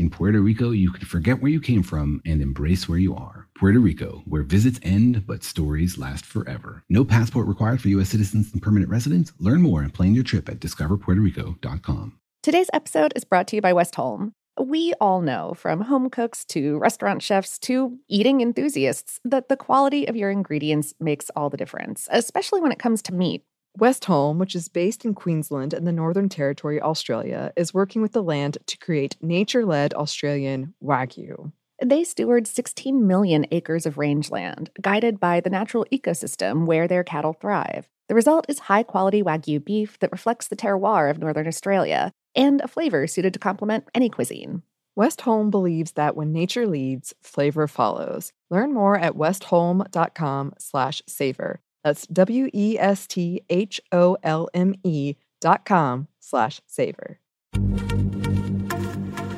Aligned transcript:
In 0.00 0.08
Puerto 0.08 0.40
Rico, 0.40 0.70
you 0.70 0.90
can 0.92 1.04
forget 1.04 1.42
where 1.42 1.50
you 1.50 1.60
came 1.60 1.82
from 1.82 2.22
and 2.24 2.40
embrace 2.40 2.88
where 2.88 2.98
you 2.98 3.14
are. 3.14 3.48
Puerto 3.54 3.78
Rico, 3.78 4.22
where 4.24 4.42
visits 4.42 4.80
end 4.82 5.26
but 5.26 5.44
stories 5.44 5.98
last 5.98 6.24
forever. 6.24 6.82
No 6.88 7.04
passport 7.04 7.46
required 7.46 7.82
for 7.82 7.88
U.S. 7.88 8.08
citizens 8.08 8.50
and 8.50 8.62
permanent 8.62 8.90
residents. 8.90 9.34
Learn 9.38 9.60
more 9.60 9.82
and 9.82 9.92
plan 9.92 10.14
your 10.14 10.24
trip 10.24 10.48
at 10.48 10.58
discoverpuertorico.com. 10.58 12.18
Today's 12.42 12.70
episode 12.72 13.12
is 13.14 13.24
brought 13.24 13.46
to 13.48 13.56
you 13.56 13.60
by 13.60 13.74
Westholme. 13.74 14.32
We 14.58 14.94
all 15.02 15.20
know, 15.20 15.52
from 15.54 15.82
home 15.82 16.08
cooks 16.08 16.46
to 16.46 16.78
restaurant 16.78 17.22
chefs 17.22 17.58
to 17.58 17.98
eating 18.08 18.40
enthusiasts, 18.40 19.20
that 19.26 19.50
the 19.50 19.56
quality 19.56 20.08
of 20.08 20.16
your 20.16 20.30
ingredients 20.30 20.94
makes 20.98 21.30
all 21.36 21.50
the 21.50 21.58
difference, 21.58 22.08
especially 22.10 22.62
when 22.62 22.72
it 22.72 22.78
comes 22.78 23.02
to 23.02 23.14
meat. 23.14 23.44
Westholme, 23.78 24.38
which 24.38 24.54
is 24.54 24.68
based 24.68 25.04
in 25.04 25.14
Queensland 25.14 25.72
and 25.72 25.86
the 25.86 25.92
Northern 25.92 26.28
Territory, 26.28 26.80
Australia, 26.80 27.52
is 27.56 27.72
working 27.72 28.02
with 28.02 28.12
the 28.12 28.22
land 28.22 28.58
to 28.66 28.78
create 28.78 29.16
nature 29.22 29.64
led 29.64 29.94
Australian 29.94 30.74
Wagyu. 30.82 31.52
They 31.82 32.04
steward 32.04 32.46
16 32.46 33.06
million 33.06 33.46
acres 33.50 33.86
of 33.86 33.96
rangeland, 33.96 34.70
guided 34.80 35.18
by 35.18 35.40
the 35.40 35.50
natural 35.50 35.86
ecosystem 35.90 36.66
where 36.66 36.86
their 36.86 37.04
cattle 37.04 37.32
thrive. 37.32 37.88
The 38.08 38.14
result 38.14 38.46
is 38.48 38.58
high 38.58 38.82
quality 38.82 39.22
Wagyu 39.22 39.64
beef 39.64 39.98
that 40.00 40.12
reflects 40.12 40.48
the 40.48 40.56
terroir 40.56 41.10
of 41.10 41.18
Northern 41.18 41.46
Australia 41.46 42.12
and 42.34 42.60
a 42.60 42.68
flavor 42.68 43.06
suited 43.06 43.32
to 43.32 43.38
complement 43.38 43.84
any 43.94 44.10
cuisine. 44.10 44.62
Westholme 44.98 45.50
believes 45.50 45.92
that 45.92 46.16
when 46.16 46.32
nature 46.32 46.66
leads, 46.66 47.14
flavor 47.22 47.66
follows. 47.66 48.32
Learn 48.50 48.74
more 48.74 48.98
at 48.98 49.14
westholme.com 49.14 50.54
slash 50.58 51.02
savor. 51.06 51.60
That's 51.82 52.06
W 52.06 52.48
E 52.52 52.78
S 52.78 53.06
T 53.06 53.42
H 53.48 53.80
O 53.92 54.16
L 54.22 54.48
M 54.54 54.74
E 54.84 55.14
dot 55.40 55.64
com 55.64 56.08
slash 56.18 56.60
savor. 56.66 57.18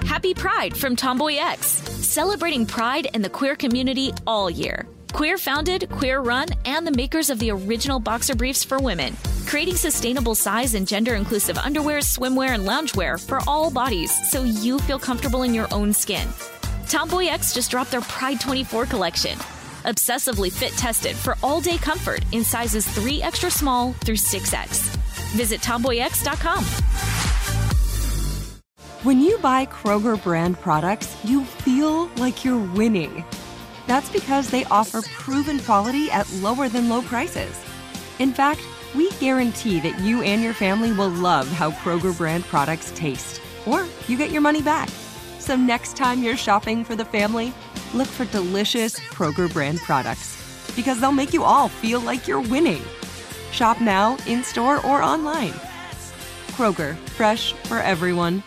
Happy 0.06 0.34
Pride 0.34 0.76
from 0.76 0.94
Tomboy 0.94 1.36
X, 1.36 1.66
celebrating 1.66 2.66
pride 2.66 3.08
and 3.14 3.24
the 3.24 3.30
queer 3.30 3.56
community 3.56 4.12
all 4.26 4.50
year. 4.50 4.86
Queer 5.12 5.36
founded, 5.36 5.90
queer 5.90 6.20
run, 6.20 6.48
and 6.64 6.86
the 6.86 6.92
makers 6.92 7.28
of 7.28 7.38
the 7.38 7.50
original 7.50 7.98
boxer 7.98 8.34
briefs 8.34 8.64
for 8.64 8.78
women, 8.78 9.16
creating 9.46 9.76
sustainable 9.76 10.34
size 10.34 10.74
and 10.74 10.86
gender 10.86 11.14
inclusive 11.14 11.58
underwear, 11.58 11.98
swimwear, 11.98 12.50
and 12.54 12.66
loungewear 12.66 13.20
for 13.24 13.40
all 13.46 13.70
bodies 13.70 14.12
so 14.30 14.42
you 14.44 14.78
feel 14.80 14.98
comfortable 14.98 15.42
in 15.42 15.52
your 15.52 15.66
own 15.72 15.92
skin. 15.92 16.26
Tomboy 16.88 17.26
X 17.26 17.52
just 17.52 17.70
dropped 17.70 17.90
their 17.90 18.00
Pride 18.02 18.40
24 18.40 18.86
collection 18.86 19.38
obsessively 19.84 20.50
fit 20.50 20.72
tested 20.72 21.16
for 21.16 21.36
all 21.42 21.60
day 21.60 21.78
comfort 21.78 22.24
in 22.32 22.44
sizes 22.44 22.86
3 22.88 23.22
extra 23.22 23.50
small 23.50 23.92
through 24.04 24.16
6X. 24.16 24.80
Visit 25.36 25.60
tomboyx.com. 25.60 26.64
When 29.04 29.20
you 29.20 29.36
buy 29.38 29.66
Kroger 29.66 30.22
brand 30.22 30.60
products, 30.60 31.16
you 31.24 31.44
feel 31.44 32.06
like 32.18 32.44
you're 32.44 32.72
winning. 32.74 33.24
That's 33.88 34.08
because 34.10 34.48
they 34.48 34.64
offer 34.66 35.02
proven 35.02 35.58
quality 35.58 36.08
at 36.10 36.32
lower 36.34 36.68
than 36.68 36.88
low 36.88 37.02
prices. 37.02 37.60
In 38.20 38.32
fact, 38.32 38.60
we 38.94 39.10
guarantee 39.12 39.80
that 39.80 39.98
you 40.00 40.22
and 40.22 40.42
your 40.42 40.52
family 40.52 40.92
will 40.92 41.08
love 41.08 41.48
how 41.48 41.72
Kroger 41.72 42.16
brand 42.16 42.44
products 42.44 42.92
taste, 42.94 43.40
or 43.66 43.86
you 44.06 44.16
get 44.16 44.30
your 44.30 44.42
money 44.42 44.62
back. 44.62 44.88
So 45.38 45.56
next 45.56 45.96
time 45.96 46.22
you're 46.22 46.36
shopping 46.36 46.84
for 46.84 46.94
the 46.94 47.04
family, 47.04 47.52
look 47.94 48.08
for 48.08 48.24
delicious 48.26 48.98
Kroger 48.98 49.52
brand 49.52 49.78
products 49.80 50.38
because 50.74 51.00
they'll 51.00 51.12
make 51.12 51.32
you 51.32 51.44
all 51.44 51.68
feel 51.68 52.00
like 52.00 52.26
you're 52.26 52.40
winning. 52.40 52.82
Shop 53.50 53.80
now, 53.80 54.16
in 54.26 54.42
store, 54.42 54.84
or 54.86 55.02
online. 55.02 55.52
Kroger, 56.52 56.96
fresh 57.10 57.52
for 57.64 57.78
everyone. 57.78 58.42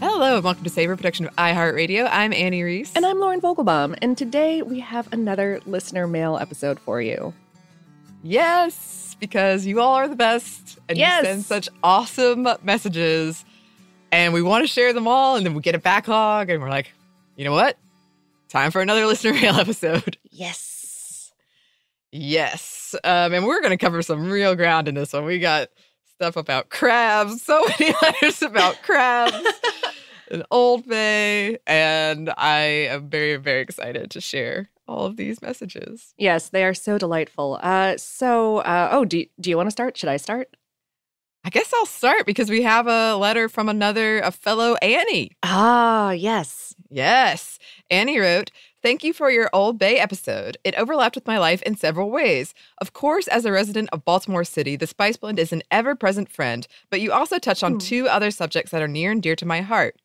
Hello, 0.00 0.34
and 0.34 0.42
welcome 0.44 0.64
to 0.64 0.70
Savor 0.70 0.96
Production 0.96 1.26
of 1.26 1.36
iHeartRadio. 1.36 2.08
I'm 2.10 2.32
Annie 2.32 2.64
Reese. 2.64 2.92
And 2.96 3.06
I'm 3.06 3.20
Lauren 3.20 3.40
Vogelbaum. 3.40 3.96
And 4.02 4.18
today 4.18 4.62
we 4.62 4.80
have 4.80 5.12
another 5.12 5.60
listener 5.64 6.08
mail 6.08 6.38
episode 6.38 6.80
for 6.80 7.00
you. 7.00 7.32
Yes, 8.24 9.07
because 9.20 9.66
you 9.66 9.80
all 9.80 9.94
are 9.94 10.08
the 10.08 10.16
best 10.16 10.78
and 10.88 10.96
Yes. 10.98 11.22
you 11.22 11.28
send 11.30 11.44
such 11.44 11.68
awesome 11.82 12.48
messages. 12.62 13.44
And 14.10 14.32
we 14.32 14.40
want 14.40 14.64
to 14.64 14.68
share 14.68 14.92
them 14.94 15.06
all. 15.06 15.36
And 15.36 15.44
then 15.44 15.52
we 15.54 15.60
get 15.60 15.74
a 15.74 15.78
backlog 15.78 16.48
and 16.48 16.62
we're 16.62 16.70
like, 16.70 16.92
you 17.36 17.44
know 17.44 17.52
what? 17.52 17.76
Time 18.48 18.70
for 18.70 18.80
another 18.80 19.04
listener 19.06 19.34
mail 19.34 19.54
episode. 19.56 20.16
Yes. 20.30 21.32
Yes. 22.10 22.94
Um, 23.04 23.34
and 23.34 23.46
we're 23.46 23.60
going 23.60 23.70
to 23.70 23.76
cover 23.76 24.00
some 24.02 24.30
real 24.30 24.54
ground 24.54 24.88
in 24.88 24.94
this 24.94 25.12
one. 25.12 25.24
We 25.24 25.38
got 25.38 25.68
stuff 26.14 26.36
about 26.36 26.70
crabs, 26.70 27.42
so 27.42 27.64
many 27.78 27.94
letters 28.02 28.40
about 28.42 28.80
crabs 28.82 29.36
and 30.30 30.42
Old 30.50 30.86
Bay. 30.88 31.58
And 31.66 32.32
I 32.36 32.60
am 32.90 33.10
very, 33.10 33.36
very 33.36 33.60
excited 33.60 34.10
to 34.12 34.20
share 34.20 34.70
all 34.88 35.04
of 35.06 35.16
these 35.16 35.42
messages. 35.42 36.14
Yes, 36.16 36.48
they 36.48 36.64
are 36.64 36.74
so 36.74 36.98
delightful. 36.98 37.58
Uh, 37.62 37.96
so, 37.96 38.58
uh, 38.58 38.88
oh, 38.90 39.04
do, 39.04 39.24
do 39.40 39.50
you 39.50 39.56
want 39.56 39.66
to 39.66 39.70
start? 39.72 39.96
Should 39.96 40.08
I 40.08 40.16
start? 40.16 40.48
I 41.44 41.50
guess 41.50 41.72
I'll 41.72 41.86
start 41.86 42.26
because 42.26 42.50
we 42.50 42.62
have 42.62 42.86
a 42.88 43.14
letter 43.16 43.48
from 43.48 43.68
another, 43.68 44.18
a 44.20 44.30
fellow 44.32 44.74
Annie. 44.82 45.30
Ah, 45.42 46.10
yes. 46.10 46.74
Yes. 46.90 47.58
Annie 47.90 48.18
wrote, 48.18 48.50
Thank 48.82 49.02
you 49.02 49.12
for 49.12 49.28
your 49.30 49.50
Old 49.52 49.76
Bay 49.78 49.98
episode. 49.98 50.56
It 50.62 50.74
overlapped 50.76 51.16
with 51.16 51.26
my 51.26 51.38
life 51.38 51.62
in 51.62 51.76
several 51.76 52.10
ways. 52.10 52.54
Of 52.80 52.92
course, 52.92 53.26
as 53.26 53.44
a 53.44 53.50
resident 53.52 53.88
of 53.92 54.04
Baltimore 54.04 54.44
City, 54.44 54.76
the 54.76 54.86
Spice 54.86 55.16
Blend 55.16 55.38
is 55.40 55.52
an 55.52 55.62
ever 55.70 55.94
present 55.96 56.28
friend, 56.30 56.66
but 56.90 57.00
you 57.00 57.10
also 57.12 57.38
touch 57.38 57.62
on 57.64 57.72
Hmm. 57.72 57.78
two 57.78 58.08
other 58.08 58.30
subjects 58.30 58.70
that 58.70 58.82
are 58.82 58.86
near 58.88 59.10
and 59.10 59.22
dear 59.22 59.34
to 59.36 59.46
my 59.46 59.62
heart 59.62 59.96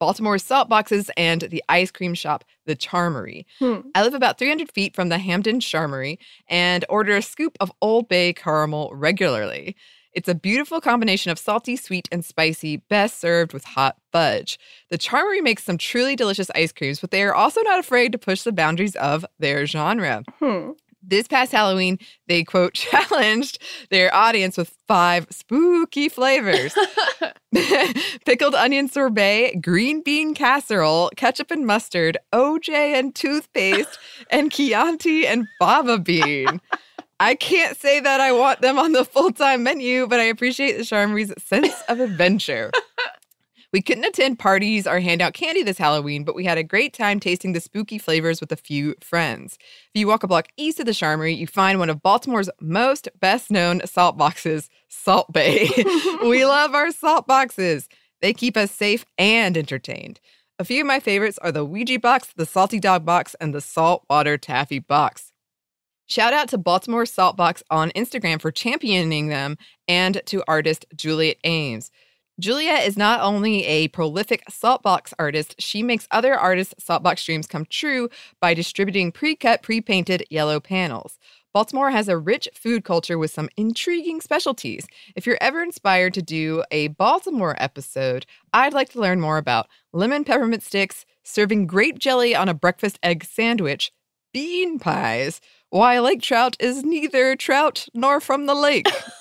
Baltimore's 0.00 0.44
salt 0.44 0.68
boxes 0.68 1.10
and 1.16 1.42
the 1.42 1.62
ice 1.68 1.90
cream 1.90 2.14
shop, 2.14 2.44
the 2.66 2.76
Charmery. 2.76 3.44
Hmm. 3.58 3.80
I 3.94 4.02
live 4.02 4.14
about 4.14 4.38
300 4.38 4.70
feet 4.70 4.94
from 4.94 5.08
the 5.08 5.18
Hampden 5.18 5.60
Charmery 5.60 6.18
and 6.48 6.84
order 6.88 7.16
a 7.16 7.22
scoop 7.22 7.56
of 7.60 7.72
Old 7.80 8.08
Bay 8.08 8.32
caramel 8.32 8.90
regularly. 8.94 9.76
It's 10.12 10.28
a 10.30 10.34
beautiful 10.34 10.80
combination 10.80 11.30
of 11.30 11.38
salty, 11.38 11.76
sweet, 11.76 12.08
and 12.10 12.24
spicy, 12.24 12.78
best 12.78 13.20
served 13.20 13.52
with 13.52 13.64
hot 13.64 13.96
fudge. 14.12 14.58
The 14.88 14.96
Charmery 14.96 15.42
makes 15.42 15.62
some 15.62 15.76
truly 15.76 16.16
delicious 16.16 16.50
ice 16.54 16.72
creams, 16.72 17.00
but 17.00 17.10
they 17.10 17.22
are 17.22 17.34
also 17.34 17.60
not 17.60 17.78
afraid 17.78 18.12
to 18.12 18.18
push 18.18 18.40
the 18.42 18.52
boundaries 18.52 18.96
of 18.96 19.26
their 19.38 19.66
genre. 19.66 20.24
Hmm. 20.38 20.70
This 21.08 21.28
past 21.28 21.52
Halloween, 21.52 21.98
they 22.26 22.42
quote 22.42 22.74
challenged 22.74 23.62
their 23.90 24.12
audience 24.14 24.56
with 24.56 24.76
five 24.88 25.26
spooky 25.30 26.08
flavors 26.08 26.74
pickled 28.24 28.54
onion 28.54 28.88
sorbet, 28.88 29.56
green 29.62 30.02
bean 30.02 30.34
casserole, 30.34 31.10
ketchup 31.16 31.50
and 31.50 31.66
mustard, 31.66 32.18
OJ 32.32 32.68
and 32.70 33.14
toothpaste, 33.14 33.98
and 34.30 34.50
Chianti 34.50 35.26
and 35.26 35.46
fava 35.58 35.98
bean. 35.98 36.60
I 37.18 37.34
can't 37.34 37.76
say 37.76 38.00
that 38.00 38.20
I 38.20 38.32
want 38.32 38.60
them 38.60 38.78
on 38.78 38.92
the 38.92 39.04
full 39.04 39.32
time 39.32 39.62
menu, 39.62 40.06
but 40.06 40.20
I 40.20 40.24
appreciate 40.24 40.76
the 40.76 40.84
Charmery's 40.84 41.32
sense 41.42 41.74
of 41.88 42.00
adventure. 42.00 42.70
We 43.76 43.82
couldn't 43.82 44.06
attend 44.06 44.38
parties 44.38 44.86
or 44.86 45.00
hand 45.00 45.20
out 45.20 45.34
candy 45.34 45.62
this 45.62 45.76
Halloween, 45.76 46.24
but 46.24 46.34
we 46.34 46.46
had 46.46 46.56
a 46.56 46.62
great 46.62 46.94
time 46.94 47.20
tasting 47.20 47.52
the 47.52 47.60
spooky 47.60 47.98
flavors 47.98 48.40
with 48.40 48.50
a 48.50 48.56
few 48.56 48.94
friends. 49.02 49.58
If 49.94 50.00
you 50.00 50.06
walk 50.06 50.22
a 50.22 50.26
block 50.26 50.48
east 50.56 50.80
of 50.80 50.86
the 50.86 50.92
Charmery, 50.92 51.36
you 51.36 51.46
find 51.46 51.78
one 51.78 51.90
of 51.90 52.02
Baltimore's 52.02 52.48
most 52.58 53.06
best 53.20 53.50
known 53.50 53.82
salt 53.84 54.16
boxes, 54.16 54.70
Salt 54.88 55.30
Bae. 55.30 55.68
we 56.22 56.46
love 56.46 56.74
our 56.74 56.90
salt 56.90 57.26
boxes. 57.26 57.86
They 58.22 58.32
keep 58.32 58.56
us 58.56 58.70
safe 58.70 59.04
and 59.18 59.58
entertained. 59.58 60.20
A 60.58 60.64
few 60.64 60.80
of 60.80 60.86
my 60.86 60.98
favorites 60.98 61.38
are 61.42 61.52
the 61.52 61.62
Ouija 61.62 61.98
box, 61.98 62.32
the 62.34 62.46
Salty 62.46 62.80
Dog 62.80 63.04
box, 63.04 63.36
and 63.42 63.54
the 63.54 63.60
Saltwater 63.60 64.38
Taffy 64.38 64.78
box. 64.78 65.34
Shout 66.06 66.32
out 66.32 66.48
to 66.48 66.56
Baltimore 66.56 67.04
Salt 67.04 67.36
Box 67.36 67.62
on 67.68 67.90
Instagram 67.90 68.40
for 68.40 68.50
championing 68.50 69.26
them 69.26 69.58
and 69.86 70.22
to 70.24 70.42
artist 70.48 70.86
Juliet 70.96 71.36
Ames. 71.44 71.90
Juliet 72.38 72.86
is 72.86 72.98
not 72.98 73.22
only 73.22 73.64
a 73.64 73.88
prolific 73.88 74.44
saltbox 74.50 75.14
artist, 75.18 75.54
she 75.58 75.82
makes 75.82 76.06
other 76.10 76.34
artists' 76.34 76.74
saltbox 76.84 77.24
dreams 77.24 77.46
come 77.46 77.64
true 77.64 78.10
by 78.42 78.52
distributing 78.52 79.10
pre 79.10 79.34
cut, 79.34 79.62
pre 79.62 79.80
painted 79.80 80.22
yellow 80.28 80.60
panels. 80.60 81.18
Baltimore 81.54 81.90
has 81.90 82.08
a 82.08 82.18
rich 82.18 82.46
food 82.52 82.84
culture 82.84 83.16
with 83.16 83.30
some 83.30 83.48
intriguing 83.56 84.20
specialties. 84.20 84.86
If 85.14 85.24
you're 85.24 85.38
ever 85.40 85.62
inspired 85.62 86.12
to 86.12 86.20
do 86.20 86.62
a 86.70 86.88
Baltimore 86.88 87.56
episode, 87.58 88.26
I'd 88.52 88.74
like 88.74 88.90
to 88.90 89.00
learn 89.00 89.18
more 89.22 89.38
about 89.38 89.66
lemon 89.94 90.22
peppermint 90.22 90.62
sticks, 90.62 91.06
serving 91.22 91.66
grape 91.66 91.98
jelly 91.98 92.34
on 92.34 92.50
a 92.50 92.54
breakfast 92.54 92.98
egg 93.02 93.24
sandwich, 93.24 93.92
bean 94.34 94.78
pies, 94.78 95.40
why 95.70 95.98
lake 96.00 96.20
trout 96.20 96.54
is 96.60 96.84
neither 96.84 97.34
trout 97.34 97.88
nor 97.94 98.20
from 98.20 98.44
the 98.44 98.54
lake. 98.54 98.88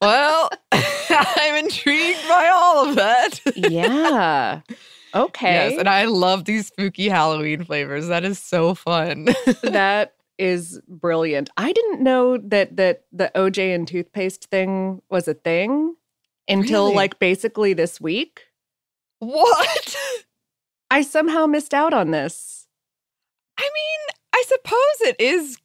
well, 0.00 0.50
I'm 0.72 1.64
intrigued 1.64 2.26
by 2.28 2.48
all 2.52 2.88
of 2.88 2.96
that. 2.96 3.40
yeah. 3.56 4.60
Okay. 5.14 5.70
Yes, 5.70 5.78
and 5.78 5.88
I 5.88 6.04
love 6.04 6.44
these 6.44 6.66
spooky 6.66 7.08
Halloween 7.08 7.64
flavors. 7.64 8.08
That 8.08 8.22
is 8.22 8.38
so 8.38 8.74
fun. 8.74 9.28
that 9.62 10.12
is 10.36 10.78
brilliant. 10.86 11.48
I 11.56 11.72
didn't 11.72 12.02
know 12.02 12.36
that 12.36 12.76
that 12.76 13.04
the 13.12 13.30
OJ 13.34 13.74
and 13.74 13.88
toothpaste 13.88 14.50
thing 14.50 15.00
was 15.08 15.26
a 15.26 15.32
thing 15.32 15.96
until 16.48 16.86
Really? 16.86 16.96
like 16.96 17.18
basically 17.18 17.72
this 17.72 17.98
week. 17.98 18.42
what? 19.20 19.96
I 20.90 21.00
somehow 21.00 21.46
missed 21.46 21.72
out 21.72 21.94
on 21.94 22.10
this. 22.10 22.66
I 23.58 23.62
mean, 23.62 24.16
I 24.34 24.42
suppose 24.46 25.00
it 25.08 25.16
is. 25.18 25.56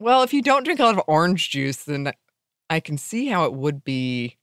Well, 0.00 0.22
if 0.22 0.34
you 0.34 0.42
don't 0.42 0.64
drink 0.64 0.80
a 0.80 0.84
lot 0.84 0.98
of 0.98 1.04
orange 1.06 1.48
juice, 1.48 1.84
then 1.84 2.12
I 2.70 2.80
can 2.80 2.98
see 2.98 3.26
how 3.26 3.44
it 3.44 3.52
would 3.54 3.84
be. 3.84 4.36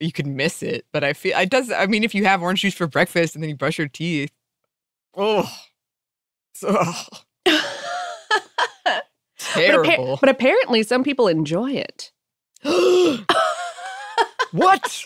You 0.00 0.10
could 0.12 0.26
miss 0.26 0.62
it, 0.62 0.84
but 0.92 1.04
I 1.04 1.12
feel 1.12 1.38
it 1.38 1.48
does. 1.50 1.70
I 1.70 1.86
mean, 1.86 2.02
if 2.02 2.14
you 2.14 2.24
have 2.24 2.42
orange 2.42 2.62
juice 2.62 2.74
for 2.74 2.86
breakfast 2.88 3.34
and 3.34 3.42
then 3.42 3.50
you 3.50 3.56
brush 3.56 3.78
your 3.78 3.88
teeth, 3.88 4.32
oh, 5.16 5.48
so 6.54 6.72
But, 9.54 9.64
appa- 9.64 9.84
terrible. 9.84 10.18
but 10.20 10.28
apparently 10.28 10.82
some 10.82 11.04
people 11.04 11.28
enjoy 11.28 11.72
it. 11.72 12.10
what? 14.52 15.04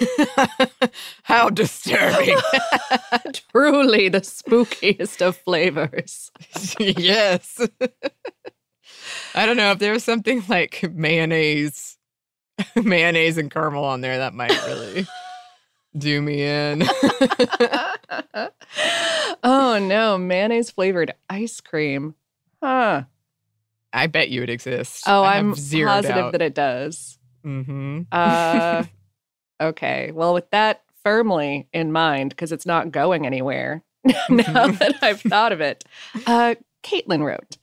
how 1.24 1.50
disturbing! 1.50 2.38
Truly 3.50 4.08
the 4.08 4.20
spookiest 4.20 5.20
of 5.26 5.36
flavors. 5.38 6.30
yes. 6.78 7.60
I 9.34 9.46
don't 9.46 9.56
know 9.56 9.70
if 9.72 9.78
there 9.78 9.92
was 9.92 10.04
something 10.04 10.42
like 10.48 10.82
mayonnaise, 10.92 11.98
mayonnaise 12.76 13.38
and 13.38 13.50
caramel 13.50 13.84
on 13.84 14.00
there 14.00 14.18
that 14.18 14.34
might 14.34 14.50
really 14.66 15.06
do 15.96 16.20
me 16.22 16.42
in. 16.42 16.82
oh 19.42 19.78
no, 19.80 20.18
mayonnaise 20.18 20.70
flavored 20.70 21.14
ice 21.28 21.60
cream. 21.60 22.14
Huh. 22.62 23.04
I 23.92 24.06
bet 24.06 24.30
you 24.30 24.42
it 24.42 24.50
exists. 24.50 25.02
Oh, 25.06 25.22
I 25.22 25.36
I'm 25.36 25.50
positive 25.50 26.14
doubt. 26.14 26.32
that 26.32 26.42
it 26.42 26.54
does. 26.54 27.18
Mm-hmm. 27.44 28.02
Uh, 28.10 28.84
okay. 29.60 30.12
Well, 30.12 30.32
with 30.32 30.48
that 30.50 30.82
firmly 31.02 31.68
in 31.74 31.92
mind, 31.92 32.30
because 32.30 32.52
it's 32.52 32.64
not 32.64 32.90
going 32.90 33.26
anywhere 33.26 33.82
now 34.04 34.68
that 34.68 34.96
I've 35.02 35.20
thought 35.20 35.52
of 35.52 35.60
it, 35.60 35.84
uh, 36.26 36.54
Caitlin 36.82 37.24
wrote, 37.24 37.56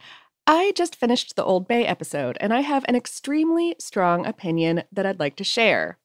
I 0.51 0.71
just 0.75 0.95
finished 0.95 1.35
the 1.35 1.45
Old 1.45 1.67
Bay 1.67 1.85
episode, 1.85 2.35
and 2.41 2.51
I 2.51 2.61
have 2.61 2.83
an 2.87 2.95
extremely 2.95 3.75
strong 3.77 4.25
opinion 4.25 4.81
that 4.91 5.05
I'd 5.05 5.19
like 5.19 5.35
to 5.35 5.43
share. 5.43 5.99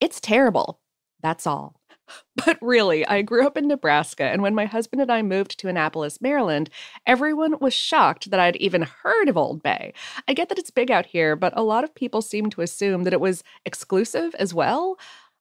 It's 0.00 0.22
terrible. 0.22 0.80
That's 1.22 1.46
all. 1.46 1.74
But 2.34 2.56
really, 2.62 3.06
I 3.06 3.20
grew 3.20 3.46
up 3.46 3.58
in 3.58 3.68
Nebraska, 3.68 4.24
and 4.24 4.40
when 4.40 4.54
my 4.54 4.64
husband 4.64 5.02
and 5.02 5.12
I 5.12 5.20
moved 5.20 5.58
to 5.58 5.68
Annapolis, 5.68 6.22
Maryland, 6.22 6.70
everyone 7.06 7.58
was 7.60 7.74
shocked 7.74 8.30
that 8.30 8.40
I'd 8.40 8.56
even 8.56 8.88
heard 9.02 9.28
of 9.28 9.36
Old 9.36 9.62
Bay. 9.62 9.92
I 10.26 10.32
get 10.32 10.48
that 10.48 10.58
it's 10.58 10.70
big 10.70 10.90
out 10.90 11.04
here, 11.06 11.36
but 11.36 11.52
a 11.54 11.62
lot 11.62 11.84
of 11.84 11.94
people 11.94 12.22
seem 12.22 12.48
to 12.50 12.62
assume 12.62 13.04
that 13.04 13.12
it 13.12 13.20
was 13.20 13.44
exclusive 13.66 14.34
as 14.36 14.54
well. 14.54 14.98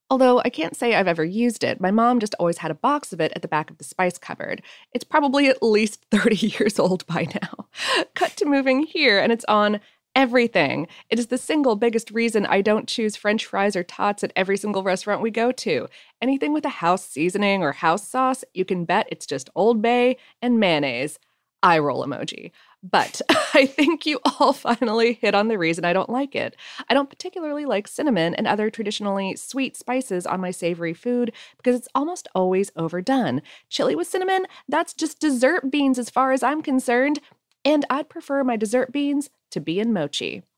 Although 0.10 0.42
I 0.44 0.50
can't 0.50 0.76
say 0.76 0.96
I've 0.96 1.08
ever 1.08 1.24
used 1.24 1.64
it. 1.64 1.80
My 1.80 1.92
mom 1.92 2.20
just 2.20 2.36
always 2.40 2.58
had 2.58 2.72
a 2.72 2.76
box 2.76 3.14
of 3.14 3.22
it 3.22 3.32
at 3.36 3.42
the 3.42 3.48
back 3.48 3.70
of 3.70 3.78
the 3.78 3.84
spice 3.84 4.18
cupboard. 4.18 4.62
It's 4.92 5.04
probably 5.04 5.48
at 5.48 5.62
least 5.62 6.06
30 6.12 6.36
years 6.48 6.80
old 6.80 7.06
by 7.06 7.28
now. 7.34 7.68
Cut 8.16 8.36
to 8.38 8.46
moving 8.46 8.84
here, 8.84 9.20
and 9.20 9.32
it's 9.32 9.46
on 9.46 9.80
everything. 10.16 10.88
It 11.10 11.20
is 11.20 11.28
the 11.28 11.38
single 11.38 11.76
biggest 11.76 12.10
reason 12.12 12.46
I 12.46 12.62
don't 12.62 12.88
choose 12.88 13.16
french 13.16 13.46
fries 13.46 13.76
or 13.76 13.84
tots 13.84 14.24
at 14.24 14.34
every 14.36 14.58
single 14.58 14.84
restaurant 14.84 15.22
we 15.22 15.32
go 15.32 15.52
to. 15.52 15.88
Anything 16.22 16.52
with 16.54 16.66
a 16.66 16.70
house 16.70 17.06
seasoning 17.06 17.62
or 17.62 17.72
house 17.72 18.08
sauce, 18.08 18.44
you 18.54 18.66
can 18.66 18.86
bet 18.86 19.08
it's 19.12 19.28
just 19.28 19.50
Old 19.56 19.82
Bay 19.82 20.18
and 20.42 20.60
mayonnaise. 20.60 21.20
Eye 21.62 21.80
roll 21.80 22.06
emoji. 22.06 22.52
But 22.82 23.22
I 23.54 23.66
think 23.66 24.06
you 24.06 24.20
all 24.40 24.54
finally 24.54 25.14
hit 25.14 25.36
on 25.36 25.48
the 25.48 25.58
reason 25.58 25.84
I 25.86 25.94
don't 25.94 26.10
like 26.10 26.36
it. 26.36 26.56
I 26.88 26.94
don't 26.94 27.10
particularly 27.10 27.66
like 27.66 27.88
cinnamon 27.88 28.36
and 28.36 28.48
other 28.48 28.70
traditionally 28.70 29.36
sweet 29.36 29.76
spices 29.76 30.26
on 30.26 30.40
my 30.40 30.52
savory 30.52 30.94
food 30.94 31.34
because 31.58 31.76
it's 31.76 31.90
almost 31.94 32.28
always 32.34 32.72
overdone. 32.76 33.42
Chili 33.70 33.96
with 33.96 34.08
cinnamon, 34.08 34.46
that's 34.68 34.94
just 34.94 35.20
dessert 35.20 35.70
beans 35.70 36.00
as 36.00 36.10
far 36.10 36.32
as 36.32 36.44
I'm 36.44 36.62
concerned. 36.62 37.20
And 37.66 37.86
I'd 37.90 38.10
prefer 38.10 38.44
my 38.44 38.56
dessert 38.56 38.92
beans 38.92 39.30
to 39.52 39.60
be 39.60 39.80
in 39.80 39.94
mochi. 39.94 40.44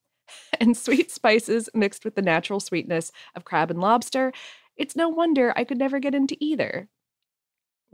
And 0.62 0.78
sweet 0.78 1.12
spices 1.12 1.70
mixed 1.74 2.06
with 2.06 2.16
the 2.16 2.22
natural 2.22 2.62
sweetness 2.62 3.12
of 3.36 3.44
crab 3.44 3.70
and 3.70 3.82
lobster, 3.82 4.32
it's 4.78 4.96
no 4.96 5.10
wonder 5.10 5.52
I 5.58 5.66
could 5.66 5.78
never 5.78 6.00
get 6.00 6.16
into 6.16 6.38
either. 6.40 6.88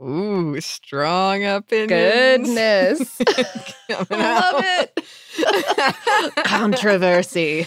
Ooh, 0.00 0.60
strong 0.60 1.44
opinions. 1.44 2.46
Goodness. 2.48 3.18
Coming 3.90 4.06
Love 4.10 4.62
it. 4.64 6.34
Controversy. 6.46 7.66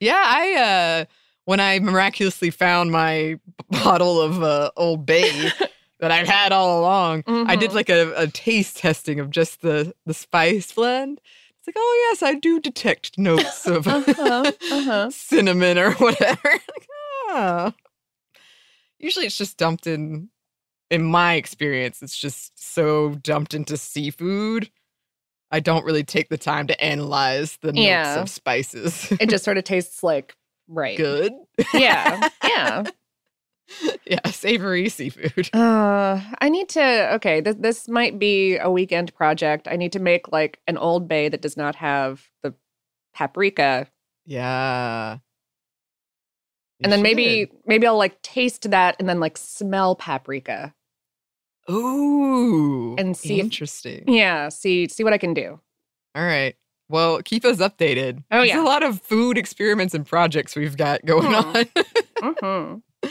yeah, 0.00 0.22
I 0.24 0.54
uh 0.54 1.04
when 1.44 1.60
I 1.60 1.78
miraculously 1.78 2.50
found 2.50 2.90
my 2.90 3.38
bottle 3.70 4.20
of 4.20 4.42
uh, 4.42 4.70
Old 4.76 5.06
Bay 5.06 5.50
that 6.00 6.10
I've 6.10 6.26
had 6.26 6.50
all 6.52 6.80
along, 6.80 7.22
I 7.26 7.54
did 7.56 7.70
Mhm. 7.70 7.74
like 7.74 7.88
a, 7.88 8.12
a 8.16 8.26
taste 8.26 8.78
testing 8.78 9.20
of 9.20 9.30
just 9.30 9.62
the 9.62 9.94
the 10.06 10.14
spice 10.14 10.72
blend. 10.72 11.20
It's 11.58 11.68
like, 11.68 11.76
oh 11.78 12.08
yes, 12.10 12.22
I 12.22 12.34
do 12.34 12.60
detect 12.60 13.16
notes 13.16 13.66
of 13.66 13.86
Uh-huh, 13.86 14.52
uh-huh. 14.70 15.10
cinnamon 15.10 15.78
or 15.78 15.92
whatever. 15.92 16.40
like, 16.44 16.88
oh. 17.28 17.72
Usually 18.98 19.26
it's 19.26 19.36
just 19.36 19.56
dumped 19.58 19.86
in 19.86 20.30
in 20.90 21.02
my 21.02 21.34
experience, 21.34 22.00
it's 22.02 22.16
just 22.16 22.52
so 22.58 23.14
dumped 23.16 23.54
into 23.54 23.76
seafood. 23.76 24.70
I 25.50 25.60
don't 25.60 25.84
really 25.84 26.04
take 26.04 26.28
the 26.28 26.38
time 26.38 26.66
to 26.68 26.80
analyze 26.84 27.56
the 27.60 27.72
notes 27.72 27.84
Yeah. 27.86 28.20
of 28.20 28.28
spices. 28.30 29.10
It 29.20 29.28
just 29.28 29.44
sort 29.44 29.58
of 29.58 29.64
tastes 29.64 30.02
like 30.02 30.36
right. 30.68 30.96
Good. 30.96 31.32
Yeah. 31.74 32.28
Yeah. 32.44 32.84
yeah, 34.06 34.24
savory 34.30 34.88
seafood. 34.88 35.50
Uh, 35.52 36.20
I 36.40 36.48
need 36.48 36.68
to. 36.70 37.14
Okay, 37.14 37.40
th- 37.40 37.56
this 37.58 37.88
might 37.88 38.16
be 38.18 38.56
a 38.58 38.70
weekend 38.70 39.12
project. 39.14 39.66
I 39.68 39.74
need 39.76 39.92
to 39.92 39.98
make 40.00 40.30
like 40.30 40.60
an 40.68 40.78
Old 40.78 41.08
Bay 41.08 41.28
that 41.28 41.42
does 41.42 41.56
not 41.56 41.74
have 41.76 42.28
the 42.44 42.54
paprika, 43.12 43.88
Yeah. 44.24 45.18
And 46.82 46.92
then 46.92 47.02
maybe 47.02 47.50
maybe 47.66 47.86
I'll 47.86 47.96
like 47.96 48.20
taste 48.22 48.70
that 48.70 48.96
and 48.98 49.08
then 49.08 49.18
like 49.20 49.36
smell 49.38 49.94
paprika. 49.96 50.74
Ooh. 51.70 52.94
and 52.96 53.16
see 53.16 53.34
if- 53.38 53.44
interesting. 53.44 54.04
Yeah, 54.06 54.48
see 54.50 54.88
see 54.88 55.02
what 55.04 55.12
I 55.12 55.18
can 55.18 55.34
do. 55.34 55.60
All 56.14 56.24
right. 56.24 56.54
Well, 56.88 57.20
keep 57.24 57.44
us 57.44 57.56
updated. 57.58 58.22
Oh, 58.30 58.38
There's 58.38 58.50
yeah. 58.50 58.62
a 58.62 58.64
lot 58.64 58.84
of 58.84 59.02
food 59.02 59.36
experiments 59.36 59.92
and 59.92 60.06
projects 60.06 60.54
we've 60.54 60.76
got 60.76 61.04
going 61.04 61.32
Hmm. 61.32 61.56
on. 61.56 62.80
hmm 63.02 63.08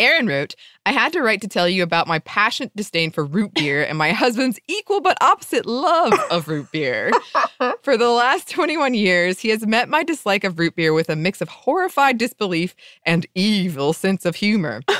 Aaron 0.00 0.26
wrote, 0.26 0.54
I 0.86 0.92
had 0.92 1.12
to 1.12 1.20
write 1.20 1.42
to 1.42 1.48
tell 1.48 1.68
you 1.68 1.82
about 1.82 2.08
my 2.08 2.20
passionate 2.20 2.74
disdain 2.74 3.10
for 3.10 3.24
root 3.24 3.52
beer 3.52 3.84
and 3.84 3.98
my 3.98 4.12
husband's 4.12 4.58
equal 4.66 5.02
but 5.02 5.18
opposite 5.20 5.66
love 5.66 6.18
of 6.30 6.48
root 6.48 6.72
beer. 6.72 7.10
For 7.82 7.98
the 7.98 8.08
last 8.08 8.48
21 8.48 8.94
years, 8.94 9.40
he 9.40 9.50
has 9.50 9.66
met 9.66 9.90
my 9.90 10.02
dislike 10.02 10.42
of 10.42 10.58
root 10.58 10.74
beer 10.74 10.94
with 10.94 11.10
a 11.10 11.16
mix 11.16 11.42
of 11.42 11.50
horrified 11.50 12.16
disbelief 12.16 12.74
and 13.04 13.26
evil 13.34 13.92
sense 13.92 14.24
of 14.24 14.36
humor. 14.36 14.82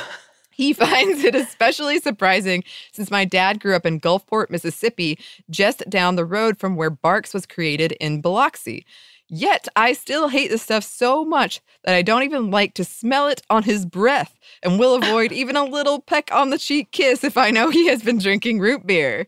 He 0.53 0.73
finds 0.73 1.23
it 1.23 1.33
especially 1.33 1.99
surprising 1.99 2.63
since 2.91 3.09
my 3.09 3.25
dad 3.25 3.59
grew 3.59 3.73
up 3.73 3.85
in 3.85 3.99
Gulfport, 3.99 4.51
Mississippi, 4.51 5.17
just 5.49 5.89
down 5.89 6.17
the 6.17 6.25
road 6.25 6.59
from 6.59 6.75
where 6.75 6.91
Barq's 6.91 7.33
was 7.33 7.47
created 7.47 7.93
in 7.93 8.21
Biloxi. 8.21 8.85
Yet 9.33 9.69
I 9.77 9.93
still 9.93 10.27
hate 10.27 10.49
this 10.49 10.61
stuff 10.61 10.83
so 10.83 11.23
much 11.23 11.61
that 11.85 11.95
I 11.95 12.01
don't 12.01 12.23
even 12.23 12.51
like 12.51 12.73
to 12.73 12.83
smell 12.83 13.29
it 13.29 13.41
on 13.49 13.63
his 13.63 13.85
breath 13.85 14.37
and 14.61 14.77
will 14.77 14.93
avoid 14.93 15.31
even 15.31 15.55
a 15.55 15.63
little 15.63 16.01
peck 16.01 16.29
on 16.33 16.49
the 16.49 16.57
cheek 16.57 16.91
kiss 16.91 17.23
if 17.23 17.37
I 17.37 17.49
know 17.49 17.69
he 17.69 17.87
has 17.87 18.03
been 18.03 18.17
drinking 18.17 18.59
root 18.59 18.85
beer. 18.85 19.25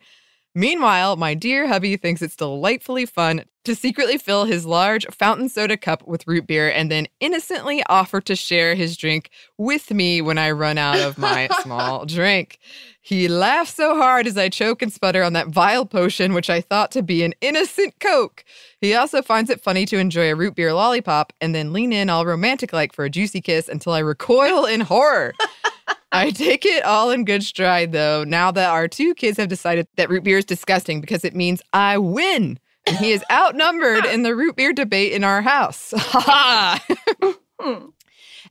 Meanwhile, 0.54 1.16
my 1.16 1.34
dear 1.36 1.68
hubby 1.68 1.96
thinks 1.96 2.22
it's 2.22 2.36
delightfully 2.36 3.06
fun 3.06 3.46
to 3.64 3.76
secretly 3.76 4.18
fill 4.18 4.46
his 4.46 4.66
large 4.66 5.06
fountain 5.12 5.50
soda 5.50 5.78
cup 5.78 6.06
with 6.08 6.28
root 6.28 6.48
beer 6.48 6.70
and 6.70 6.92
then 6.92 7.08
innocently 7.20 7.84
offer 7.88 8.20
to 8.22 8.36
share 8.36 8.76
his 8.76 8.98
drink 8.98 9.30
with 9.58 9.92
me 9.92 10.22
when 10.22 10.38
I 10.38 10.52
run 10.52 10.78
out 10.78 11.00
of 11.00 11.18
my 11.18 11.48
small 11.62 12.06
drink. 12.06 12.60
He 13.02 13.28
laughs 13.28 13.74
so 13.74 13.98
hard 13.98 14.28
as 14.28 14.38
I 14.38 14.48
choke 14.48 14.82
and 14.82 14.92
sputter 14.92 15.24
on 15.24 15.34
that 15.34 15.50
vile 15.50 15.86
potion, 15.86 16.34
which 16.34 16.50
I 16.50 16.62
thought 16.62 16.90
to 16.92 17.04
be 17.04 17.24
an 17.24 17.34
innocent 17.42 18.00
Coke. 18.00 18.46
He 18.80 18.94
also 18.94 19.22
finds 19.22 19.50
it 19.50 19.62
funny 19.62 19.86
to 19.88 19.98
enjoy 19.98 20.32
a 20.32 20.36
root 20.36 20.56
beer 20.56 20.74
lollipop 20.74 21.34
and 21.42 21.54
then 21.54 21.74
lean 21.74 21.92
in 21.92 22.10
all 22.10 22.26
romantic 22.26 22.72
like 22.72 22.94
for 22.94 23.04
a 23.04 23.10
juicy 23.10 23.42
kiss 23.42 23.68
until 23.68 23.92
I 23.92 24.00
recoil 24.00 24.66
in 24.66 24.82
horror. 24.82 25.34
I 26.14 26.30
take 26.30 26.64
it 26.64 26.86
all 26.86 27.10
in 27.10 27.26
good 27.26 27.44
stride, 27.44 27.92
though, 27.92 28.24
now 28.24 28.52
that 28.52 28.70
our 28.70 28.88
two 28.88 29.16
kids 29.16 29.38
have 29.38 29.50
decided 29.50 29.88
that 29.96 30.10
root 30.10 30.24
beer 30.24 30.38
is 30.38 30.46
disgusting 30.46 31.02
because 31.02 31.26
it 31.26 31.36
means 31.36 31.62
I 31.74 31.98
win. 31.98 32.60
And 32.86 32.98
he 32.98 33.12
is 33.12 33.24
outnumbered 33.32 34.06
in 34.06 34.24
the 34.24 34.36
root 34.36 34.56
beer 34.56 34.74
debate 34.74 35.14
in 35.14 35.24
our 35.24 35.42
house. 35.42 35.94
Ha 35.96 36.82
ha! 37.60 37.88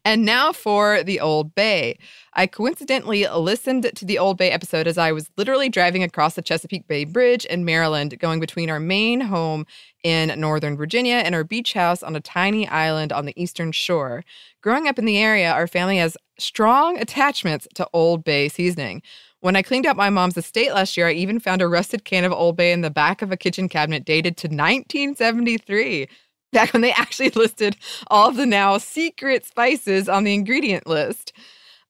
And 0.05 0.25
now 0.25 0.53
for 0.53 1.03
the 1.03 1.21
Old 1.21 1.55
Bay. 1.55 1.99
I 2.35 2.47
coincidentally 2.47 3.27
listened 3.29 3.91
to 3.95 4.05
the 4.05 4.19
Old 4.19 4.37
Bay 4.37 4.51
episode 4.51 4.87
as 4.87 4.99
I 4.99 5.13
was 5.13 5.31
literally 5.37 5.69
driving 5.69 6.03
across 6.03 6.35
the 6.35 6.43
Chesapeake 6.43 6.89
Bay 6.89 7.05
Bridge 7.05 7.45
in 7.45 7.65
Maryland, 7.65 8.19
going 8.19 8.41
between 8.41 8.71
our 8.71 8.81
main 8.81 9.21
home 9.21 9.65
in 10.03 10.41
Northern 10.41 10.77
Virginia 10.77 11.17
and 11.17 11.35
our 11.35 11.45
beach 11.45 11.75
house 11.75 12.03
on 12.03 12.17
a 12.17 12.21
tiny 12.21 12.67
island 12.67 13.13
on 13.13 13.27
the 13.27 13.41
eastern 13.41 13.71
shore. 13.71 14.25
Growing 14.61 14.89
up 14.89 14.99
in 14.99 15.05
the 15.05 15.19
area, 15.19 15.53
our 15.53 15.69
family 15.69 15.99
has 15.99 16.17
strong 16.39 16.99
attachments 16.99 17.69
to 17.75 17.89
Old 17.93 18.25
Bay 18.25 18.49
seasoning. 18.49 19.03
When 19.43 19.57
I 19.57 19.63
cleaned 19.63 19.87
out 19.87 19.97
my 19.97 20.09
mom's 20.09 20.37
estate 20.37 20.73
last 20.73 20.97
year, 20.97 21.09
I 21.09 21.15
even 21.15 21.41
found 21.41 21.63
a 21.63 21.67
rusted 21.67 22.05
can 22.05 22.25
of 22.25 22.31
Old 22.31 22.57
Bay 22.57 22.71
in 22.71 22.83
the 22.83 22.91
back 22.91 23.23
of 23.23 23.33
a 23.33 23.37
kitchen 23.37 23.69
cabinet 23.69 24.05
dated 24.05 24.37
to 24.37 24.47
1973 24.47 26.09
back 26.53 26.73
when 26.73 26.81
they 26.81 26.93
actually 26.93 27.31
listed 27.35 27.77
all 28.07 28.31
the 28.31 28.47
now 28.47 28.79
secret 28.79 29.45
spices 29.45 30.09
on 30.09 30.23
the 30.23 30.33
ingredient 30.33 30.87
list. 30.87 31.33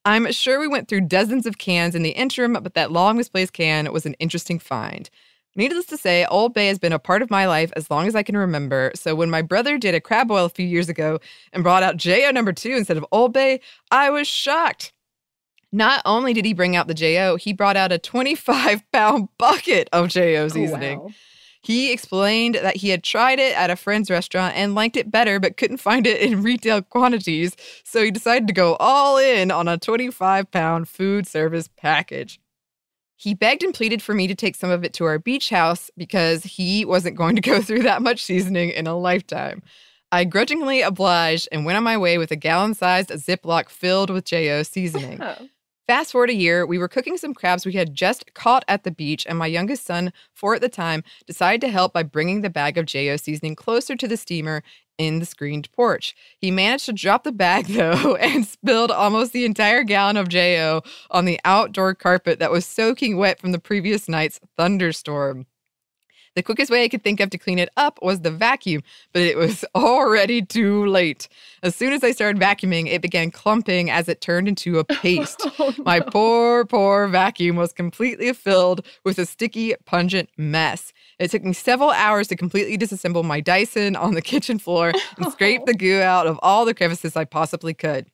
I'm 0.06 0.32
sure 0.32 0.58
we 0.58 0.66
went 0.66 0.88
through 0.88 1.02
dozens 1.02 1.44
of 1.44 1.58
cans 1.58 1.94
in 1.94 2.02
the 2.02 2.12
interim, 2.12 2.54
but 2.54 2.72
that 2.72 2.90
long 2.90 3.18
misplaced 3.18 3.52
can 3.52 3.92
was 3.92 4.06
an 4.06 4.14
interesting 4.14 4.58
find. 4.58 5.10
Needless 5.54 5.84
to 5.86 5.98
say, 5.98 6.24
Old 6.24 6.54
Bay 6.54 6.68
has 6.68 6.78
been 6.78 6.94
a 6.94 6.98
part 6.98 7.20
of 7.20 7.30
my 7.30 7.46
life 7.46 7.70
as 7.76 7.90
long 7.90 8.06
as 8.06 8.16
I 8.16 8.22
can 8.22 8.38
remember. 8.38 8.92
So 8.94 9.14
when 9.14 9.28
my 9.28 9.42
brother 9.42 9.76
did 9.76 9.94
a 9.94 10.00
crab 10.00 10.28
boil 10.28 10.46
a 10.46 10.48
few 10.48 10.66
years 10.66 10.88
ago 10.88 11.20
and 11.52 11.62
brought 11.62 11.82
out 11.82 11.98
JO 11.98 12.30
number 12.30 12.54
two 12.54 12.72
instead 12.72 12.96
of 12.96 13.04
Old 13.12 13.34
Bay, 13.34 13.60
I 13.90 14.08
was 14.08 14.26
shocked. 14.26 14.94
Not 15.72 16.02
only 16.04 16.34
did 16.34 16.44
he 16.44 16.52
bring 16.52 16.76
out 16.76 16.86
the 16.86 16.94
JO, 16.94 17.36
he 17.36 17.54
brought 17.54 17.76
out 17.76 17.92
a 17.92 17.98
25 17.98 18.82
pound 18.92 19.28
bucket 19.38 19.88
of 19.92 20.08
JO 20.08 20.44
oh, 20.44 20.48
seasoning. 20.48 20.98
Oh, 21.00 21.04
wow. 21.04 21.10
He 21.64 21.92
explained 21.92 22.56
that 22.56 22.76
he 22.76 22.88
had 22.88 23.04
tried 23.04 23.38
it 23.38 23.56
at 23.56 23.70
a 23.70 23.76
friend's 23.76 24.10
restaurant 24.10 24.56
and 24.56 24.74
liked 24.74 24.96
it 24.96 25.12
better, 25.12 25.38
but 25.38 25.56
couldn't 25.56 25.76
find 25.76 26.06
it 26.06 26.20
in 26.20 26.42
retail 26.42 26.82
quantities. 26.82 27.56
So 27.84 28.02
he 28.02 28.10
decided 28.10 28.48
to 28.48 28.54
go 28.54 28.74
all 28.76 29.16
in 29.16 29.50
on 29.50 29.68
a 29.68 29.78
25 29.78 30.50
pound 30.50 30.88
food 30.88 31.26
service 31.26 31.68
package. 31.76 32.40
He 33.16 33.34
begged 33.34 33.62
and 33.62 33.72
pleaded 33.72 34.02
for 34.02 34.14
me 34.14 34.26
to 34.26 34.34
take 34.34 34.56
some 34.56 34.70
of 34.70 34.82
it 34.82 34.92
to 34.94 35.04
our 35.04 35.20
beach 35.20 35.50
house 35.50 35.88
because 35.96 36.42
he 36.42 36.84
wasn't 36.84 37.16
going 37.16 37.36
to 37.36 37.42
go 37.42 37.62
through 37.62 37.84
that 37.84 38.02
much 38.02 38.24
seasoning 38.24 38.70
in 38.70 38.88
a 38.88 38.98
lifetime. 38.98 39.62
I 40.10 40.24
grudgingly 40.24 40.82
obliged 40.82 41.48
and 41.52 41.64
went 41.64 41.78
on 41.78 41.84
my 41.84 41.96
way 41.96 42.18
with 42.18 42.32
a 42.32 42.36
gallon 42.36 42.74
sized 42.74 43.10
Ziploc 43.10 43.68
filled 43.68 44.10
with 44.10 44.24
JO 44.24 44.64
seasoning. 44.64 45.22
Oh. 45.22 45.48
Fast 45.92 46.12
forward 46.12 46.30
a 46.30 46.34
year, 46.34 46.64
we 46.64 46.78
were 46.78 46.88
cooking 46.88 47.18
some 47.18 47.34
crabs 47.34 47.66
we 47.66 47.74
had 47.74 47.94
just 47.94 48.32
caught 48.32 48.64
at 48.66 48.82
the 48.82 48.90
beach, 48.90 49.26
and 49.28 49.36
my 49.36 49.46
youngest 49.46 49.84
son, 49.84 50.10
four 50.32 50.54
at 50.54 50.62
the 50.62 50.68
time, 50.70 51.04
decided 51.26 51.60
to 51.60 51.68
help 51.68 51.92
by 51.92 52.02
bringing 52.02 52.40
the 52.40 52.48
bag 52.48 52.78
of 52.78 52.86
JO 52.86 53.18
seasoning 53.18 53.54
closer 53.54 53.94
to 53.96 54.08
the 54.08 54.16
steamer 54.16 54.62
in 54.96 55.18
the 55.18 55.26
screened 55.26 55.70
porch. 55.72 56.16
He 56.38 56.50
managed 56.50 56.86
to 56.86 56.94
drop 56.94 57.24
the 57.24 57.30
bag, 57.30 57.66
though, 57.68 58.16
and 58.16 58.46
spilled 58.46 58.90
almost 58.90 59.34
the 59.34 59.44
entire 59.44 59.82
gallon 59.82 60.16
of 60.16 60.30
JO 60.30 60.80
on 61.10 61.26
the 61.26 61.38
outdoor 61.44 61.94
carpet 61.94 62.38
that 62.38 62.50
was 62.50 62.64
soaking 62.64 63.18
wet 63.18 63.38
from 63.38 63.52
the 63.52 63.58
previous 63.58 64.08
night's 64.08 64.40
thunderstorm. 64.56 65.44
The 66.34 66.42
quickest 66.42 66.70
way 66.70 66.84
I 66.84 66.88
could 66.88 67.04
think 67.04 67.20
of 67.20 67.30
to 67.30 67.38
clean 67.38 67.58
it 67.58 67.68
up 67.76 67.98
was 68.00 68.20
the 68.20 68.30
vacuum, 68.30 68.82
but 69.12 69.22
it 69.22 69.36
was 69.36 69.64
already 69.74 70.42
too 70.42 70.86
late. 70.86 71.28
As 71.62 71.76
soon 71.76 71.92
as 71.92 72.02
I 72.02 72.12
started 72.12 72.40
vacuuming, 72.40 72.88
it 72.88 73.02
began 73.02 73.30
clumping 73.30 73.90
as 73.90 74.08
it 74.08 74.20
turned 74.20 74.48
into 74.48 74.78
a 74.78 74.84
paste. 75.02 75.46
Oh, 75.58 75.74
My 75.78 76.00
poor, 76.00 76.64
poor 76.64 77.06
vacuum 77.08 77.56
was 77.56 77.72
completely 77.72 78.32
filled 78.32 78.86
with 79.04 79.18
a 79.18 79.26
sticky, 79.26 79.74
pungent 79.84 80.30
mess. 80.36 80.92
It 81.18 81.30
took 81.30 81.44
me 81.44 81.52
several 81.52 81.90
hours 81.90 82.28
to 82.28 82.36
completely 82.36 82.78
disassemble 82.78 83.24
my 83.24 83.40
Dyson 83.40 83.94
on 83.94 84.14
the 84.14 84.22
kitchen 84.32 84.58
floor 84.58 84.92
and 85.18 85.32
scrape 85.32 85.66
the 85.66 85.74
goo 85.74 86.00
out 86.00 86.26
of 86.26 86.38
all 86.42 86.64
the 86.64 86.74
crevices 86.74 87.14
I 87.14 87.24
possibly 87.24 87.74
could. 87.74 88.06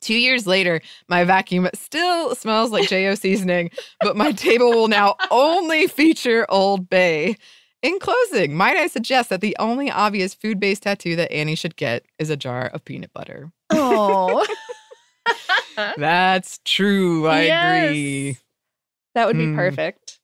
Two 0.00 0.14
years 0.14 0.46
later, 0.46 0.80
my 1.08 1.24
vacuum 1.24 1.68
still 1.74 2.34
smells 2.34 2.70
like 2.70 2.88
JO 2.88 3.14
seasoning, 3.14 3.70
but 4.00 4.16
my 4.16 4.32
table 4.32 4.70
will 4.72 4.88
now 4.88 5.16
only 5.30 5.86
feature 5.86 6.46
Old 6.48 6.88
Bay. 6.88 7.36
In 7.82 7.98
closing, 7.98 8.54
might 8.56 8.76
I 8.76 8.86
suggest 8.88 9.30
that 9.30 9.40
the 9.40 9.56
only 9.58 9.90
obvious 9.90 10.34
food 10.34 10.60
based 10.60 10.82
tattoo 10.82 11.16
that 11.16 11.32
Annie 11.32 11.54
should 11.54 11.76
get 11.76 12.04
is 12.18 12.28
a 12.30 12.36
jar 12.36 12.66
of 12.66 12.84
peanut 12.84 13.12
butter? 13.12 13.50
Oh, 13.70 14.46
That's 15.96 16.60
true. 16.64 17.26
I 17.26 17.42
Yes. 17.44 17.56
agree. 17.56 18.38
that 19.14 19.26
would 19.26 19.36
be 19.38 19.46
Hmm. 19.46 19.56
perfect. 19.56 20.18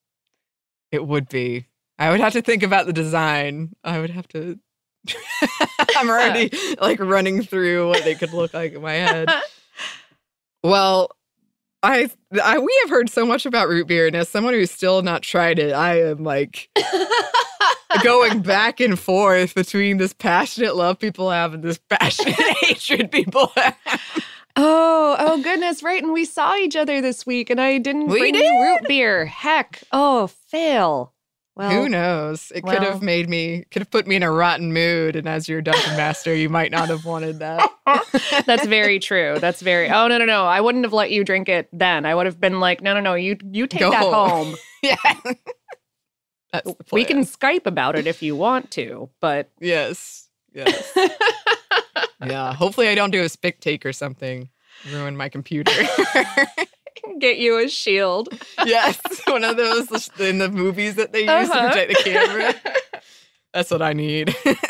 It 0.92 1.06
would 1.06 1.28
be. 1.28 1.66
I 1.99 2.11
would 2.11 2.21
have 2.21 2.35
to 2.35 2.42
think 2.42 2.62
about 2.62 2.87
the 2.87 2.92
design. 2.92 3.75
I 3.83 4.00
would 4.00 4.11
have 4.11 4.28
to. 4.28 4.59
I'm 5.97 6.09
already 6.09 6.50
like 6.80 7.00
running 7.00 7.42
through 7.42 7.88
what 7.88 8.04
they 8.04 8.14
could 8.14 8.35
look 8.35 8.52
like 8.54 8.73
in 8.75 8.83
my 8.83 8.92
head. 8.92 9.33
Well, 10.62 11.10
I, 11.82 12.10
I 12.42 12.58
we 12.58 12.80
have 12.82 12.90
heard 12.90 13.10
so 13.10 13.25
much 13.25 13.46
about 13.46 13.68
root 13.68 13.86
beer, 13.86 14.06
and 14.06 14.16
as 14.16 14.28
someone 14.28 14.54
who's 14.54 14.70
still 14.70 15.02
not 15.02 15.22
tried 15.22 15.58
it, 15.58 15.72
I 15.72 16.00
am 16.00 16.25
like 16.25 16.68
going 18.02 18.40
back 18.40 18.80
and 18.80 18.98
forth 18.98 19.54
between 19.54 19.98
this 19.98 20.12
passionate 20.12 20.76
love 20.76 20.98
people 20.98 21.30
have 21.30 21.54
and 21.54 21.62
this 21.62 21.78
passionate 21.88 22.34
hatred 22.60 23.10
people 23.10 23.52
have. 23.56 23.76
Oh, 24.56 25.16
oh 25.18 25.42
goodness, 25.42 25.82
right. 25.82 26.02
And 26.02 26.12
we 26.12 26.25
saw 26.25 26.56
each 26.56 26.76
other 26.76 27.00
this 27.00 27.26
week 27.26 27.50
and 27.50 27.60
I 27.60 27.78
didn't 27.78 28.06
We 28.08 28.18
bring 28.18 28.34
you 28.34 28.62
root 28.62 28.88
beer. 28.88 29.26
Heck. 29.26 29.82
Oh, 29.92 30.28
fail. 30.28 31.12
Well, 31.56 31.70
Who 31.70 31.88
knows? 31.88 32.52
It 32.54 32.64
could 32.64 32.82
have 32.82 33.00
made 33.02 33.30
me, 33.30 33.64
could 33.70 33.80
have 33.80 33.90
put 33.90 34.06
me 34.06 34.14
in 34.16 34.22
a 34.22 34.30
rotten 34.30 34.75
mood. 34.75 35.16
And 35.16 35.26
as 35.26 35.48
your 35.48 35.62
dungeon 35.62 35.96
master, 35.96 36.34
you 36.34 36.50
might 36.50 36.70
not 36.70 36.88
have 36.90 37.06
wanted 37.06 37.38
that. 37.38 37.70
That's 38.46 38.66
very 38.66 38.98
true. 38.98 39.38
That's 39.40 39.62
very 39.62 39.88
Oh 39.88 40.06
no 40.06 40.18
no 40.18 40.26
no. 40.26 40.44
I 40.44 40.60
wouldn't 40.60 40.84
have 40.84 40.92
let 40.92 41.10
you 41.10 41.25
drink 41.25 41.48
it 41.48 41.68
then. 41.72 42.04
I 42.04 42.14
would 42.14 42.26
have 42.26 42.38
been 42.38 42.60
like, 42.60 42.82
no 42.82 42.92
no 42.92 43.00
no, 43.00 43.14
you 43.14 43.38
you 43.50 43.66
take 43.66 43.80
Go 43.80 43.90
that 43.90 44.02
home. 44.02 44.48
home. 44.48 44.56
yeah. 44.82 44.96
That's 46.52 46.70
the 46.75 46.84
We 46.92 47.04
can. 47.06 47.25
Skype 47.25 47.64
about 47.66 47.96
it 47.96 48.06
if 48.06 48.22
you 48.22 48.36
want 48.36 48.70
to, 48.72 49.08
but 49.20 49.50
Yes. 49.58 50.28
Yes. 50.52 50.92
yeah. 52.25 52.52
Hopefully, 52.54 52.88
I 52.88 52.94
don't 52.94 53.10
do 53.12 53.22
a 53.22 53.28
spick 53.30 53.60
take 53.60 53.86
or 53.86 53.92
something. 53.94 54.50
Ruin 54.92 55.16
my 55.16 55.28
computer. 55.30 55.72
get 57.18 57.38
you 57.38 57.58
a 57.58 57.68
shield. 57.68 58.28
yes. 58.64 58.98
One 59.26 59.44
of 59.44 59.56
those 59.56 60.10
in 60.20 60.38
the 60.38 60.48
movies 60.50 60.94
that 60.96 61.12
they 61.12 61.20
use 61.20 61.28
Uh-huh. 61.50 61.62
to 61.62 61.68
protect 61.68 61.88
the 62.04 62.10
camera. 62.10 62.54
That's 63.54 63.70
what 63.70 63.82
I 63.82 63.92
need. 63.92 64.34
Let's 64.44 64.60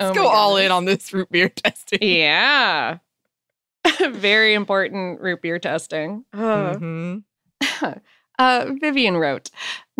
Oh 0.00 0.14
go 0.14 0.26
all 0.28 0.56
in 0.56 0.70
on 0.70 0.84
this 0.84 1.12
root 1.12 1.30
beer 1.30 1.48
testing. 1.48 1.98
Yeah. 2.02 2.98
Very 4.00 4.54
important 4.54 5.20
root 5.20 5.42
beer 5.42 5.58
testing. 5.58 6.24
Mhm. 6.34 7.24
Uh, 8.38 8.72
Vivian 8.80 9.16
wrote, 9.16 9.50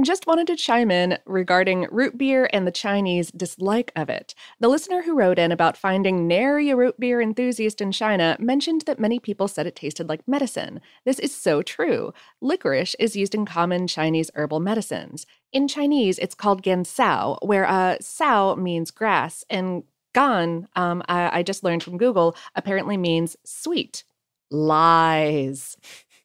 just 0.01 0.29
wanted 0.29 0.47
to 0.47 0.55
chime 0.55 0.93
in 0.93 1.19
regarding 1.27 1.89
root 1.91 2.17
beer 2.17 2.49
and 2.53 2.65
the 2.65 2.71
Chinese 2.71 3.33
dislike 3.33 3.91
of 3.97 4.09
it. 4.09 4.33
The 4.61 4.69
listener 4.69 5.03
who 5.03 5.19
wrote 5.19 5.41
in 5.41 5.51
about 5.51 5.77
finding 5.77 6.29
nary 6.29 6.71
a 6.71 6.77
root 6.77 7.01
beer 7.01 7.21
enthusiast 7.21 7.81
in 7.81 7.91
China 7.91 8.37
mentioned 8.39 8.83
that 8.83 9.01
many 9.01 9.19
people 9.19 9.49
said 9.49 9.67
it 9.67 9.75
tasted 9.75 10.09
like 10.09 10.29
medicine. 10.29 10.81
This 11.05 11.19
is 11.19 11.35
so 11.35 11.63
true. 11.63 12.13
Licorice 12.41 12.95
is 13.01 13.17
used 13.17 13.35
in 13.35 13.45
common 13.45 13.89
Chinese 13.89 14.31
herbal 14.37 14.61
medicines. 14.61 15.27
In 15.53 15.67
Chinese, 15.67 16.17
it's 16.21 16.37
called 16.37 16.63
gansao, 16.63 17.39
where 17.45 17.67
uh, 17.67 17.97
sao 18.01 18.55
means 18.55 18.93
grass, 18.93 19.45
and 19.51 19.83
gan, 20.15 20.69
um, 20.77 21.03
I, 21.09 21.41
I 21.41 21.43
just 21.43 21.65
learned 21.65 21.83
from 21.83 21.99
Google, 21.99 22.37
apparently 22.55 22.97
means 22.97 23.37
sweet. 23.45 24.05
Lies. 24.51 25.77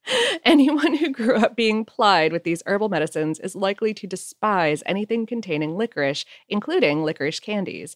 Anyone 0.46 0.96
who 0.96 1.10
grew 1.10 1.36
up 1.36 1.56
being 1.56 1.86
plied 1.86 2.32
with 2.32 2.44
these 2.44 2.64
herbal 2.66 2.90
medicines 2.90 3.40
is 3.40 3.56
likely 3.56 3.94
to 3.94 4.08
despise 4.08 4.84
anything 4.86 5.26
containing 5.26 5.76
licorice, 5.76 6.26
including 6.50 7.04
licorice 7.04 7.40
candies. 7.40 7.96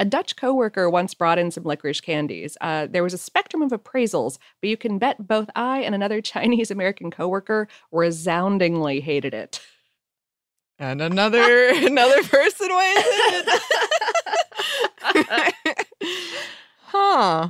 A 0.00 0.04
Dutch 0.04 0.36
coworker 0.36 0.88
once 0.88 1.12
brought 1.12 1.38
in 1.38 1.50
some 1.50 1.64
licorice 1.64 2.00
candies. 2.00 2.56
Uh, 2.60 2.86
there 2.86 3.02
was 3.02 3.14
a 3.14 3.18
spectrum 3.18 3.62
of 3.62 3.72
appraisals, 3.72 4.38
but 4.60 4.70
you 4.70 4.76
can 4.76 4.98
bet 4.98 5.26
both 5.26 5.50
I 5.56 5.80
and 5.80 5.94
another 5.94 6.20
Chinese 6.22 6.70
American 6.70 7.10
coworker 7.10 7.68
resoundingly 7.90 9.00
hated 9.00 9.34
it. 9.34 9.60
And 10.78 11.02
another 11.02 11.68
another 11.74 12.22
person 12.22 12.68
weighs 12.70 13.04
in. 13.32 13.44
huh. 16.82 17.48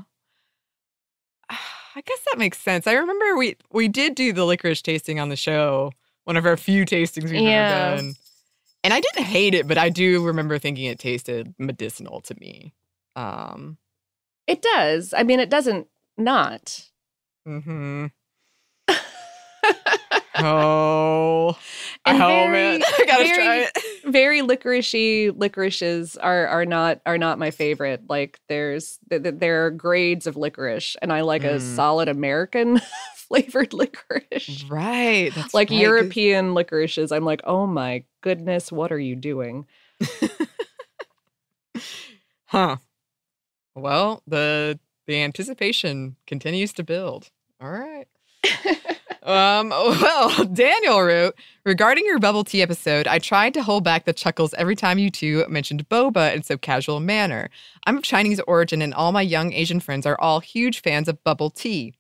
I 1.98 2.00
guess 2.02 2.20
that 2.30 2.38
makes 2.38 2.58
sense. 2.58 2.86
I 2.86 2.92
remember 2.92 3.36
we 3.36 3.56
we 3.72 3.88
did 3.88 4.14
do 4.14 4.32
the 4.32 4.44
licorice 4.44 4.82
tasting 4.82 5.18
on 5.18 5.30
the 5.30 5.36
show, 5.36 5.90
one 6.24 6.36
of 6.36 6.46
our 6.46 6.56
few 6.56 6.84
tastings 6.84 7.24
we've 7.24 7.40
Yeah. 7.40 7.88
ever 7.94 7.96
done. 8.02 8.14
And 8.84 8.94
I 8.94 9.00
didn't 9.00 9.24
hate 9.24 9.52
it, 9.54 9.66
but 9.66 9.78
I 9.78 9.88
do 9.88 10.24
remember 10.24 10.60
thinking 10.60 10.84
it 10.84 11.00
tasted 11.00 11.52
medicinal 11.58 12.20
to 12.20 12.36
me. 12.38 12.72
Um, 13.16 13.78
It 14.46 14.62
does. 14.62 15.12
I 15.12 15.24
mean, 15.24 15.40
it 15.40 15.50
doesn't 15.50 15.88
not. 16.16 16.88
hmm 17.44 18.06
Oh, 20.40 21.58
And 22.06 22.22
oh 22.22 22.26
very- 22.28 22.52
man, 22.52 22.82
I 22.98 23.04
gotta 23.06 23.24
very- 23.24 23.34
try 23.44 23.56
it. 23.56 23.97
Very 24.10 24.40
licoricey 24.40 25.32
licorices 25.36 26.16
are 26.16 26.46
are 26.46 26.64
not 26.64 27.00
are 27.06 27.18
not 27.18 27.38
my 27.38 27.50
favorite. 27.50 28.02
Like 28.08 28.40
there's 28.48 28.98
th- 29.10 29.22
th- 29.22 29.34
there 29.38 29.66
are 29.66 29.70
grades 29.70 30.26
of 30.26 30.36
licorice, 30.36 30.96
and 31.02 31.12
I 31.12 31.20
like 31.22 31.44
a 31.44 31.58
Mm. 31.58 31.60
solid 31.60 32.08
American 32.08 32.80
flavored 33.14 33.72
licorice. 33.72 34.64
Right, 34.68 35.32
Like 35.52 35.70
right, 35.70 35.80
European 35.80 36.54
licorices, 36.54 37.12
I'm 37.12 37.24
like, 37.24 37.40
oh 37.44 37.66
my 37.66 38.04
goodness, 38.22 38.72
what 38.72 38.92
are 38.92 38.98
you 38.98 39.14
doing? 39.16 39.66
Huh. 42.46 42.76
Well, 43.74 44.22
the 44.26 44.78
the 45.06 45.22
anticipation 45.22 46.16
continues 46.26 46.72
to 46.74 46.84
build. 46.84 47.30
All 47.60 47.70
right. 47.70 48.06
Um, 49.28 49.68
well, 49.70 50.44
Daniel 50.46 51.02
wrote 51.02 51.34
regarding 51.66 52.06
your 52.06 52.18
bubble 52.18 52.44
tea 52.44 52.62
episode, 52.62 53.06
I 53.06 53.18
tried 53.18 53.52
to 53.54 53.62
hold 53.62 53.84
back 53.84 54.06
the 54.06 54.14
chuckles 54.14 54.54
every 54.54 54.74
time 54.74 54.98
you 54.98 55.10
two 55.10 55.44
mentioned 55.48 55.86
boba 55.90 56.34
in 56.34 56.42
so 56.42 56.56
casual 56.56 56.96
a 56.96 57.00
manner. 57.00 57.50
I'm 57.86 57.98
of 57.98 58.02
Chinese 58.02 58.40
origin, 58.40 58.80
and 58.80 58.94
all 58.94 59.12
my 59.12 59.20
young 59.20 59.52
Asian 59.52 59.80
friends 59.80 60.06
are 60.06 60.18
all 60.18 60.40
huge 60.40 60.80
fans 60.80 61.08
of 61.08 61.22
bubble 61.24 61.50
tea. 61.50 61.92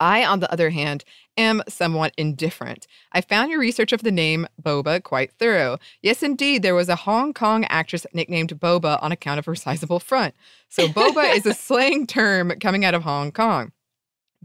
I, 0.00 0.24
on 0.24 0.40
the 0.40 0.50
other 0.50 0.70
hand, 0.70 1.04
am 1.36 1.62
somewhat 1.68 2.14
indifferent. 2.16 2.86
I 3.12 3.20
found 3.20 3.50
your 3.50 3.60
research 3.60 3.92
of 3.92 4.02
the 4.02 4.10
name 4.10 4.48
Boba 4.60 5.02
quite 5.02 5.30
thorough. 5.32 5.78
Yes, 6.02 6.22
indeed, 6.22 6.62
there 6.62 6.74
was 6.74 6.88
a 6.88 6.96
Hong 6.96 7.32
Kong 7.32 7.64
actress 7.66 8.06
nicknamed 8.12 8.58
Boba 8.58 9.00
on 9.02 9.12
account 9.12 9.38
of 9.38 9.46
her 9.46 9.54
sizable 9.54 10.00
front. 10.00 10.34
So, 10.68 10.88
boba 10.88 11.36
is 11.36 11.46
a 11.46 11.54
slang 11.66 12.08
term 12.08 12.58
coming 12.58 12.84
out 12.84 12.94
of 12.94 13.04
Hong 13.04 13.30
Kong. 13.30 13.70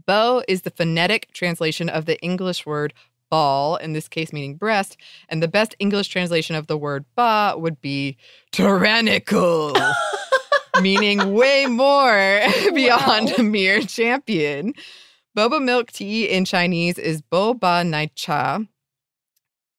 Bo 0.04 0.42
is 0.46 0.62
the 0.62 0.70
phonetic 0.70 1.32
translation 1.32 1.88
of 1.88 2.04
the 2.04 2.20
English 2.20 2.66
word 2.66 2.92
ball, 3.30 3.76
in 3.76 3.92
this 3.92 4.08
case 4.08 4.32
meaning 4.32 4.56
breast, 4.56 4.96
and 5.28 5.42
the 5.42 5.48
best 5.48 5.74
English 5.78 6.08
translation 6.08 6.54
of 6.56 6.66
the 6.66 6.76
word 6.76 7.04
ba 7.16 7.54
would 7.56 7.80
be 7.80 8.16
tyrannical, 8.52 9.76
meaning 10.80 11.32
way 11.32 11.66
more 11.66 12.40
beyond 12.74 13.30
a 13.38 13.42
mere 13.42 13.80
champion. 13.80 14.74
Boba 15.36 15.62
milk 15.62 15.92
tea 15.92 16.28
in 16.28 16.44
Chinese 16.44 16.98
is 16.98 17.22
boba 17.22 17.86
nai 17.86 18.10
cha. 18.14 18.60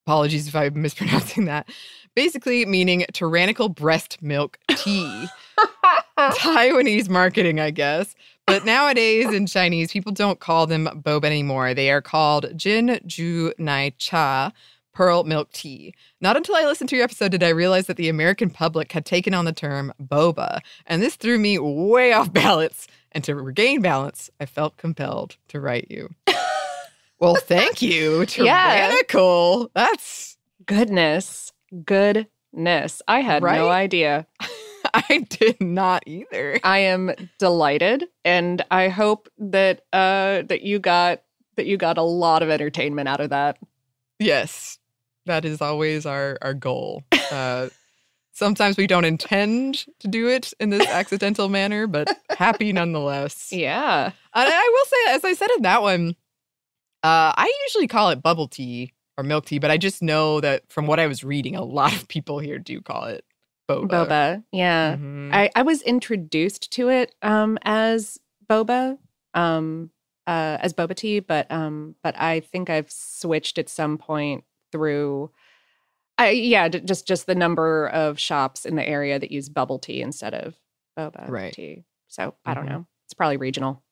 Apologies 0.06 0.48
if 0.48 0.56
I'm 0.56 0.82
mispronouncing 0.82 1.46
that. 1.46 1.68
Basically, 2.16 2.66
meaning 2.66 3.06
tyrannical 3.14 3.70
breast 3.70 4.22
milk 4.22 4.58
tea. 4.70 5.28
Taiwanese 6.32 7.10
marketing, 7.10 7.60
I 7.60 7.72
guess. 7.72 8.16
But 8.46 8.66
nowadays 8.66 9.32
in 9.34 9.46
Chinese, 9.46 9.92
people 9.92 10.12
don't 10.12 10.40
call 10.40 10.68
them 10.68 10.88
boba 11.04 11.26
anymore. 11.26 11.74
They 11.74 11.92
are 11.92 12.02
called 12.02 12.52
Jin 12.56 13.00
Ju 13.06 13.54
Nai 13.58 13.92
Cha, 13.98 14.52
pearl 14.94 15.26
milk 15.26 15.52
tea. 15.52 15.94
Not 16.22 16.38
until 16.38 16.56
I 16.56 16.64
listened 16.66 16.90
to 16.92 16.96
your 16.96 17.04
episode 17.04 17.32
did 17.32 17.44
I 17.44 17.50
realize 17.50 17.88
that 17.88 17.98
the 17.98 18.10
American 18.10 18.50
public 18.50 18.92
had 18.94 19.06
taken 19.06 19.34
on 19.34 19.46
the 19.46 19.52
term 19.52 19.94
boba, 20.02 20.60
and 20.86 21.02
this 21.02 21.16
threw 21.16 21.38
me 21.38 21.60
way 21.60 22.14
off 22.14 22.32
balance. 22.34 22.88
And 23.12 23.24
to 23.26 23.36
regain 23.36 23.82
balance, 23.82 24.30
I 24.40 24.46
felt 24.46 24.78
compelled 24.78 25.38
to 25.50 25.60
write 25.60 25.88
you. 25.90 26.10
well, 27.20 27.36
thank 27.36 27.82
you. 27.82 28.26
Yeah. 28.38 28.88
Tyrannical. 28.88 29.72
That's 29.74 30.38
Goodness, 30.66 31.52
goodness. 31.86 33.02
I 33.08 33.22
had 33.22 33.44
Right? 33.44 33.58
no 33.58 33.70
idea. 33.70 34.26
I 34.94 35.26
did 35.30 35.62
not 35.62 36.04
either. 36.06 36.60
I 36.64 36.80
am 36.80 37.12
delighted, 37.40 38.06
and 38.26 38.64
I 38.72 38.90
hope 38.90 39.30
that 39.38 39.82
uh 39.94 40.44
that 40.44 40.62
you 40.62 40.80
got 40.80 41.22
that 41.56 41.66
you 41.66 41.78
got 41.78 41.98
a 41.98 42.04
lot 42.04 42.44
of 42.44 42.50
entertainment 42.50 43.08
out 43.08 43.20
of 43.20 43.30
that. 43.32 43.58
Yes, 44.20 44.80
that 45.26 45.46
is 45.46 45.62
always 45.62 46.06
our 46.06 46.38
our 46.42 46.54
goal. 46.54 47.04
Uh, 47.32 47.70
sometimes 48.32 48.78
we 48.78 48.88
don't 48.88 49.06
intend 49.06 49.86
to 50.00 50.08
do 50.08 50.28
it 50.28 50.54
in 50.60 50.70
this 50.70 50.88
accidental 50.88 51.50
manner, 51.50 51.88
but 51.88 52.10
happy 52.30 52.72
nonetheless. 52.74 53.52
Yeah. 53.52 54.06
And 54.06 54.14
I 54.54 54.70
will 54.74 54.86
say, 54.86 55.16
as 55.16 55.26
I 55.26 55.34
said 55.34 55.50
in 55.58 55.64
that 55.64 55.82
one, 55.82 56.16
uh, 57.04 57.34
I 57.36 57.52
usually 57.66 57.88
call 57.88 58.10
it 58.10 58.22
bubble 58.22 58.48
tea 58.48 58.94
or 59.18 59.24
milk 59.24 59.46
tea, 59.46 59.60
but 59.60 59.72
I 59.72 59.78
just 59.78 60.02
know 60.02 60.40
that 60.42 60.64
from 60.70 60.88
what 60.88 61.00
I 61.00 61.08
was 61.08 61.24
reading, 61.24 61.56
a 61.56 61.64
lot 61.64 61.96
of 61.96 62.08
people 62.08 62.40
here 62.40 62.60
do 62.60 62.82
call 62.82 63.06
it 63.06 63.26
boba. 63.68 63.88
Boba. 63.90 64.44
Yeah. 64.52 64.96
Mhm. 64.96 65.34
I, 65.34 65.50
I 65.56 65.62
was 65.64 65.82
introduced 65.82 66.72
to 66.74 66.90
it 66.90 67.14
um 67.22 67.58
as 67.64 68.18
boba. 68.50 68.98
Um 69.34 69.92
uh 70.26 70.58
as 70.62 70.74
boba 70.74 70.96
tea, 70.96 71.20
but 71.20 71.52
um 71.52 71.96
but 72.04 72.20
I 72.20 72.40
think 72.42 72.70
I've 72.70 72.92
switched 72.92 73.58
at 73.58 73.70
some 73.70 73.98
point 73.98 74.44
through 74.72 75.32
I 76.18 76.32
yeah, 76.32 76.68
d- 76.68 76.80
just 76.82 77.08
just 77.08 77.28
the 77.28 77.36
number 77.36 77.88
of 77.90 78.20
shops 78.20 78.66
in 78.66 78.76
the 78.76 78.88
area 78.88 79.20
that 79.20 79.32
use 79.32 79.50
bubble 79.50 79.80
tea 79.80 80.02
instead 80.02 80.34
of 80.34 80.56
boba 80.98 81.30
Right. 81.30 81.54
tea. 81.54 81.84
So 82.08 82.34
I 82.46 82.54
don't 82.54 82.66
Mhm. 82.66 82.70
know. 82.70 82.88
It's 83.06 83.14
probably 83.14 83.38
regional. 83.38 83.84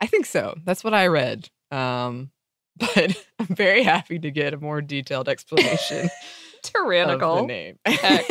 I 0.00 0.06
think 0.06 0.24
so. 0.26 0.56
That's 0.64 0.82
what 0.84 0.94
I 0.94 1.08
read. 1.08 1.50
Um, 1.70 2.30
but 2.78 3.22
I'm 3.38 3.46
very 3.54 3.82
happy 3.82 4.18
to 4.20 4.30
get 4.30 4.54
a 4.54 4.56
more 4.56 4.80
detailed 4.80 5.28
explanation 5.28 6.08
Tyrannical. 6.62 7.44
name. 7.46 7.78
Heck. 7.86 8.26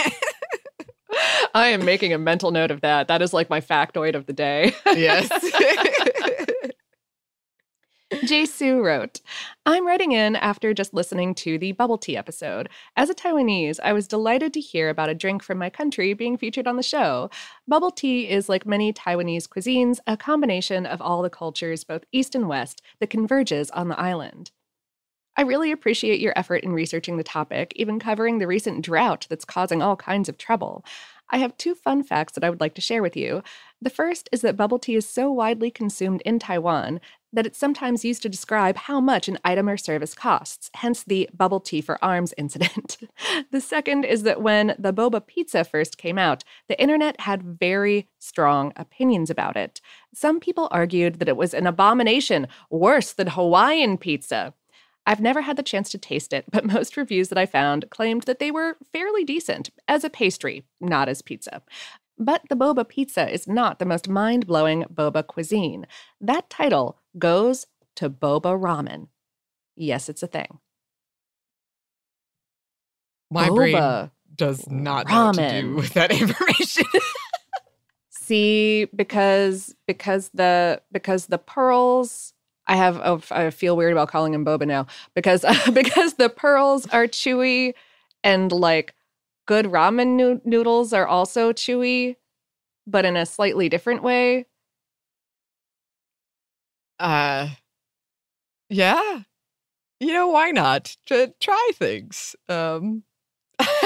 I 1.54 1.68
am 1.68 1.86
making 1.86 2.14
a 2.14 2.18
mental 2.18 2.52
note 2.52 2.72
of 2.72 2.82
that. 2.82 3.08
That 3.08 3.22
is 3.22 3.34
like 3.34 3.50
my 3.50 3.62
factoid 3.62 4.16
of 4.16 4.26
the 4.26 4.34
day. 4.34 4.74
yes. 4.86 5.30
Jay 8.26 8.46
Sue 8.46 8.84
wrote, 8.84 9.22
I'm 9.68 9.86
writing 9.86 10.14
in 10.14 10.36
after 10.36 10.74
just 10.74 10.96
listening 10.96 11.36
to 11.36 11.60
the 11.60 11.74
bubble 11.74 12.00
tea 12.00 12.18
episode. 12.18 12.68
As 12.96 13.10
a 13.10 13.14
Taiwanese, 13.14 13.80
I 13.84 13.94
was 13.94 14.08
delighted 14.08 14.52
to 14.54 14.60
hear 14.60 14.90
about 14.90 15.10
a 15.10 15.16
drink 15.16 15.44
from 15.44 15.60
my 15.60 15.70
country 15.70 16.14
being 16.14 16.36
featured 16.36 16.68
on 16.68 16.76
the 16.76 16.84
show. 16.84 17.30
Bubble 17.68 17.92
tea 17.92 18.28
is, 18.28 18.50
like 18.50 18.66
many 18.66 18.92
Taiwanese 18.92 19.48
cuisines, 19.48 20.00
a 20.08 20.18
combination 20.18 20.88
of 20.88 21.02
all 21.02 21.22
the 21.22 21.30
cultures, 21.30 21.84
both 21.84 22.04
East 22.12 22.34
and 22.34 22.50
West, 22.50 22.82
that 23.00 23.12
converges 23.12 23.70
on 23.72 23.90
the 23.90 24.00
island. 24.00 24.52
I 25.38 25.44
really 25.44 25.72
appreciate 25.72 26.20
your 26.20 26.34
effort 26.36 26.64
in 26.64 26.74
researching 26.74 27.18
the 27.18 27.24
topic, 27.24 27.74
even 27.76 28.00
covering 28.00 28.40
the 28.40 28.48
recent 28.48 28.84
drought 28.84 29.28
that's 29.30 29.46
causing 29.46 29.82
all 29.82 29.96
kinds 29.96 30.28
of 30.28 30.38
trouble. 30.38 30.84
I 31.30 31.38
have 31.38 31.58
two 31.58 31.76
fun 31.76 32.04
facts 32.04 32.34
that 32.34 32.44
I 32.44 32.50
would 32.50 32.62
like 32.62 32.76
to 32.76 32.82
share 32.82 33.02
with 33.02 33.16
you. 33.16 33.44
The 33.82 33.90
first 33.90 34.28
is 34.32 34.42
that 34.42 34.58
bubble 34.58 34.80
tea 34.80 34.96
is 34.96 35.08
so 35.08 35.32
widely 35.32 35.72
consumed 35.72 36.22
in 36.26 36.40
Taiwan 36.40 37.00
that 37.32 37.46
it's 37.46 37.60
sometimes 37.60 38.04
used 38.04 38.22
to 38.24 38.30
describe 38.30 38.76
how 38.76 39.00
much 39.00 39.28
an 39.28 39.38
item 39.46 39.70
or 39.70 39.78
service 39.78 40.16
costs, 40.16 40.72
hence 40.74 41.04
the 41.04 41.30
bubble 41.34 41.60
tea 41.60 41.82
for 41.82 42.04
arms 42.04 42.34
incident. 42.38 42.98
the 43.52 43.62
second 43.62 44.04
is 44.04 44.24
that 44.24 44.42
when 44.42 44.76
the 44.80 44.94
boba 44.94 45.26
pizza 45.26 45.64
first 45.64 45.98
came 45.98 46.18
out, 46.18 46.44
the 46.68 46.82
internet 46.82 47.22
had 47.22 47.44
very 47.44 48.08
strong 48.18 48.74
opinions 48.76 49.30
about 49.30 49.56
it. 49.56 49.80
Some 50.14 50.40
people 50.40 50.68
argued 50.72 51.20
that 51.20 51.30
it 51.30 51.38
was 51.38 51.54
an 51.54 51.68
abomination, 51.68 52.48
worse 52.70 53.14
than 53.14 53.28
Hawaiian 53.28 53.98
pizza. 53.98 54.54
I've 55.10 55.20
never 55.20 55.42
had 55.42 55.58
the 55.58 55.64
chance 55.64 55.90
to 55.90 55.98
taste 55.98 56.34
it, 56.34 56.46
but 56.52 56.66
most 56.74 56.96
reviews 56.96 57.30
that 57.30 57.38
I 57.38 57.48
found 57.48 57.90
claimed 57.90 58.24
that 58.24 58.38
they 58.38 58.52
were 58.52 58.78
fairly 58.94 59.26
decent 59.26 59.72
as 59.88 60.04
a 60.04 60.10
pastry, 60.10 60.64
not 60.80 61.10
as 61.10 61.24
pizza. 61.24 61.64
But 62.20 62.44
the 62.48 62.56
boba 62.56 62.88
pizza 62.88 63.28
is 63.28 63.48
not 63.48 63.80
the 63.80 63.86
most 63.86 64.08
mind 64.08 64.46
blowing 64.46 64.84
boba 64.84 65.26
cuisine. 65.26 65.88
That 66.22 66.48
title 66.52 67.00
goes 67.18 67.66
to 67.96 68.08
boba 68.08 68.60
ramen. 68.60 69.08
Yes, 69.76 70.10
it's 70.10 70.22
a 70.22 70.28
thing. 70.28 70.60
My 73.32 73.50
brain 73.50 73.74
Boba 73.76 74.12
does 74.36 74.70
not 74.70 75.08
know 75.08 75.28
what 75.28 75.36
to 75.36 75.62
do 75.62 75.76
with 75.76 75.94
that 75.94 76.12
information. 76.22 76.86
See, 78.10 78.86
because 78.96 79.74
because 79.88 80.30
the 80.36 80.82
because 80.92 81.28
the 81.28 81.40
pearls 81.40 82.34
I 82.70 82.78
have 82.78 83.02
oh, 83.04 83.22
I 83.32 83.52
feel 83.52 83.78
weird 83.78 83.94
about 83.94 84.10
calling 84.10 84.34
them 84.34 84.46
boba 84.46 84.68
now 84.68 84.88
because 85.16 85.46
because 85.74 86.16
the 86.16 86.30
pearls 86.30 86.88
are 86.88 87.08
chewy 87.08 87.74
and 88.24 88.52
like 88.52 88.96
good 89.48 89.68
ramen 89.68 90.16
noo- 90.18 90.42
noodles 90.46 90.94
are 90.94 91.08
also 91.08 91.54
chewy 91.54 92.16
but 92.88 93.06
in 93.06 93.18
a 93.18 93.26
slightly 93.26 93.70
different 93.70 94.04
way. 94.04 94.46
uh, 97.00 97.50
yeah. 98.70 99.22
you 100.00 100.14
know, 100.14 100.30
why 100.30 100.52
not? 100.52 100.96
To 101.08 101.34
try 101.40 101.72
things. 101.76 102.36
Um, 102.50 103.04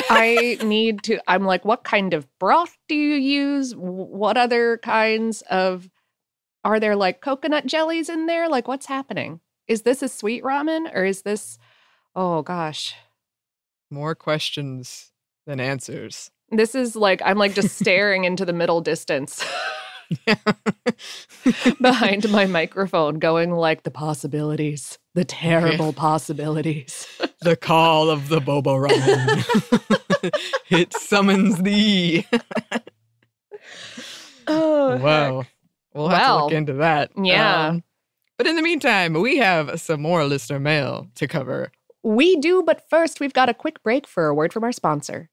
I 0.09 0.57
need 0.63 1.03
to. 1.03 1.19
I'm 1.27 1.45
like, 1.45 1.65
what 1.65 1.83
kind 1.83 2.13
of 2.13 2.27
broth 2.39 2.77
do 2.87 2.95
you 2.95 3.15
use? 3.15 3.73
What 3.75 4.37
other 4.37 4.79
kinds 4.79 5.41
of. 5.43 5.89
Are 6.63 6.79
there 6.79 6.95
like 6.95 7.21
coconut 7.21 7.65
jellies 7.65 8.09
in 8.09 8.25
there? 8.25 8.47
Like, 8.47 8.67
what's 8.67 8.85
happening? 8.85 9.41
Is 9.67 9.83
this 9.83 10.01
a 10.01 10.09
sweet 10.09 10.43
ramen 10.43 10.93
or 10.93 11.05
is 11.05 11.23
this. 11.23 11.57
Oh 12.15 12.41
gosh. 12.41 12.95
More 13.89 14.15
questions 14.15 15.11
than 15.45 15.59
answers. 15.59 16.31
This 16.51 16.75
is 16.75 16.95
like, 16.95 17.21
I'm 17.25 17.37
like 17.37 17.53
just 17.53 17.77
staring 17.79 18.25
into 18.25 18.45
the 18.45 18.53
middle 18.53 18.81
distance. 18.81 19.43
behind 21.81 22.29
my 22.29 22.45
microphone 22.45 23.19
going 23.19 23.51
like 23.51 23.83
the 23.83 23.89
possibilities 23.89 24.99
the 25.15 25.25
terrible 25.25 25.87
okay. 25.87 25.95
possibilities 25.95 27.07
the 27.41 27.55
call 27.55 28.11
of 28.11 28.27
the 28.27 28.39
bobo 28.39 28.75
ramen 28.75 30.31
it 30.69 30.93
summons 30.93 31.63
thee 31.63 32.27
oh 34.47 34.97
wow 34.97 35.41
heck. 35.41 35.53
We'll 35.93 36.07
have 36.09 36.19
well, 36.19 36.37
to 36.39 36.43
look 36.45 36.53
into 36.53 36.73
that. 36.73 37.11
yeah. 37.21 37.67
Um, 37.67 37.83
but 38.37 38.47
in 38.47 38.55
the 38.55 38.61
meantime 38.61 39.13
we 39.13 39.37
have 39.37 39.79
some 39.79 40.01
more 40.01 40.25
listener 40.25 40.59
mail 40.59 41.07
to 41.15 41.27
cover. 41.27 41.71
We 42.03 42.35
do 42.37 42.63
but 42.63 42.89
first 42.89 43.19
we've 43.19 43.33
got 43.33 43.49
a 43.49 43.53
quick 43.53 43.81
break 43.83 44.07
for 44.07 44.27
a 44.27 44.33
word 44.33 44.53
from 44.53 44.63
our 44.63 44.71
sponsor. 44.71 45.29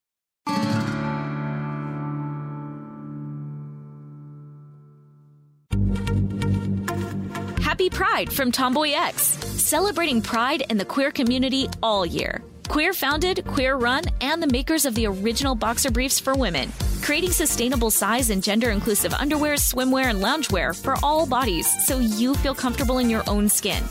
Happy 7.81 7.89
Pride 7.89 8.31
from 8.31 8.53
Tomboy 8.53 8.91
X, 8.91 9.23
celebrating 9.23 10.21
pride 10.21 10.65
in 10.69 10.77
the 10.77 10.85
queer 10.85 11.11
community 11.11 11.67
all 11.83 12.05
year. 12.05 12.43
Queer 12.69 12.93
founded, 12.93 13.43
queer 13.47 13.75
run, 13.77 14.05
and 14.21 14.43
the 14.43 14.47
makers 14.47 14.85
of 14.85 14.95
the 14.95 15.07
original 15.07 15.55
boxer 15.55 15.91
briefs 15.91 16.21
for 16.21 16.35
women, 16.35 16.71
creating 17.03 17.33
sustainable 17.33 17.91
size 17.91 18.31
and 18.31 18.43
gender 18.43 18.71
inclusive 18.71 19.13
underwear, 19.15 19.55
swimwear, 19.55 20.07
and 20.07 20.23
loungewear 20.23 20.81
for 20.81 20.97
all 21.03 21.27
bodies 21.27 21.69
so 21.87 21.99
you 21.99 22.35
feel 22.35 22.55
comfortable 22.55 22.99
in 22.99 23.11
your 23.11 23.23
own 23.29 23.49
skin. 23.49 23.83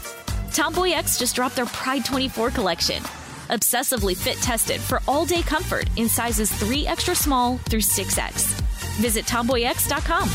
Tomboy 0.53 0.91
X 0.91 1.17
just 1.17 1.35
dropped 1.35 1.55
their 1.55 1.65
Pride 1.65 2.05
24 2.05 2.51
collection. 2.51 3.03
Obsessively 3.49 4.15
fit 4.15 4.37
tested 4.37 4.79
for 4.79 5.01
all 5.07 5.25
day 5.25 5.41
comfort 5.41 5.89
in 5.97 6.07
sizes 6.07 6.51
3 6.51 6.87
extra 6.87 7.15
small 7.15 7.57
through 7.69 7.81
6X. 7.81 8.59
Visit 8.99 9.25
tomboyx.com. 9.25 10.29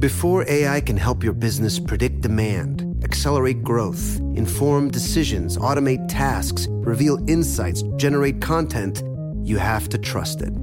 Before 0.00 0.48
AI 0.48 0.80
can 0.80 0.96
help 0.96 1.22
your 1.22 1.34
business 1.34 1.78
predict 1.78 2.22
demand, 2.22 3.04
accelerate 3.04 3.62
growth, 3.62 4.18
inform 4.34 4.90
decisions, 4.90 5.58
automate 5.58 6.08
tasks, 6.08 6.68
reveal 6.70 7.18
insights, 7.28 7.82
generate 7.96 8.40
content, 8.40 9.02
you 9.50 9.58
have 9.58 9.88
to 9.88 9.98
trust 9.98 10.40
it. 10.40 10.54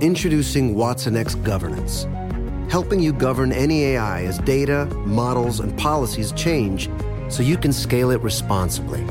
Introducing 0.00 0.74
Watson 0.74 1.16
X 1.16 1.36
Governance, 1.36 2.08
helping 2.70 2.98
you 2.98 3.12
govern 3.12 3.52
any 3.52 3.84
AI 3.84 4.24
as 4.24 4.38
data, 4.38 4.86
models, 5.04 5.60
and 5.60 5.76
policies 5.78 6.32
change 6.32 6.88
so 7.28 7.42
you 7.42 7.58
can 7.58 7.72
scale 7.72 8.10
it 8.10 8.20
responsibly. 8.22 9.04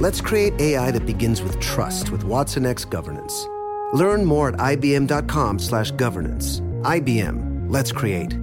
Let's 0.00 0.22
create 0.22 0.54
AI 0.58 0.90
that 0.90 1.06
begins 1.06 1.42
with 1.42 1.60
trust 1.60 2.10
with 2.10 2.24
Watson 2.24 2.66
X 2.66 2.84
Governance. 2.84 3.46
Learn 3.92 4.24
more 4.24 4.48
at 4.48 4.56
ibm.com/governance. 4.56 6.60
IBM. 6.82 7.68
Let's 7.68 7.92
create. 7.92 8.36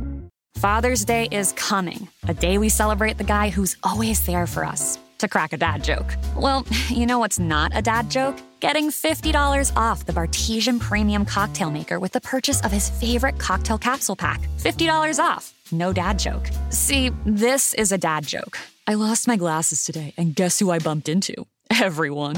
Father's 0.56 1.04
Day 1.06 1.28
is 1.32 1.54
coming, 1.54 2.08
a 2.28 2.34
day 2.34 2.58
we 2.58 2.69
celebrate 2.69 3.17
the 3.17 3.23
guy 3.23 3.49
who's 3.49 3.78
always 3.84 4.26
there 4.26 4.47
for 4.47 4.63
us. 4.63 4.97
To 5.19 5.28
crack 5.28 5.54
a 5.54 5.58
dad 5.58 5.84
joke. 5.84 6.15
Well, 6.36 6.65
you 6.89 7.06
know 7.06 7.19
what's 7.19 7.39
not 7.39 7.71
a 7.73 7.82
dad 7.82 8.12
joke? 8.12 8.38
Getting 8.63 8.91
$50 8.91 9.76
off 9.76 10.06
the 10.06 10.13
Bartesian 10.13 10.80
Premium 10.80 11.26
Cocktail 11.26 11.69
Maker 11.69 11.99
with 11.99 12.13
the 12.13 12.21
purchase 12.21 12.62
of 12.62 12.71
his 12.71 12.89
favorite 12.89 13.38
cocktail 13.38 13.78
capsule 13.78 14.15
pack. 14.15 14.39
$50 14.58 15.19
off. 15.21 15.54
No 15.73 15.91
dad 15.91 16.17
joke. 16.17 16.49
See, 16.69 17.12
this 17.26 17.73
is 17.73 17.91
a 17.91 17.97
dad 17.97 18.26
joke. 18.26 18.58
I 18.88 18.93
lost 18.93 19.28
my 19.28 19.36
glasses 19.36 19.84
today, 19.84 20.13
and 20.15 20.34
guess 20.34 20.60
who 20.60 20.71
I 20.71 20.80
bumped 20.80 21.10
into? 21.10 21.45
Everyone. 21.82 22.38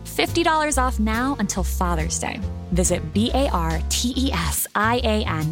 $50 0.17 0.77
off 0.77 0.99
now 0.99 1.35
until 1.39 1.63
Father's 1.63 2.19
Day. 2.19 2.39
Visit 2.71 3.13
B-A-R-T-E-S-I-A-N 3.13 3.53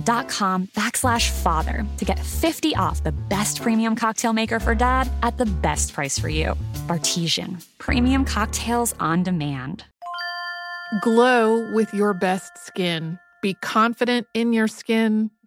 dot 0.01 0.29
com 0.29 0.67
backslash 0.67 1.29
father 1.31 1.85
to 1.97 2.05
get 2.05 2.19
50 2.19 2.75
off 2.75 3.03
the 3.03 3.11
best 3.11 3.61
premium 3.61 3.95
cocktail 3.95 4.33
maker 4.33 4.59
for 4.59 4.75
dad 4.75 5.09
at 5.23 5.37
the 5.37 5.45
best 5.45 5.93
price 5.93 6.19
for 6.19 6.29
you. 6.29 6.55
Bartesian. 6.87 7.65
Premium 7.77 8.25
cocktails 8.25 8.93
on 8.99 9.23
demand. 9.23 9.85
Glow 11.01 11.71
with 11.73 11.93
your 11.93 12.13
best 12.13 12.57
skin. 12.65 13.19
Be 13.41 13.53
confident 13.53 14.27
in 14.33 14.53
your 14.53 14.67
skin 14.67 15.31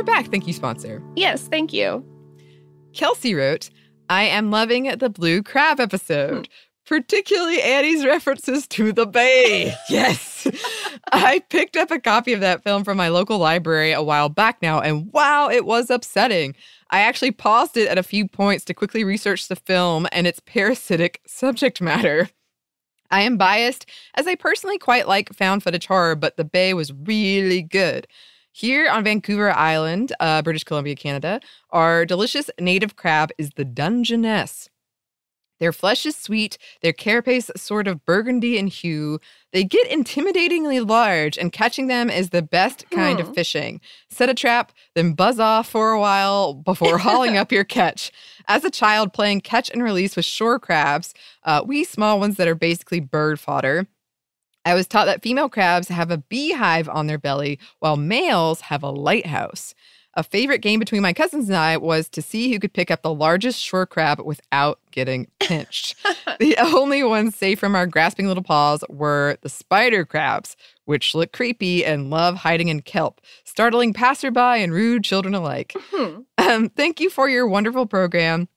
We're 0.00 0.04
back. 0.04 0.30
Thank 0.30 0.46
you, 0.46 0.54
sponsor. 0.54 1.02
Yes, 1.14 1.42
thank 1.42 1.74
you. 1.74 2.02
Kelsey 2.94 3.34
wrote, 3.34 3.68
I 4.08 4.22
am 4.22 4.50
loving 4.50 4.84
the 4.84 5.10
blue 5.10 5.42
crab 5.42 5.78
episode, 5.78 6.46
hmm. 6.46 6.52
particularly 6.86 7.60
Annie's 7.60 8.06
references 8.06 8.66
to 8.68 8.94
the 8.94 9.04
bay. 9.04 9.74
yes. 9.90 10.46
I 11.12 11.40
picked 11.50 11.76
up 11.76 11.90
a 11.90 12.00
copy 12.00 12.32
of 12.32 12.40
that 12.40 12.64
film 12.64 12.82
from 12.82 12.96
my 12.96 13.08
local 13.08 13.36
library 13.36 13.92
a 13.92 14.02
while 14.02 14.30
back 14.30 14.62
now, 14.62 14.80
and 14.80 15.12
wow, 15.12 15.50
it 15.50 15.66
was 15.66 15.90
upsetting. 15.90 16.54
I 16.88 17.00
actually 17.00 17.32
paused 17.32 17.76
it 17.76 17.86
at 17.86 17.98
a 17.98 18.02
few 18.02 18.26
points 18.26 18.64
to 18.64 18.74
quickly 18.74 19.04
research 19.04 19.48
the 19.48 19.56
film 19.56 20.06
and 20.12 20.26
its 20.26 20.40
parasitic 20.40 21.20
subject 21.26 21.82
matter. 21.82 22.30
I 23.10 23.20
am 23.20 23.36
biased, 23.36 23.84
as 24.14 24.26
I 24.26 24.34
personally 24.34 24.78
quite 24.78 25.06
like 25.06 25.34
found 25.34 25.62
footage 25.62 25.86
horror, 25.86 26.14
but 26.14 26.38
The 26.38 26.44
Bay 26.44 26.72
was 26.72 26.90
really 26.90 27.60
good. 27.60 28.06
Here 28.60 28.90
on 28.90 29.04
Vancouver 29.04 29.50
Island, 29.50 30.12
uh, 30.20 30.42
British 30.42 30.64
Columbia, 30.64 30.94
Canada, 30.94 31.40
our 31.70 32.04
delicious 32.04 32.50
native 32.60 32.94
crab 32.94 33.30
is 33.38 33.52
the 33.56 33.64
Dungeness. 33.64 34.68
Their 35.60 35.72
flesh 35.72 36.04
is 36.04 36.14
sweet, 36.14 36.58
their 36.82 36.92
carapace 36.92 37.50
sort 37.56 37.88
of 37.88 38.04
burgundy 38.04 38.58
in 38.58 38.66
hue. 38.66 39.18
They 39.54 39.64
get 39.64 39.88
intimidatingly 39.88 40.86
large, 40.86 41.38
and 41.38 41.50
catching 41.50 41.86
them 41.86 42.10
is 42.10 42.30
the 42.30 42.42
best 42.42 42.84
kind 42.90 43.18
hmm. 43.18 43.26
of 43.26 43.34
fishing. 43.34 43.80
Set 44.10 44.28
a 44.28 44.34
trap, 44.34 44.72
then 44.94 45.14
buzz 45.14 45.40
off 45.40 45.66
for 45.70 45.92
a 45.92 46.00
while 46.00 46.52
before 46.52 46.98
hauling 47.06 47.38
up 47.38 47.50
your 47.50 47.64
catch. 47.64 48.12
As 48.46 48.62
a 48.62 48.70
child 48.70 49.14
playing 49.14 49.40
catch 49.40 49.70
and 49.70 49.82
release 49.82 50.16
with 50.16 50.26
shore 50.26 50.58
crabs, 50.58 51.14
uh, 51.44 51.62
we 51.64 51.82
small 51.82 52.20
ones 52.20 52.36
that 52.36 52.46
are 52.46 52.54
basically 52.54 53.00
bird 53.00 53.40
fodder, 53.40 53.86
I 54.64 54.74
was 54.74 54.86
taught 54.86 55.06
that 55.06 55.22
female 55.22 55.48
crabs 55.48 55.88
have 55.88 56.10
a 56.10 56.18
beehive 56.18 56.88
on 56.88 57.06
their 57.06 57.18
belly 57.18 57.58
while 57.78 57.96
males 57.96 58.62
have 58.62 58.82
a 58.82 58.90
lighthouse. 58.90 59.74
A 60.14 60.24
favorite 60.24 60.58
game 60.58 60.80
between 60.80 61.02
my 61.02 61.12
cousins 61.12 61.48
and 61.48 61.56
I 61.56 61.76
was 61.76 62.08
to 62.10 62.20
see 62.20 62.52
who 62.52 62.58
could 62.58 62.72
pick 62.72 62.90
up 62.90 63.02
the 63.02 63.14
largest 63.14 63.60
shore 63.60 63.86
crab 63.86 64.20
without 64.20 64.80
getting 64.90 65.28
pinched. 65.38 65.94
the 66.40 66.56
only 66.74 67.04
ones 67.04 67.36
safe 67.36 67.60
from 67.60 67.76
our 67.76 67.86
grasping 67.86 68.26
little 68.26 68.42
paws 68.42 68.82
were 68.88 69.38
the 69.42 69.48
spider 69.48 70.04
crabs, 70.04 70.56
which 70.84 71.14
look 71.14 71.32
creepy 71.32 71.84
and 71.84 72.10
love 72.10 72.38
hiding 72.38 72.68
in 72.68 72.82
kelp, 72.82 73.20
startling 73.44 73.92
passerby 73.92 74.40
and 74.40 74.72
rude 74.72 75.04
children 75.04 75.32
alike. 75.32 75.76
Hmm. 75.92 76.22
Um, 76.38 76.68
thank 76.70 77.00
you 77.00 77.08
for 77.08 77.28
your 77.28 77.46
wonderful 77.46 77.86
program. 77.86 78.48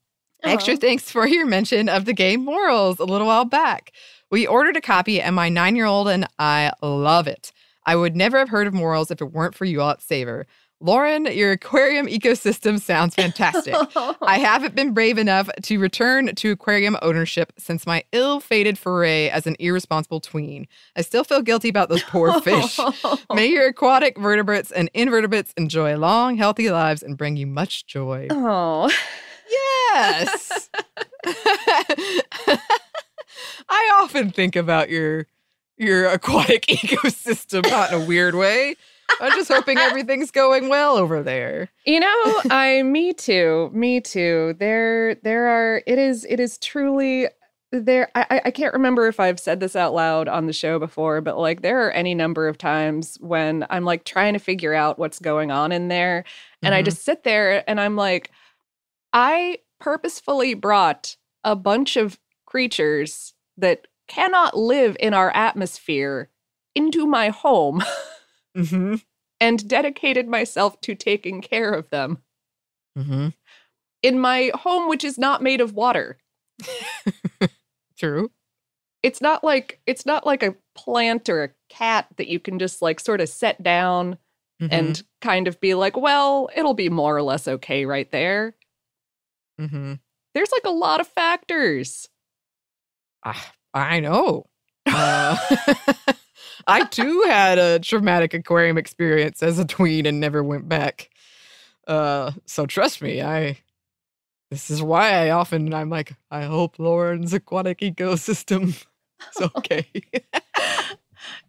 Extra 0.42 0.76
thanks 0.76 1.10
for 1.10 1.26
your 1.26 1.46
mention 1.46 1.88
of 1.88 2.04
the 2.04 2.12
game 2.12 2.44
Morels 2.44 2.98
a 2.98 3.04
little 3.04 3.26
while 3.26 3.46
back. 3.46 3.92
We 4.34 4.48
ordered 4.48 4.76
a 4.76 4.80
copy, 4.80 5.20
and 5.20 5.36
my 5.36 5.48
nine 5.48 5.76
year 5.76 5.86
old 5.86 6.08
and 6.08 6.26
I 6.40 6.72
love 6.82 7.28
it. 7.28 7.52
I 7.86 7.94
would 7.94 8.16
never 8.16 8.36
have 8.36 8.48
heard 8.48 8.66
of 8.66 8.74
Morels 8.74 9.12
if 9.12 9.20
it 9.20 9.26
weren't 9.26 9.54
for 9.54 9.64
you 9.64 9.80
all 9.80 9.90
at 9.90 10.02
Savor. 10.02 10.48
Lauren, 10.80 11.26
your 11.26 11.52
aquarium 11.52 12.08
ecosystem 12.08 12.80
sounds 12.80 13.14
fantastic. 13.14 13.76
I 14.22 14.40
haven't 14.40 14.74
been 14.74 14.92
brave 14.92 15.18
enough 15.18 15.48
to 15.62 15.78
return 15.78 16.34
to 16.34 16.50
aquarium 16.50 16.96
ownership 17.00 17.52
since 17.58 17.86
my 17.86 18.02
ill 18.10 18.40
fated 18.40 18.76
foray 18.76 19.28
as 19.28 19.46
an 19.46 19.54
irresponsible 19.60 20.18
tween. 20.18 20.66
I 20.96 21.02
still 21.02 21.22
feel 21.22 21.40
guilty 21.40 21.68
about 21.68 21.88
those 21.88 22.02
poor 22.02 22.40
fish. 22.40 22.80
May 23.32 23.46
your 23.46 23.68
aquatic 23.68 24.18
vertebrates 24.18 24.72
and 24.72 24.90
invertebrates 24.94 25.54
enjoy 25.56 25.96
long, 25.96 26.36
healthy 26.38 26.72
lives 26.72 27.04
and 27.04 27.16
bring 27.16 27.36
you 27.36 27.46
much 27.46 27.86
joy. 27.86 28.26
Oh. 28.32 28.90
Yes. 29.92 30.70
I 33.68 33.90
often 34.02 34.30
think 34.30 34.56
about 34.56 34.90
your 34.90 35.26
your 35.76 36.06
aquatic 36.08 36.62
ecosystem, 36.66 37.68
not 37.70 37.92
in 37.92 38.02
a 38.02 38.04
weird 38.04 38.34
way. 38.34 38.76
I'm 39.20 39.32
just 39.32 39.50
hoping 39.52 39.76
everything's 39.88 40.30
going 40.30 40.68
well 40.68 40.96
over 40.96 41.22
there. 41.22 41.68
You 41.84 42.00
know, 42.00 42.42
I 42.50 42.82
me 42.84 43.12
too. 43.12 43.70
Me 43.72 44.00
too. 44.00 44.54
There 44.58 45.16
there 45.16 45.46
are 45.46 45.82
it 45.86 45.98
is 45.98 46.24
it 46.28 46.40
is 46.40 46.58
truly 46.58 47.28
there 47.72 48.08
I, 48.14 48.26
I- 48.30 48.42
I 48.46 48.50
can't 48.52 48.72
remember 48.72 49.08
if 49.08 49.18
I've 49.18 49.40
said 49.40 49.58
this 49.58 49.74
out 49.74 49.92
loud 49.94 50.28
on 50.28 50.46
the 50.46 50.52
show 50.52 50.78
before, 50.78 51.20
but 51.20 51.36
like 51.38 51.62
there 51.62 51.84
are 51.86 51.90
any 51.90 52.14
number 52.14 52.46
of 52.46 52.56
times 52.56 53.16
when 53.20 53.66
I'm 53.68 53.84
like 53.84 54.04
trying 54.04 54.34
to 54.34 54.38
figure 54.38 54.74
out 54.74 54.96
what's 54.98 55.18
going 55.18 55.50
on 55.50 55.72
in 55.72 55.88
there. 55.88 56.24
And 56.62 56.72
I 56.74 56.82
Mhm. 56.82 56.84
just 56.86 57.04
sit 57.04 57.24
there 57.24 57.68
and 57.68 57.80
I'm 57.80 57.96
like, 57.96 58.30
I 59.12 59.58
purposefully 59.80 60.54
brought 60.54 61.16
a 61.42 61.54
bunch 61.56 61.96
of 61.96 62.18
creatures 62.46 63.33
that 63.56 63.86
cannot 64.08 64.56
live 64.56 64.96
in 65.00 65.14
our 65.14 65.30
atmosphere 65.34 66.30
into 66.74 67.06
my 67.06 67.28
home 67.30 67.82
Mm-hmm. 68.56 68.96
and 69.40 69.68
dedicated 69.68 70.28
myself 70.28 70.80
to 70.82 70.94
taking 70.94 71.40
care 71.40 71.72
of 71.72 71.90
them 71.90 72.18
Mm-hmm. 72.96 73.28
in 74.02 74.18
my 74.20 74.52
home, 74.54 74.88
which 74.88 75.02
is 75.04 75.18
not 75.18 75.42
made 75.42 75.60
of 75.60 75.72
water. 75.74 76.18
True. 77.98 78.30
It's 79.02 79.20
not 79.20 79.44
like 79.44 79.80
it's 79.86 80.06
not 80.06 80.24
like 80.26 80.42
a 80.42 80.54
plant 80.74 81.28
or 81.28 81.44
a 81.44 81.50
cat 81.68 82.06
that 82.16 82.28
you 82.28 82.38
can 82.40 82.58
just 82.58 82.80
like 82.82 83.00
sort 83.00 83.20
of 83.20 83.28
set 83.28 83.62
down 83.62 84.18
Mhm. 84.62 84.68
and 84.70 85.02
kind 85.20 85.48
of 85.48 85.58
be 85.60 85.74
like, 85.74 85.96
well, 85.96 86.48
it'll 86.54 86.74
be 86.74 86.88
more 86.88 87.16
or 87.16 87.22
less 87.22 87.48
okay 87.48 87.84
right 87.86 88.10
there. 88.12 88.54
Mhm. 89.60 89.98
There's 90.32 90.52
like 90.52 90.64
a 90.64 90.70
lot 90.70 91.00
of 91.00 91.08
factors. 91.08 92.08
Ah, 93.24 93.52
I 93.72 94.00
know. 94.00 94.46
Uh, 94.86 95.36
I 96.66 96.84
too 96.84 97.24
had 97.26 97.58
a 97.58 97.78
traumatic 97.78 98.34
aquarium 98.34 98.78
experience 98.78 99.42
as 99.42 99.58
a 99.58 99.64
tween 99.64 100.06
and 100.06 100.20
never 100.20 100.42
went 100.42 100.68
back. 100.68 101.10
Uh, 101.86 102.32
so 102.46 102.66
trust 102.66 103.02
me, 103.02 103.22
I. 103.22 103.58
This 104.50 104.70
is 104.70 104.82
why 104.82 105.10
I 105.10 105.30
often 105.30 105.74
I'm 105.74 105.90
like, 105.90 106.12
I 106.30 106.42
hope 106.44 106.78
Lauren's 106.78 107.32
aquatic 107.32 107.80
ecosystem 107.80 108.68
is 109.36 109.48
okay. 109.56 109.86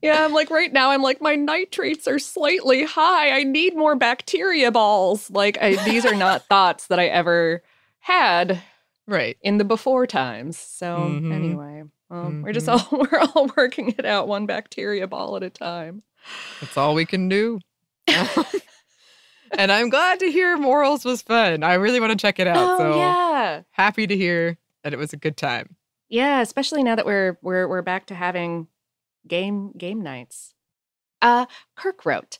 Yeah, 0.01 0.23
I'm 0.23 0.33
like 0.33 0.49
right 0.49 0.71
now 0.71 0.91
I'm 0.91 1.01
like 1.01 1.21
my 1.21 1.35
nitrates 1.35 2.07
are 2.07 2.19
slightly 2.19 2.83
high. 2.83 3.31
I 3.37 3.43
need 3.43 3.75
more 3.75 3.95
bacteria 3.95 4.71
balls. 4.71 5.29
Like 5.29 5.57
I, 5.61 5.75
these 5.83 6.05
are 6.05 6.15
not 6.15 6.45
thoughts 6.45 6.87
that 6.87 6.99
I 6.99 7.07
ever 7.07 7.61
had 7.99 8.61
right. 9.07 9.37
in 9.41 9.57
the 9.57 9.63
before 9.65 10.05
times. 10.07 10.57
So 10.57 10.97
Mhm. 10.97 11.31
anyway, 11.33 11.83
well, 12.09 12.31
we're 12.43 12.53
just 12.53 12.67
Mhm. 12.67 12.91
all 12.91 12.99
we're 13.11 13.19
all 13.35 13.49
working 13.57 13.93
it 13.97 14.05
out 14.05 14.27
one 14.27 14.45
bacteria 14.45 15.07
ball 15.07 15.35
at 15.35 15.43
a 15.43 15.49
time. 15.49 16.03
That's 16.61 16.75
all 16.77 16.93
we 16.95 17.05
can 17.05 17.29
do. 17.29 17.59
and 19.57 19.71
I'm 19.71 19.89
glad 19.89 20.19
to 20.19 20.31
hear 20.31 20.57
Morels 20.57 21.05
was 21.05 21.21
fun. 21.21 21.63
I 21.63 21.75
really 21.75 21.99
want 21.99 22.11
to 22.11 22.17
check 22.17 22.39
it 22.39 22.47
out. 22.47 22.77
so 22.77 22.93
Oh, 22.93 22.97
yeah, 22.97 23.61
happy 23.71 24.07
to 24.07 24.15
hear 24.15 24.57
that 24.83 24.93
it 24.93 24.97
was 24.99 25.13
a 25.13 25.17
good 25.17 25.37
time. 25.37 25.75
yeah. 26.09 26.41
Especially 26.41 26.83
now 26.83 26.95
that 26.95 27.05
we're 27.05 27.37
we're 27.41 27.67
we're 27.67 27.81
back 27.81 28.05
to 28.07 28.15
having 28.15 28.67
game 29.27 29.71
game 29.77 30.01
nights. 30.01 30.53
Uh, 31.21 31.45
Kirk 31.75 32.05
wrote. 32.05 32.37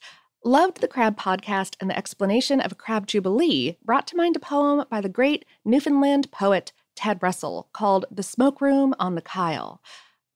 Loved 0.48 0.80
the 0.80 0.88
Crab 0.88 1.18
podcast 1.18 1.76
and 1.82 1.90
the 1.90 1.98
explanation 1.98 2.62
of 2.62 2.72
a 2.72 2.76
crab 2.76 3.08
jubilee 3.08 3.80
brought 3.84 4.06
to 4.06 4.16
mind 4.16 4.36
a 4.36 4.40
poem 4.40 4.86
by 4.92 5.02
the 5.02 5.10
great 5.10 5.44
Newfoundland 5.66 6.32
poet 6.32 6.72
Ted 6.96 7.18
Russell 7.24 7.68
called 7.74 8.06
The 8.12 8.22
Smoke 8.22 8.62
Room 8.62 8.94
on 9.00 9.16
the 9.16 9.24
Kyle. 9.24 9.82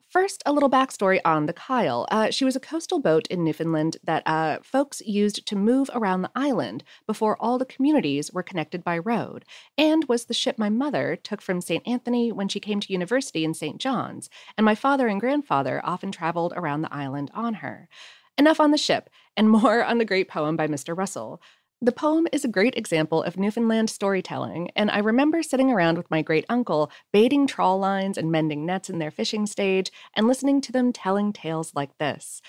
First, 0.10 0.42
a 0.48 0.52
little 0.52 0.68
backstory 0.70 1.20
on 1.24 1.46
the 1.46 1.54
Kyle. 1.54 2.08
Uh, 2.10 2.32
she 2.32 2.44
was 2.44 2.56
a 2.56 2.60
coastal 2.60 3.00
boat 3.00 3.28
in 3.28 3.44
Newfoundland 3.44 3.98
that 4.04 4.24
uh, 4.26 4.58
folks 4.64 5.00
used 5.02 5.46
to 5.46 5.56
move 5.56 5.92
around 5.94 6.24
the 6.24 6.32
island 6.34 6.84
before 7.06 7.40
all 7.40 7.60
the 7.60 7.64
communities 7.66 8.34
were 8.34 8.42
connected 8.42 8.84
by 8.84 8.98
road, 8.98 9.46
and 9.78 10.06
was 10.06 10.26
the 10.26 10.34
ship 10.34 10.58
my 10.58 10.70
mother 10.70 11.16
took 11.16 11.40
from 11.40 11.62
St. 11.62 11.88
Anthony 11.88 12.32
when 12.32 12.48
she 12.48 12.60
came 12.60 12.80
to 12.80 12.92
university 12.92 13.46
in 13.46 13.54
St. 13.54 13.78
John's, 13.78 14.28
and 14.58 14.66
my 14.66 14.74
father 14.74 15.08
and 15.08 15.20
grandfather 15.20 15.82
often 15.84 16.12
traveled 16.12 16.54
around 16.56 16.82
the 16.82 16.92
island 16.92 17.30
on 17.36 17.54
her. 17.56 17.88
Enough 18.40 18.62
on 18.62 18.72
the 18.72 18.78
ship, 18.78 19.10
and 19.36 19.50
more 19.50 19.84
on 19.84 19.98
the 19.98 20.06
great 20.06 20.30
poem 20.30 20.56
by 20.56 20.66
Mr. 20.66 20.98
Russell. 20.98 21.42
The 21.82 21.92
poem 21.92 22.26
is 22.32 22.46
a 22.46 22.48
great 22.48 22.74
example 22.78 23.22
of 23.22 23.36
Newfoundland 23.36 23.90
storytelling, 23.90 24.72
and 24.78 24.90
I 24.90 25.00
remember 25.00 25.44
sitting 25.44 25.70
around 25.70 25.98
with 25.98 26.10
my 26.10 26.22
great 26.22 26.46
uncle, 26.48 26.90
baiting 27.12 27.48
trawl 27.48 27.80
lines 27.80 28.18
and 28.18 28.32
mending 28.32 28.66
nets 28.66 28.90
in 28.90 28.98
their 28.98 29.12
fishing 29.12 29.46
stage, 29.46 29.92
and 30.16 30.26
listening 30.26 30.62
to 30.62 30.72
them 30.72 30.94
telling 30.94 31.34
tales 31.34 31.74
like 31.76 31.98
this. 31.98 32.42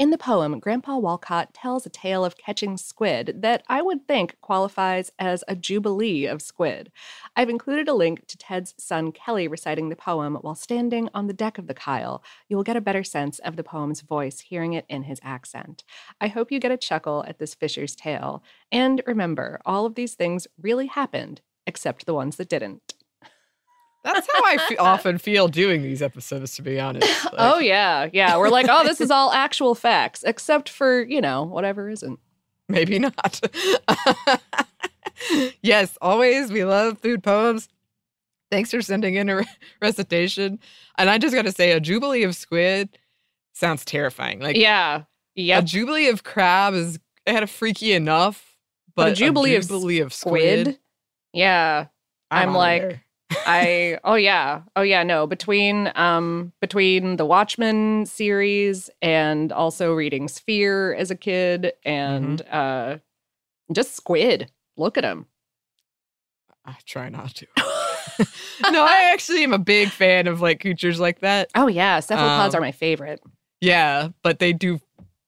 In 0.00 0.08
the 0.08 0.16
poem, 0.16 0.60
Grandpa 0.60 0.96
Walcott 0.96 1.52
tells 1.52 1.84
a 1.84 1.90
tale 1.90 2.24
of 2.24 2.38
catching 2.38 2.78
squid 2.78 3.42
that 3.42 3.62
I 3.68 3.82
would 3.82 4.08
think 4.08 4.40
qualifies 4.40 5.12
as 5.18 5.44
a 5.46 5.54
jubilee 5.54 6.24
of 6.24 6.40
squid. 6.40 6.90
I've 7.36 7.50
included 7.50 7.86
a 7.86 7.92
link 7.92 8.26
to 8.28 8.38
Ted's 8.38 8.74
son 8.78 9.12
Kelly 9.12 9.46
reciting 9.46 9.90
the 9.90 9.96
poem 9.96 10.36
while 10.36 10.54
standing 10.54 11.10
on 11.12 11.26
the 11.26 11.34
deck 11.34 11.58
of 11.58 11.66
the 11.66 11.74
Kyle. 11.74 12.24
You 12.48 12.56
will 12.56 12.64
get 12.64 12.78
a 12.78 12.80
better 12.80 13.04
sense 13.04 13.40
of 13.40 13.56
the 13.56 13.62
poem's 13.62 14.00
voice 14.00 14.40
hearing 14.40 14.72
it 14.72 14.86
in 14.88 15.02
his 15.02 15.20
accent. 15.22 15.84
I 16.18 16.28
hope 16.28 16.50
you 16.50 16.60
get 16.60 16.72
a 16.72 16.78
chuckle 16.78 17.22
at 17.28 17.38
this 17.38 17.54
fisher's 17.54 17.94
tale. 17.94 18.42
And 18.72 19.02
remember, 19.06 19.60
all 19.66 19.84
of 19.84 19.96
these 19.96 20.14
things 20.14 20.46
really 20.58 20.86
happened, 20.86 21.42
except 21.66 22.06
the 22.06 22.14
ones 22.14 22.36
that 22.36 22.48
didn't. 22.48 22.94
That's 24.02 24.26
how 24.32 24.40
I 24.44 24.76
often 24.78 25.18
feel 25.18 25.48
doing 25.48 25.82
these 25.82 26.00
episodes, 26.00 26.54
to 26.56 26.62
be 26.62 26.80
honest. 26.80 27.26
oh, 27.34 27.58
yeah. 27.58 28.08
Yeah. 28.12 28.38
We're 28.38 28.48
like, 28.48 28.66
oh, 28.68 28.82
this 28.84 29.00
is 29.00 29.10
all 29.10 29.30
actual 29.32 29.74
facts, 29.74 30.22
except 30.22 30.68
for, 30.68 31.02
you 31.02 31.20
know, 31.20 31.42
whatever 31.42 31.90
isn't. 31.90 32.18
Maybe 32.68 32.98
not. 32.98 33.40
yes, 35.62 35.98
always. 36.00 36.50
We 36.50 36.64
love 36.64 36.98
food 36.98 37.22
poems. 37.22 37.68
Thanks 38.50 38.70
for 38.70 38.80
sending 38.80 39.16
in 39.16 39.28
a 39.28 39.36
re- 39.36 39.46
recitation. 39.82 40.58
And 40.98 41.10
I 41.10 41.18
just 41.18 41.34
got 41.34 41.44
to 41.44 41.52
say, 41.52 41.72
a 41.72 41.80
jubilee 41.80 42.22
of 42.22 42.34
squid 42.34 42.98
sounds 43.52 43.84
terrifying. 43.84 44.40
Like, 44.40 44.56
yeah. 44.56 45.02
Yeah. 45.34 45.58
A 45.58 45.62
jubilee 45.62 46.08
of 46.08 46.24
crab 46.24 46.74
is 46.74 46.98
kind 47.26 47.42
of 47.42 47.50
freaky 47.50 47.92
enough, 47.92 48.56
But 48.94 49.04
but 49.04 49.12
a 49.12 49.14
jubilee 49.14 49.56
of 49.56 49.62
jubilee 49.62 50.00
of 50.00 50.12
squid. 50.12 50.60
Squid. 50.66 50.78
Yeah. 51.32 51.86
I'm 52.30 52.50
outta 52.50 52.58
like, 52.58 52.82
there. 52.82 53.02
I 53.46 53.98
oh 54.04 54.14
yeah. 54.14 54.62
Oh 54.76 54.82
yeah, 54.82 55.02
no. 55.02 55.26
Between 55.26 55.92
um 55.94 56.52
between 56.60 57.16
the 57.16 57.24
Watchmen 57.26 58.06
series 58.06 58.90
and 59.00 59.52
also 59.52 59.92
reading 59.94 60.28
Sphere 60.28 60.94
as 60.94 61.10
a 61.10 61.16
kid 61.16 61.72
and 61.84 62.42
uh 62.50 62.98
just 63.72 63.94
Squid. 63.94 64.50
Look 64.76 64.98
at 64.98 65.04
him. 65.04 65.26
I 66.64 66.76
try 66.86 67.08
not 67.08 67.34
to. 67.36 67.46
no, 68.70 68.84
I 68.84 69.10
actually 69.12 69.44
am 69.44 69.52
a 69.52 69.58
big 69.58 69.88
fan 69.88 70.26
of 70.26 70.40
like 70.40 70.60
creatures 70.60 71.00
like 71.00 71.20
that. 71.20 71.48
Oh 71.54 71.68
yeah, 71.68 72.00
cephalopods 72.00 72.54
Um, 72.54 72.58
are 72.58 72.62
my 72.62 72.72
favorite. 72.72 73.20
Yeah, 73.60 74.08
but 74.22 74.38
they 74.40 74.52
do 74.52 74.80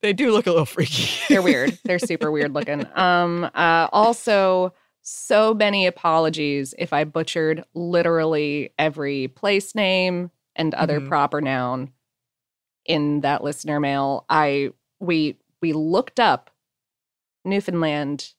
they 0.03 0.13
do 0.13 0.33
look 0.33 0.47
a 0.47 0.51
little 0.51 0.67
freaky. 0.67 1.09
They're 1.29 1.43
weird. 1.43 1.79
They're 1.85 1.99
super 2.01 2.31
weird 2.31 2.53
looking. 2.53 2.87
Um 2.97 3.45
uh 3.55 3.89
also 3.93 4.75
so 5.03 5.55
many 5.55 5.87
apologies 5.87 6.75
if 6.79 6.93
I 6.93 7.05
butchered 7.05 7.65
literally 7.75 8.73
every 8.79 9.29
place 9.29 9.75
name 9.75 10.31
and 10.55 10.75
other 10.75 11.01
Mhm. 11.01 11.09
proper 11.09 11.41
noun 11.41 11.93
in 12.85 13.21
that 13.23 13.43
listener 13.45 13.81
mail. 13.81 14.25
I 14.29 14.73
we 15.01 15.37
we 15.61 15.73
looked 15.73 16.21
up 16.21 16.51
Newfoundland 17.45 18.35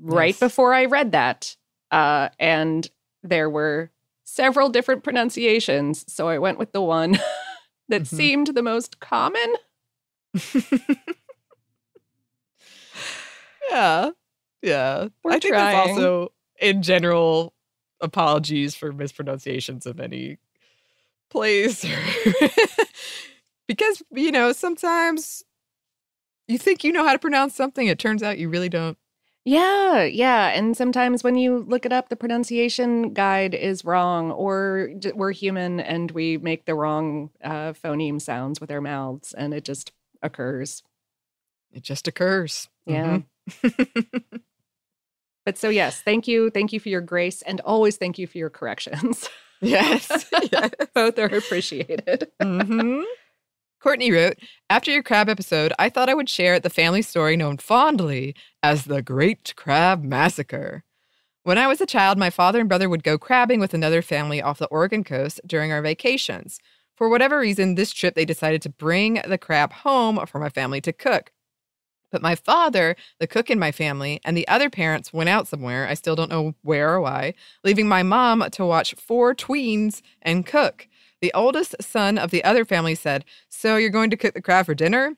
right 0.00 0.34
Yes. 0.34 0.40
before 0.40 0.74
I 0.74 0.86
read 0.86 1.12
that. 1.12 1.56
Uh, 1.90 2.28
and 2.38 2.88
there 3.22 3.50
were 3.50 3.90
several 4.24 4.68
different 4.68 5.02
pronunciations. 5.04 6.04
So 6.12 6.28
I 6.28 6.38
went 6.38 6.58
with 6.58 6.72
the 6.72 6.82
one 6.82 7.12
that 7.88 8.02
Mhm. 8.02 8.06
seemed 8.06 8.46
the 8.48 8.62
most 8.62 9.00
common. 9.00 9.54
yeah. 13.70 14.10
Yeah. 14.62 15.08
We're 15.24 15.32
I 15.32 15.38
think 15.38 15.54
trying. 15.54 15.76
that's 15.76 15.90
also, 15.90 16.32
in 16.60 16.82
general, 16.82 17.54
apologies 18.00 18.74
for 18.74 18.92
mispronunciations 18.92 19.86
of 19.86 20.00
any 20.00 20.38
place. 21.30 21.84
because, 23.68 24.02
you 24.10 24.32
know, 24.32 24.52
sometimes 24.52 25.44
you 26.48 26.58
think 26.58 26.82
you 26.84 26.92
know 26.92 27.04
how 27.06 27.12
to 27.12 27.18
pronounce 27.18 27.54
something, 27.54 27.86
it 27.86 27.98
turns 27.98 28.22
out 28.22 28.38
you 28.38 28.48
really 28.48 28.68
don't. 28.68 28.98
Yeah, 29.44 30.02
yeah. 30.02 30.48
And 30.48 30.76
sometimes 30.76 31.24
when 31.24 31.36
you 31.36 31.60
look 31.60 31.86
it 31.86 31.92
up, 31.92 32.08
the 32.10 32.16
pronunciation 32.16 33.14
guide 33.14 33.54
is 33.54 33.84
wrong, 33.84 34.30
or 34.30 34.90
we're 35.14 35.32
human 35.32 35.80
and 35.80 36.10
we 36.10 36.36
make 36.36 36.66
the 36.66 36.74
wrong 36.74 37.30
uh, 37.42 37.72
phoneme 37.72 38.20
sounds 38.20 38.60
with 38.60 38.70
our 38.70 38.82
mouths, 38.82 39.32
and 39.32 39.54
it 39.54 39.64
just 39.64 39.92
occurs. 40.22 40.82
It 41.72 41.82
just 41.82 42.06
occurs. 42.06 42.68
Yeah. 42.84 43.20
Mhm. 43.62 44.42
But 45.44 45.58
so, 45.58 45.68
yes, 45.68 46.00
thank 46.02 46.28
you. 46.28 46.50
Thank 46.50 46.72
you 46.72 46.80
for 46.80 46.88
your 46.88 47.00
grace, 47.00 47.42
and 47.42 47.60
always 47.60 47.96
thank 47.96 48.18
you 48.18 48.26
for 48.26 48.38
your 48.38 48.50
corrections. 48.50 49.28
yes. 49.60 50.26
yes. 50.52 50.70
Both 50.94 51.18
are 51.18 51.26
appreciated. 51.26 52.28
hmm 52.40 53.02
Courtney 53.80 54.12
wrote, 54.12 54.36
After 54.68 54.90
your 54.90 55.02
crab 55.02 55.30
episode, 55.30 55.72
I 55.78 55.88
thought 55.88 56.10
I 56.10 56.14
would 56.14 56.28
share 56.28 56.60
the 56.60 56.68
family 56.68 57.00
story 57.00 57.34
known 57.36 57.56
fondly 57.56 58.34
as 58.62 58.84
the 58.84 59.00
Great 59.00 59.54
Crab 59.56 60.04
Massacre. 60.04 60.84
When 61.44 61.56
I 61.56 61.66
was 61.66 61.80
a 61.80 61.86
child, 61.86 62.18
my 62.18 62.28
father 62.28 62.60
and 62.60 62.68
brother 62.68 62.90
would 62.90 63.02
go 63.02 63.16
crabbing 63.16 63.58
with 63.58 63.72
another 63.72 64.02
family 64.02 64.42
off 64.42 64.58
the 64.58 64.66
Oregon 64.66 65.02
coast 65.02 65.40
during 65.46 65.72
our 65.72 65.80
vacations. 65.80 66.58
For 66.94 67.08
whatever 67.08 67.38
reason, 67.38 67.76
this 67.76 67.92
trip 67.92 68.14
they 68.14 68.26
decided 68.26 68.60
to 68.62 68.68
bring 68.68 69.22
the 69.26 69.38
crab 69.38 69.72
home 69.72 70.26
for 70.26 70.38
my 70.38 70.50
family 70.50 70.82
to 70.82 70.92
cook. 70.92 71.32
But 72.10 72.22
my 72.22 72.34
father, 72.34 72.96
the 73.18 73.26
cook 73.26 73.50
in 73.50 73.58
my 73.58 73.72
family, 73.72 74.20
and 74.24 74.36
the 74.36 74.48
other 74.48 74.68
parents 74.68 75.12
went 75.12 75.28
out 75.28 75.48
somewhere, 75.48 75.86
I 75.86 75.94
still 75.94 76.16
don't 76.16 76.30
know 76.30 76.54
where 76.62 76.94
or 76.94 77.00
why, 77.00 77.34
leaving 77.64 77.88
my 77.88 78.02
mom 78.02 78.44
to 78.50 78.66
watch 78.66 78.94
four 78.94 79.34
tweens 79.34 80.02
and 80.22 80.46
cook. 80.46 80.88
The 81.20 81.32
oldest 81.34 81.76
son 81.80 82.18
of 82.18 82.30
the 82.30 82.42
other 82.44 82.64
family 82.64 82.94
said, 82.94 83.24
So 83.48 83.76
you're 83.76 83.90
going 83.90 84.10
to 84.10 84.16
cook 84.16 84.34
the 84.34 84.42
crab 84.42 84.66
for 84.66 84.74
dinner? 84.74 85.16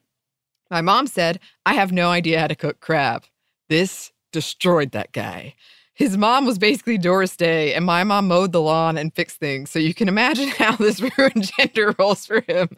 My 0.70 0.80
mom 0.80 1.06
said, 1.06 1.38
I 1.66 1.74
have 1.74 1.92
no 1.92 2.10
idea 2.10 2.40
how 2.40 2.46
to 2.46 2.54
cook 2.54 2.80
crab. 2.80 3.24
This 3.68 4.12
destroyed 4.32 4.92
that 4.92 5.12
guy. 5.12 5.54
His 5.94 6.16
mom 6.16 6.46
was 6.46 6.58
basically 6.58 6.96
Doris 6.96 7.36
Day, 7.36 7.74
and 7.74 7.84
my 7.84 8.02
mom 8.02 8.26
mowed 8.26 8.52
the 8.52 8.60
lawn 8.62 8.96
and 8.96 9.14
fixed 9.14 9.36
things. 9.36 9.70
So 9.70 9.78
you 9.78 9.94
can 9.94 10.08
imagine 10.08 10.48
how 10.58 10.76
this 10.76 11.00
ruined 11.18 11.52
gender 11.56 11.94
roles 11.98 12.26
for 12.26 12.40
him. 12.40 12.70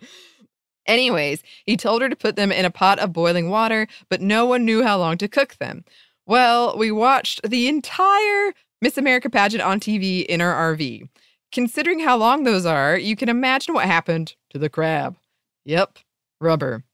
Anyways, 0.87 1.42
he 1.64 1.77
told 1.77 2.03
her 2.03 2.09
to 2.09 2.16
put 2.16 2.37
them 2.37 2.53
in 2.53 2.64
a 2.64 2.70
pot 2.70 2.99
of 2.99 3.12
boiling 3.12 3.49
water, 3.49 3.87
but 4.09 4.20
no 4.20 4.47
one 4.47 4.64
knew 4.64 4.83
how 4.83 4.99
long 4.99 5.16
to 5.18 5.29
cook 5.29 5.57
them. 5.57 5.85
Well, 6.27 6.77
we 6.77 6.90
watched 6.90 7.42
the 7.49 7.68
entire 7.68 8.53
Miss 8.81 8.99
America 8.99 9.31
pageant 9.31 9.62
on 9.62 9.81
TV 9.81 10.25
in 10.27 10.40
our 10.40 10.75
RV. 10.75 11.09
Considering 11.53 12.01
how 12.01 12.16
long 12.16 12.44
those 12.44 12.66
are, 12.66 12.99
you 12.99 13.16
can 13.16 13.29
imagine 13.29 13.75
what 13.75 13.87
happened 13.87 14.35
to 14.51 14.59
the 14.59 14.68
crab. 14.68 15.16
Yep, 15.64 15.99
rubber. 16.40 16.85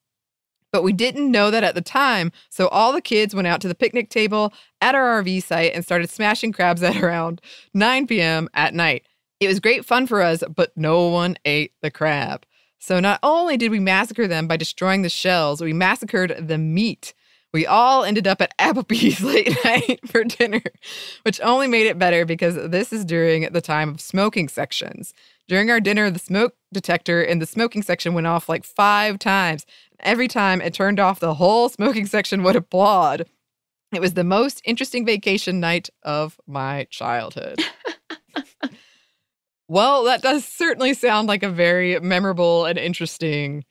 But 0.73 0.83
we 0.83 0.93
didn't 0.93 1.31
know 1.31 1.51
that 1.51 1.65
at 1.65 1.75
the 1.75 1.81
time, 1.81 2.31
so 2.49 2.69
all 2.69 2.93
the 2.93 3.01
kids 3.01 3.35
went 3.35 3.49
out 3.49 3.61
to 3.63 3.69
the 3.69 3.75
picnic 3.75 4.09
table 4.09 4.53
at 4.81 4.95
our 4.95 5.23
RV 5.23 5.43
site 5.43 5.73
and 5.75 5.85
started 5.85 6.11
smashing 6.11 6.53
crabs 6.53 6.83
at 6.85 7.03
around 7.03 7.41
9 7.75 8.07
p.m. 8.07 8.49
at 8.55 8.75
night. 8.75 9.05
It 9.41 9.49
was 9.49 9.59
great 9.59 9.85
fun 9.85 10.07
for 10.07 10.21
us, 10.21 10.45
but 10.55 10.77
no 10.77 11.09
one 11.09 11.37
ate 11.45 11.73
the 11.83 11.91
crab. 11.91 12.45
So 12.81 12.99
not 12.99 13.21
only 13.23 13.59
did 13.59 13.71
we 13.71 13.79
massacre 13.79 14.27
them 14.27 14.49
by 14.49 14.57
destroying 14.57 15.03
the 15.03 15.11
shells, 15.11 15.61
we 15.61 15.75
massacred 15.75 16.49
the 16.49 16.57
meat. 16.57 17.13
We 17.53 17.67
all 17.67 18.05
ended 18.05 18.27
up 18.27 18.41
at 18.41 18.57
Applebee's 18.59 19.23
late 19.23 19.55
night 19.65 20.01
for 20.07 20.25
dinner, 20.25 20.63
which 21.23 21.41
only 21.43 21.69
made 21.69 21.87
it 21.87 21.99
better 21.99 22.25
because 22.25 22.55
this 22.71 22.93
is 22.93 23.05
during 23.05 23.53
the 23.53 23.61
time 23.61 23.91
of 23.91 24.01
smoking 24.01 24.49
sections. 24.49 25.13
During 25.47 25.71
our 25.71 25.81
dinner, 25.81 26.11
the 26.11 26.19
smoke 26.19 26.55
detector 26.73 27.23
in 27.23 27.39
the 27.39 27.47
smoking 27.47 27.83
section 27.83 28.15
went 28.15 28.27
off 28.27 28.49
like 28.49 28.65
five 28.65 29.19
times. 29.19 29.67
Every 30.01 30.29
time 30.29 30.63
it 30.63 30.73
turned 30.73 30.99
off, 30.99 31.21
the 31.21 31.35
whole 31.35 31.69
smoking 31.69 32.07
section 32.07 32.43
would 32.45 32.57
applaud. 32.57 33.27
It 33.93 34.01
was 34.01 34.15
the 34.15 34.25
most 34.25 34.63
interesting 34.65 35.05
vacation 35.05 35.61
night 35.61 35.91
of 36.03 36.41
my 36.47 36.87
childhood. 36.91 37.61
well, 39.71 40.03
that 40.03 40.21
does 40.21 40.45
certainly 40.45 40.95
sound 40.95 41.29
like 41.29 41.45
a 41.45 41.49
very 41.49 42.01
memorable 42.01 42.65
and 42.65 42.77
interesting 42.77 43.65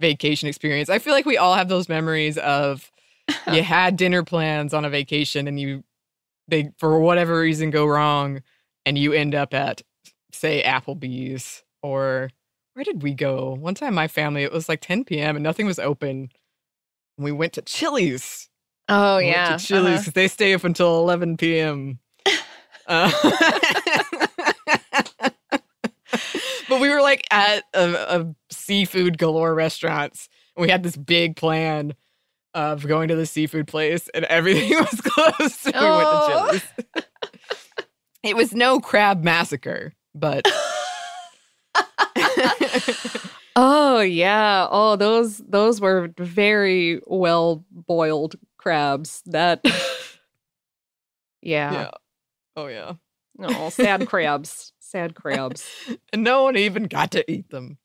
vacation 0.00 0.48
experience. 0.48 0.88
I 0.88 0.98
feel 0.98 1.12
like 1.12 1.26
we 1.26 1.36
all 1.36 1.54
have 1.54 1.68
those 1.68 1.86
memories 1.86 2.38
of 2.38 2.90
you 3.52 3.62
had 3.62 3.98
dinner 3.98 4.24
plans 4.24 4.72
on 4.72 4.86
a 4.86 4.90
vacation 4.90 5.46
and 5.46 5.60
you 5.60 5.84
they 6.48 6.70
for 6.78 6.98
whatever 6.98 7.38
reason 7.38 7.68
go 7.68 7.84
wrong 7.84 8.40
and 8.86 8.96
you 8.96 9.12
end 9.12 9.34
up 9.34 9.52
at 9.52 9.82
say 10.32 10.62
Applebee's 10.62 11.62
or 11.82 12.30
where 12.72 12.84
did 12.84 13.02
we 13.02 13.12
go? 13.12 13.52
One 13.52 13.74
time 13.74 13.92
my 13.92 14.08
family 14.08 14.44
it 14.44 14.52
was 14.52 14.66
like 14.66 14.80
10 14.80 15.04
p.m. 15.04 15.36
and 15.36 15.42
nothing 15.42 15.66
was 15.66 15.78
open. 15.78 16.30
And 17.18 17.24
we 17.24 17.32
went 17.32 17.52
to 17.52 17.62
Chili's. 17.62 18.48
Oh, 18.88 19.18
We 19.18 19.24
went 19.24 19.36
yeah. 19.36 19.56
to 19.58 19.62
Chili's 19.62 19.86
uh-huh. 19.86 19.98
because 19.98 20.12
they 20.14 20.28
stay 20.28 20.54
up 20.54 20.64
until 20.64 20.96
11 21.00 21.36
p.m. 21.36 21.98
Uh, 22.86 23.10
but 26.74 26.80
we 26.80 26.88
were 26.90 27.00
like 27.02 27.24
at 27.30 27.64
a, 27.74 28.20
a 28.20 28.34
seafood 28.50 29.18
galore 29.18 29.54
restaurants. 29.54 30.28
And 30.56 30.62
we 30.62 30.70
had 30.70 30.82
this 30.82 30.96
big 30.96 31.36
plan 31.36 31.94
of 32.54 32.86
going 32.86 33.08
to 33.08 33.16
the 33.16 33.26
seafood 33.26 33.66
place, 33.66 34.08
and 34.14 34.24
everything 34.26 34.70
was 34.78 35.00
closed. 35.00 35.54
So 35.54 35.70
we 35.72 35.78
Oh. 35.78 36.46
went 36.46 36.60
to 36.62 36.62
Chili's. 36.92 37.06
it 38.22 38.36
was 38.36 38.52
no 38.54 38.78
crab 38.80 39.22
massacre, 39.24 39.92
but 40.14 40.46
Oh 43.56 44.00
yeah. 44.00 44.66
Oh, 44.70 44.96
those 44.96 45.38
those 45.38 45.80
were 45.80 46.10
very 46.18 47.00
well 47.06 47.64
boiled 47.70 48.34
crabs. 48.58 49.22
That 49.26 49.60
yeah. 51.40 51.72
yeah. 51.72 51.90
Oh 52.56 52.66
yeah. 52.66 52.94
Oh, 53.38 53.68
sad 53.70 54.08
crabs. 54.08 54.72
Sad 54.84 55.14
crabs. 55.14 55.66
And 56.12 56.22
no 56.22 56.44
one 56.44 56.56
even 56.56 56.84
got 56.84 57.10
to 57.12 57.30
eat 57.30 57.50
them. 57.50 57.78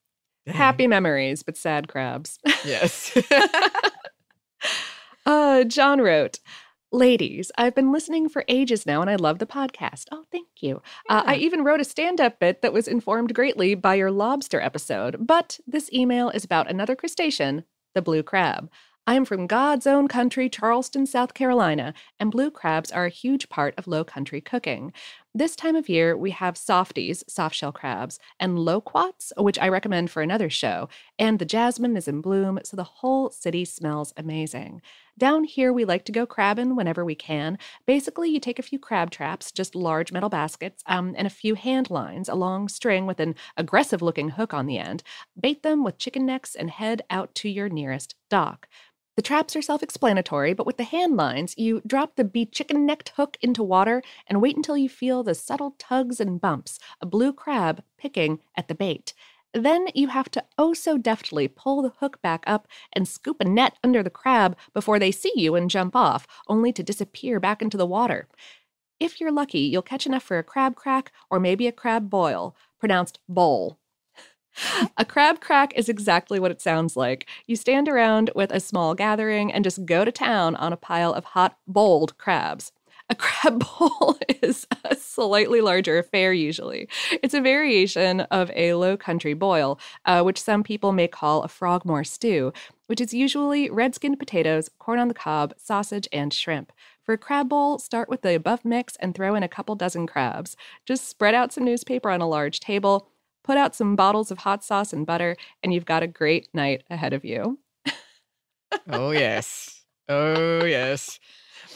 Dang. 0.45 0.55
Happy 0.55 0.87
memories, 0.87 1.43
but 1.43 1.57
sad 1.57 1.87
crabs. 1.87 2.39
Yes. 2.63 3.17
Uh, 5.25 5.63
John 5.63 6.01
wrote, 6.01 6.39
Ladies, 6.91 7.51
I've 7.55 7.75
been 7.75 7.91
listening 7.91 8.29
for 8.29 8.43
ages 8.47 8.87
now 8.87 9.01
and 9.01 9.11
I 9.11 9.15
love 9.15 9.37
the 9.37 9.45
podcast. 9.45 10.05
Oh, 10.11 10.23
thank 10.31 10.47
you. 10.59 10.81
Uh, 11.07 11.21
I 11.23 11.35
even 11.35 11.63
wrote 11.63 11.79
a 11.79 11.83
stand 11.83 12.19
up 12.19 12.39
bit 12.39 12.63
that 12.63 12.73
was 12.73 12.87
informed 12.87 13.35
greatly 13.35 13.75
by 13.75 13.93
your 13.93 14.09
lobster 14.09 14.59
episode, 14.59 15.27
but 15.27 15.59
this 15.67 15.91
email 15.93 16.29
is 16.31 16.43
about 16.43 16.67
another 16.67 16.95
crustacean, 16.95 17.63
the 17.93 18.01
blue 18.01 18.23
crab. 18.23 18.71
I 19.05 19.13
am 19.13 19.25
from 19.25 19.47
God's 19.47 19.87
own 19.87 20.07
country, 20.07 20.49
Charleston, 20.49 21.05
South 21.05 21.33
Carolina, 21.33 21.93
and 22.19 22.31
blue 22.31 22.49
crabs 22.51 22.91
are 22.91 23.05
a 23.05 23.09
huge 23.09 23.49
part 23.49 23.73
of 23.77 23.87
low 23.87 24.03
country 24.03 24.41
cooking. 24.41 24.93
This 25.35 25.55
time 25.55 25.75
of 25.75 25.87
year, 25.87 26.17
we 26.17 26.31
have 26.31 26.57
softies, 26.57 27.23
soft 27.27 27.53
shell 27.55 27.71
crabs, 27.71 28.17
and 28.39 28.57
loquats, 28.57 29.31
which 29.37 29.59
I 29.59 29.69
recommend 29.69 30.09
for 30.09 30.23
another 30.23 30.49
show, 30.49 30.89
and 31.19 31.37
the 31.37 31.45
jasmine 31.45 31.95
is 31.95 32.07
in 32.07 32.19
bloom, 32.19 32.59
so 32.63 32.75
the 32.75 32.83
whole 32.83 33.29
city 33.29 33.63
smells 33.63 34.11
amazing. 34.17 34.81
Down 35.19 35.43
here, 35.43 35.71
we 35.71 35.85
like 35.85 36.03
to 36.05 36.11
go 36.11 36.25
crabbing 36.25 36.75
whenever 36.75 37.05
we 37.05 37.13
can. 37.13 37.59
Basically, 37.85 38.27
you 38.29 38.39
take 38.39 38.57
a 38.57 38.63
few 38.63 38.79
crab 38.79 39.11
traps, 39.11 39.51
just 39.51 39.75
large 39.75 40.11
metal 40.11 40.29
baskets, 40.29 40.81
um, 40.87 41.13
and 41.15 41.27
a 41.27 41.29
few 41.29 41.53
hand 41.53 41.91
lines, 41.91 42.27
a 42.27 42.33
long 42.33 42.67
string 42.67 43.05
with 43.05 43.19
an 43.19 43.35
aggressive 43.55 44.01
looking 44.01 44.29
hook 44.29 44.51
on 44.51 44.65
the 44.65 44.79
end. 44.79 45.03
Bait 45.39 45.61
them 45.61 45.83
with 45.83 45.99
chicken 45.99 46.25
necks 46.25 46.55
and 46.55 46.71
head 46.71 47.03
out 47.11 47.35
to 47.35 47.49
your 47.49 47.69
nearest 47.69 48.15
dock. 48.31 48.67
The 49.19 49.23
traps 49.23 49.53
are 49.57 49.61
self 49.61 49.83
explanatory, 49.83 50.53
but 50.53 50.65
with 50.65 50.77
the 50.77 50.85
hand 50.85 51.17
lines, 51.17 51.53
you 51.57 51.81
drop 51.85 52.15
the 52.15 52.23
be 52.23 52.45
chicken 52.45 52.85
necked 52.85 53.09
hook 53.17 53.35
into 53.41 53.61
water 53.61 54.01
and 54.27 54.41
wait 54.41 54.55
until 54.55 54.77
you 54.77 54.87
feel 54.87 55.23
the 55.23 55.35
subtle 55.35 55.75
tugs 55.77 56.21
and 56.21 56.39
bumps, 56.39 56.79
a 57.01 57.05
blue 57.05 57.33
crab 57.33 57.83
picking 57.97 58.39
at 58.55 58.69
the 58.69 58.75
bait. 58.75 59.13
Then 59.53 59.87
you 59.93 60.07
have 60.07 60.31
to 60.31 60.45
oh 60.57 60.73
so 60.73 60.97
deftly 60.97 61.49
pull 61.49 61.81
the 61.81 61.91
hook 61.99 62.21
back 62.21 62.45
up 62.47 62.65
and 62.93 63.05
scoop 63.05 63.41
a 63.41 63.43
net 63.43 63.73
under 63.83 64.01
the 64.01 64.09
crab 64.09 64.55
before 64.73 64.99
they 64.99 65.11
see 65.11 65.33
you 65.35 65.53
and 65.53 65.69
jump 65.69 65.97
off, 65.97 66.25
only 66.47 66.71
to 66.71 66.81
disappear 66.81 67.41
back 67.41 67.61
into 67.61 67.75
the 67.75 67.85
water. 67.85 68.29
If 69.01 69.19
you're 69.19 69.33
lucky, 69.33 69.59
you'll 69.59 69.81
catch 69.81 70.05
enough 70.05 70.23
for 70.23 70.37
a 70.37 70.43
crab 70.43 70.77
crack 70.77 71.11
or 71.29 71.41
maybe 71.41 71.67
a 71.67 71.73
crab 71.73 72.09
boil, 72.09 72.55
pronounced 72.79 73.19
bowl. 73.27 73.78
A 74.97 75.05
crab 75.05 75.41
crack 75.41 75.73
is 75.75 75.89
exactly 75.89 76.39
what 76.39 76.51
it 76.51 76.61
sounds 76.61 76.97
like. 76.97 77.27
You 77.47 77.55
stand 77.55 77.87
around 77.87 78.31
with 78.35 78.51
a 78.51 78.59
small 78.59 78.95
gathering 78.95 79.51
and 79.51 79.63
just 79.63 79.85
go 79.85 80.05
to 80.05 80.11
town 80.11 80.55
on 80.55 80.73
a 80.73 80.77
pile 80.77 81.13
of 81.13 81.25
hot, 81.25 81.57
boiled 81.67 82.17
crabs. 82.17 82.71
A 83.09 83.15
crab 83.15 83.63
bowl 83.79 84.17
is 84.41 84.67
a 84.83 84.95
slightly 84.95 85.61
larger 85.61 85.97
affair, 85.97 86.31
usually. 86.31 86.87
It's 87.23 87.33
a 87.33 87.41
variation 87.41 88.21
of 88.21 88.51
a 88.55 88.75
low 88.75 88.97
country 88.97 89.33
boil, 89.33 89.79
uh, 90.05 90.21
which 90.21 90.39
some 90.39 90.63
people 90.63 90.91
may 90.91 91.07
call 91.07 91.41
a 91.41 91.47
frogmore 91.47 92.03
stew, 92.03 92.53
which 92.85 93.01
is 93.01 93.13
usually 93.13 93.69
red 93.69 93.95
skinned 93.95 94.19
potatoes, 94.19 94.69
corn 94.77 94.99
on 94.99 95.07
the 95.07 95.13
cob, 95.13 95.53
sausage, 95.57 96.07
and 96.13 96.33
shrimp. 96.33 96.71
For 97.03 97.13
a 97.13 97.17
crab 97.17 97.49
bowl, 97.49 97.79
start 97.79 98.09
with 98.09 98.21
the 98.21 98.35
above 98.35 98.63
mix 98.63 98.95
and 98.97 99.15
throw 99.15 99.33
in 99.33 99.41
a 99.41 99.47
couple 99.47 99.75
dozen 99.75 100.05
crabs. 100.05 100.55
Just 100.85 101.07
spread 101.07 101.33
out 101.33 101.51
some 101.51 101.65
newspaper 101.65 102.11
on 102.11 102.21
a 102.21 102.27
large 102.27 102.59
table, 102.59 103.09
put 103.43 103.57
out 103.57 103.75
some 103.75 103.95
bottles 103.95 104.31
of 104.31 104.39
hot 104.39 104.63
sauce 104.63 104.93
and 104.93 105.05
butter, 105.05 105.35
and 105.63 105.73
you've 105.73 105.85
got 105.85 106.03
a 106.03 106.07
great 106.07 106.47
night 106.53 106.83
ahead 106.89 107.13
of 107.13 107.23
you. 107.25 107.59
oh, 108.89 109.11
yes. 109.11 109.83
Oh, 110.07 110.63
yes. 110.65 111.19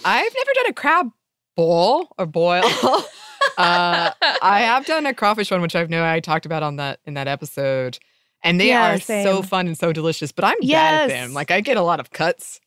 I've 0.06 0.34
never 0.36 0.52
done 0.56 0.66
a 0.70 0.74
crab 0.74 1.10
boil 1.56 2.10
or 2.18 2.26
boil. 2.26 2.64
uh, 3.58 4.12
I 4.42 4.62
have 4.62 4.86
done 4.86 5.06
a 5.06 5.14
crawfish 5.14 5.52
one, 5.52 5.62
which 5.62 5.76
I 5.76 5.84
know 5.86 6.04
I 6.06 6.20
talked 6.20 6.46
about 6.46 6.64
on 6.64 6.78
that 6.78 7.00
in 7.06 7.14
that 7.14 7.28
episode, 7.28 8.00
and 8.44 8.60
they 8.60 8.70
Yeah, 8.70 8.94
are 8.96 9.00
same. 9.00 9.24
so 9.24 9.42
fun 9.44 9.68
and 9.68 9.78
so 9.78 9.94
delicious. 9.94 10.32
But 10.32 10.46
I'm 10.46 10.60
bad 10.60 11.02
at 11.04 11.08
them. 11.10 11.34
Like 11.34 11.52
I 11.52 11.62
get 11.62 11.78
a 11.78 11.82
lot 11.82 12.00
of 12.00 12.12
cuts. 12.12 12.60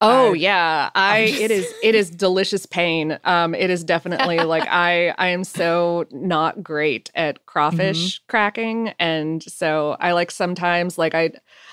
Oh 0.00 0.32
I- 0.32 0.36
yeah, 0.36 0.90
I 0.94 1.18
it 1.18 1.50
is 1.50 1.72
it 1.82 1.94
is 1.94 2.10
delicious 2.10 2.66
pain. 2.66 3.18
Um, 3.24 3.54
it 3.54 3.68
is 3.70 3.82
definitely 3.84 4.38
like 4.44 4.66
I 4.68 5.14
I 5.18 5.28
am 5.28 5.42
so 5.44 6.06
not 6.10 6.62
great 6.62 7.10
at 7.14 7.46
crawfish 7.46 8.20
cracking, 8.28 8.90
and 8.98 9.42
so 9.42 9.96
I 10.00 10.12
like 10.12 10.30
sometimes 10.30 10.98
like 10.98 11.14
I 11.14 11.32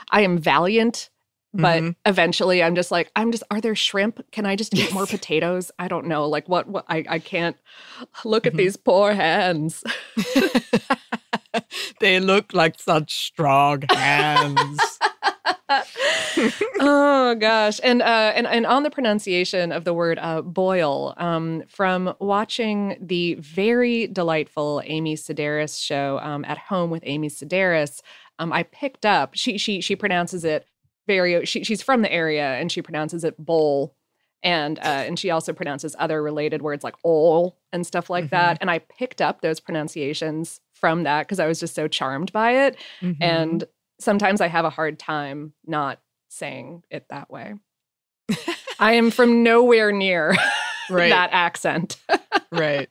I 0.10 0.22
am 0.22 0.38
valiant, 0.40 1.10
but 1.54 1.84
Mhm. 1.84 1.96
eventually 2.06 2.64
I'm 2.64 2.74
just 2.76 2.90
like 2.90 3.12
I'm 3.16 3.32
just 3.32 3.44
are 3.52 3.62
there 3.62 3.76
shrimp? 3.76 4.20
Can 4.32 4.46
I 4.48 4.56
just 4.56 4.74
eat 4.74 4.92
more 4.92 5.06
potatoes? 5.06 5.72
I 5.78 5.88
don't 5.88 6.08
know. 6.08 6.28
Like 6.28 6.50
what 6.50 6.68
what 6.68 6.86
I 6.90 7.06
I 7.08 7.20
can't 7.20 7.58
look 8.26 8.48
at 8.48 8.54
Mhm. 8.54 8.58
these 8.58 8.76
poor 8.78 9.14
hands. 9.14 9.84
they 12.00 12.20
look 12.20 12.54
like 12.54 12.80
such 12.80 13.26
strong 13.28 13.84
hands. 13.84 14.80
oh 16.80 17.36
gosh. 17.36 17.80
And 17.84 18.02
uh 18.02 18.34
and, 18.36 18.48
and 18.48 18.66
on 18.66 18.84
the 18.84 18.90
pronunciation 18.90 19.72
of 19.72 19.84
the 19.86 19.94
word 19.94 20.20
uh 20.22 20.42
boil 20.42 21.14
um 21.18 21.64
from 21.68 22.14
watching 22.20 22.98
the 23.02 23.36
very 23.36 24.08
delightful 24.08 24.82
amy 24.86 25.16
sedaris 25.16 25.84
show 25.84 26.20
um 26.22 26.46
at 26.46 26.58
home 26.58 26.90
with 26.90 27.04
amy 27.06 27.30
sedaris 27.30 28.02
um 28.40 28.52
i 28.54 28.64
picked 28.64 29.06
up 29.06 29.32
she 29.34 29.58
she 29.58 29.82
she 29.82 29.96
pronounces 29.96 30.44
it 30.44 30.68
very 31.08 31.46
she, 31.46 31.64
she's 31.64 31.82
from 31.82 32.02
the 32.02 32.12
area 32.12 32.56
and 32.56 32.72
she 32.72 32.82
pronounces 32.82 33.24
it 33.24 33.38
bowl. 33.38 33.96
And 34.44 34.78
uh 34.80 34.82
and 35.08 35.18
she 35.18 35.30
also 35.32 35.54
pronounces 35.54 35.96
other 35.98 36.22
related 36.22 36.62
words 36.62 36.84
like 36.84 36.96
ol 37.04 37.58
and 37.72 37.86
stuff 37.86 38.10
like 38.10 38.30
that. 38.30 38.58
And 38.62 38.70
i 38.70 38.80
picked 38.80 39.22
up 39.22 39.42
those 39.42 39.60
pronunciations 39.60 40.62
from 40.74 41.04
that 41.04 41.26
because 41.28 41.40
i 41.40 41.48
was 41.48 41.60
just 41.60 41.76
so 41.76 41.88
charmed 41.88 42.32
by 42.32 42.52
it. 42.68 42.78
Mhm. 43.02 43.18
and 43.22 43.64
sometimes 44.00 44.42
I 44.42 44.48
have 44.48 44.66
a 44.66 44.70
hard 44.70 45.00
time 45.00 45.54
not 45.66 46.00
saying 46.36 46.84
it 46.90 47.08
that 47.10 47.30
way. 47.30 47.56
I 48.80 48.94
am 48.94 49.12
from 49.12 49.44
nowhere 49.44 49.92
near 49.92 50.36
right, 50.90 51.10
that 51.10 51.30
accent, 51.32 51.98
right, 52.52 52.90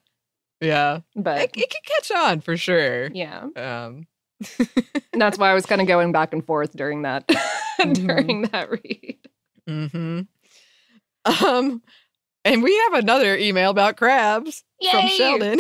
yeah, 0.61 1.01
but 1.15 1.41
it, 1.43 1.51
it 1.57 1.71
can 1.71 1.81
catch 1.85 2.11
on 2.13 2.41
for 2.41 2.57
sure. 2.57 3.09
yeah, 3.09 3.47
Um, 3.57 4.07
and 5.13 5.21
that's 5.21 5.39
why 5.39 5.51
I 5.51 5.55
was 5.55 5.67
kind 5.67 5.81
of 5.81 5.87
going 5.87 6.13
back 6.13 6.33
and 6.33 6.45
forth 6.45 6.73
during 6.77 7.03
that 7.03 7.25
Mm-hmm. 7.81 8.07
during 8.07 8.43
that 8.53 8.71
read. 8.71 9.19
hmm 9.67 10.21
Um, 11.25 11.83
and 12.45 12.63
we 12.63 12.77
have 12.79 12.95
another 12.95 13.37
email 13.37 13.71
about 13.71 13.97
crabs 13.97 14.63
from 14.91 15.09
Sheldon, 15.09 15.59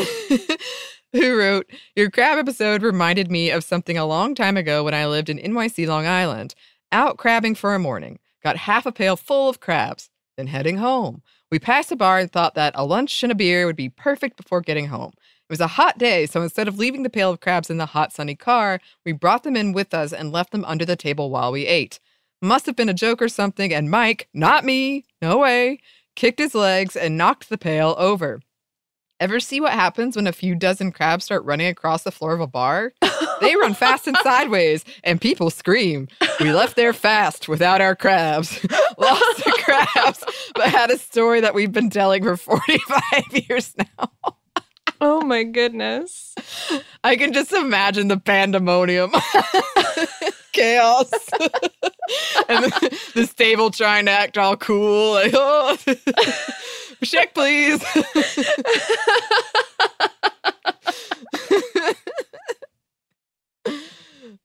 who 1.12 1.36
wrote, 1.38 1.66
Your 1.96 2.10
crab 2.10 2.38
episode 2.38 2.82
reminded 2.82 3.30
me 3.30 3.50
of 3.50 3.64
something 3.64 3.98
a 3.98 4.06
long 4.06 4.34
time 4.34 4.56
ago 4.56 4.84
when 4.84 4.94
I 4.94 5.06
lived 5.06 5.28
in 5.28 5.38
NYC, 5.38 5.86
Long 5.88 6.06
Island. 6.06 6.54
Out 6.94 7.16
crabbing 7.16 7.56
for 7.56 7.74
a 7.74 7.80
morning, 7.80 8.20
got 8.44 8.56
half 8.56 8.86
a 8.86 8.92
pail 8.92 9.16
full 9.16 9.48
of 9.48 9.58
crabs, 9.58 10.10
then 10.36 10.46
heading 10.46 10.76
home. 10.76 11.22
We 11.50 11.58
passed 11.58 11.90
a 11.90 11.96
bar 11.96 12.20
and 12.20 12.30
thought 12.30 12.54
that 12.54 12.72
a 12.76 12.84
lunch 12.84 13.24
and 13.24 13.32
a 13.32 13.34
beer 13.34 13.66
would 13.66 13.74
be 13.74 13.88
perfect 13.88 14.36
before 14.36 14.60
getting 14.60 14.86
home. 14.86 15.10
It 15.16 15.50
was 15.50 15.58
a 15.58 15.66
hot 15.66 15.98
day, 15.98 16.26
so 16.26 16.40
instead 16.40 16.68
of 16.68 16.78
leaving 16.78 17.02
the 17.02 17.10
pail 17.10 17.32
of 17.32 17.40
crabs 17.40 17.68
in 17.68 17.78
the 17.78 17.86
hot, 17.86 18.12
sunny 18.12 18.36
car, 18.36 18.78
we 19.04 19.10
brought 19.10 19.42
them 19.42 19.56
in 19.56 19.72
with 19.72 19.92
us 19.92 20.12
and 20.12 20.30
left 20.30 20.52
them 20.52 20.64
under 20.66 20.84
the 20.84 20.94
table 20.94 21.30
while 21.30 21.50
we 21.50 21.66
ate. 21.66 21.98
Must 22.40 22.64
have 22.66 22.76
been 22.76 22.88
a 22.88 22.94
joke 22.94 23.20
or 23.20 23.28
something, 23.28 23.74
and 23.74 23.90
Mike, 23.90 24.28
not 24.32 24.64
me, 24.64 25.04
no 25.20 25.38
way, 25.38 25.80
kicked 26.14 26.38
his 26.38 26.54
legs 26.54 26.94
and 26.94 27.18
knocked 27.18 27.48
the 27.48 27.58
pail 27.58 27.96
over. 27.98 28.40
Ever 29.24 29.40
see 29.40 29.58
what 29.58 29.72
happens 29.72 30.16
when 30.16 30.26
a 30.26 30.32
few 30.32 30.54
dozen 30.54 30.92
crabs 30.92 31.24
start 31.24 31.46
running 31.46 31.68
across 31.68 32.02
the 32.02 32.12
floor 32.12 32.34
of 32.34 32.42
a 32.42 32.46
bar? 32.46 32.92
They 33.40 33.56
run 33.56 33.72
fast 33.72 34.06
and 34.06 34.18
sideways, 34.22 34.84
and 35.02 35.18
people 35.18 35.48
scream. 35.48 36.08
We 36.40 36.52
left 36.52 36.76
there 36.76 36.92
fast 36.92 37.48
without 37.48 37.80
our 37.80 37.96
crabs. 37.96 38.62
Lost 38.98 39.44
the 39.44 39.62
crabs, 39.64 40.24
but 40.54 40.68
had 40.68 40.90
a 40.90 40.98
story 40.98 41.40
that 41.40 41.54
we've 41.54 41.72
been 41.72 41.88
telling 41.88 42.22
for 42.22 42.36
45 42.36 43.22
years 43.48 43.74
now. 43.78 44.10
Oh 45.06 45.20
my 45.20 45.42
goodness! 45.44 46.34
I 47.04 47.16
can 47.16 47.34
just 47.34 47.52
imagine 47.52 48.08
the 48.08 48.18
pandemonium, 48.18 49.12
chaos, 50.52 51.10
and 52.48 52.64
the, 52.64 52.98
the 53.14 53.26
stable 53.26 53.70
trying 53.70 54.06
to 54.06 54.12
act 54.12 54.38
all 54.38 54.56
cool. 54.56 55.12
Like, 55.12 55.32
oh, 55.36 55.76
check, 57.04 57.34
please. 57.34 57.84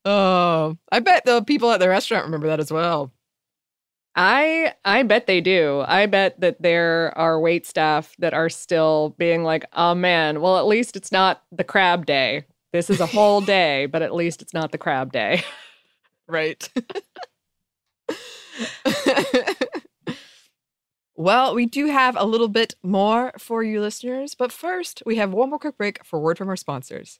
oh, 0.03 0.77
I 0.91 0.99
bet 0.99 1.23
the 1.23 1.41
people 1.43 1.71
at 1.71 1.79
the 1.79 1.87
restaurant 1.87 2.25
remember 2.25 2.47
that 2.47 2.59
as 2.59 2.69
well. 2.69 3.13
I 4.15 4.73
I 4.83 5.03
bet 5.03 5.27
they 5.27 5.41
do. 5.41 5.83
I 5.87 6.05
bet 6.05 6.39
that 6.41 6.61
there 6.61 7.17
are 7.17 7.39
wait 7.39 7.65
staff 7.65 8.15
that 8.19 8.33
are 8.33 8.49
still 8.49 9.15
being 9.17 9.43
like, 9.43 9.65
"Oh 9.73 9.95
man, 9.95 10.41
well 10.41 10.57
at 10.57 10.67
least 10.67 10.95
it's 10.95 11.11
not 11.11 11.43
the 11.51 11.63
crab 11.63 12.05
day. 12.05 12.45
This 12.73 12.89
is 12.89 12.99
a 12.99 13.05
whole 13.05 13.41
day, 13.41 13.85
but 13.85 14.01
at 14.01 14.13
least 14.13 14.41
it's 14.41 14.53
not 14.53 14.71
the 14.71 14.77
crab 14.77 15.11
day." 15.11 15.43
Right. 16.27 16.69
well, 21.15 21.55
we 21.55 21.65
do 21.65 21.87
have 21.87 22.15
a 22.15 22.25
little 22.25 22.47
bit 22.47 22.75
more 22.83 23.31
for 23.39 23.63
you 23.63 23.81
listeners, 23.81 24.35
but 24.35 24.51
first, 24.51 25.01
we 25.07 25.15
have 25.15 25.33
one 25.33 25.49
more 25.49 25.57
quick 25.57 25.75
break 25.75 26.05
for 26.05 26.19
word 26.19 26.37
from 26.37 26.49
our 26.49 26.55
sponsors. 26.55 27.19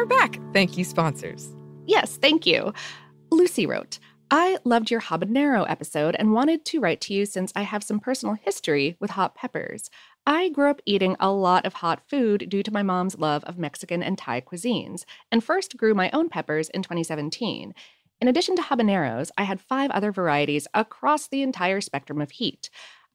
We're 0.00 0.06
back. 0.06 0.40
Thank 0.54 0.78
you, 0.78 0.84
sponsors. 0.84 1.54
Yes, 1.84 2.16
thank 2.16 2.46
you. 2.46 2.72
Lucy 3.30 3.66
wrote, 3.66 3.98
I 4.30 4.56
loved 4.64 4.90
your 4.90 5.02
habanero 5.02 5.68
episode 5.68 6.16
and 6.18 6.32
wanted 6.32 6.64
to 6.64 6.80
write 6.80 7.02
to 7.02 7.12
you 7.12 7.26
since 7.26 7.52
I 7.54 7.64
have 7.64 7.84
some 7.84 8.00
personal 8.00 8.34
history 8.34 8.96
with 8.98 9.10
hot 9.10 9.34
peppers. 9.34 9.90
I 10.24 10.48
grew 10.48 10.70
up 10.70 10.80
eating 10.86 11.16
a 11.20 11.30
lot 11.30 11.66
of 11.66 11.74
hot 11.74 12.00
food 12.08 12.48
due 12.48 12.62
to 12.62 12.72
my 12.72 12.82
mom's 12.82 13.18
love 13.18 13.44
of 13.44 13.58
Mexican 13.58 14.02
and 14.02 14.16
Thai 14.16 14.40
cuisines, 14.40 15.04
and 15.30 15.44
first 15.44 15.76
grew 15.76 15.92
my 15.92 16.08
own 16.14 16.30
peppers 16.30 16.70
in 16.70 16.80
2017. 16.80 17.74
In 18.22 18.28
addition 18.28 18.56
to 18.56 18.62
habaneros, 18.62 19.30
I 19.36 19.42
had 19.42 19.60
five 19.60 19.90
other 19.90 20.12
varieties 20.12 20.66
across 20.72 21.28
the 21.28 21.42
entire 21.42 21.82
spectrum 21.82 22.22
of 22.22 22.30
heat. 22.30 22.70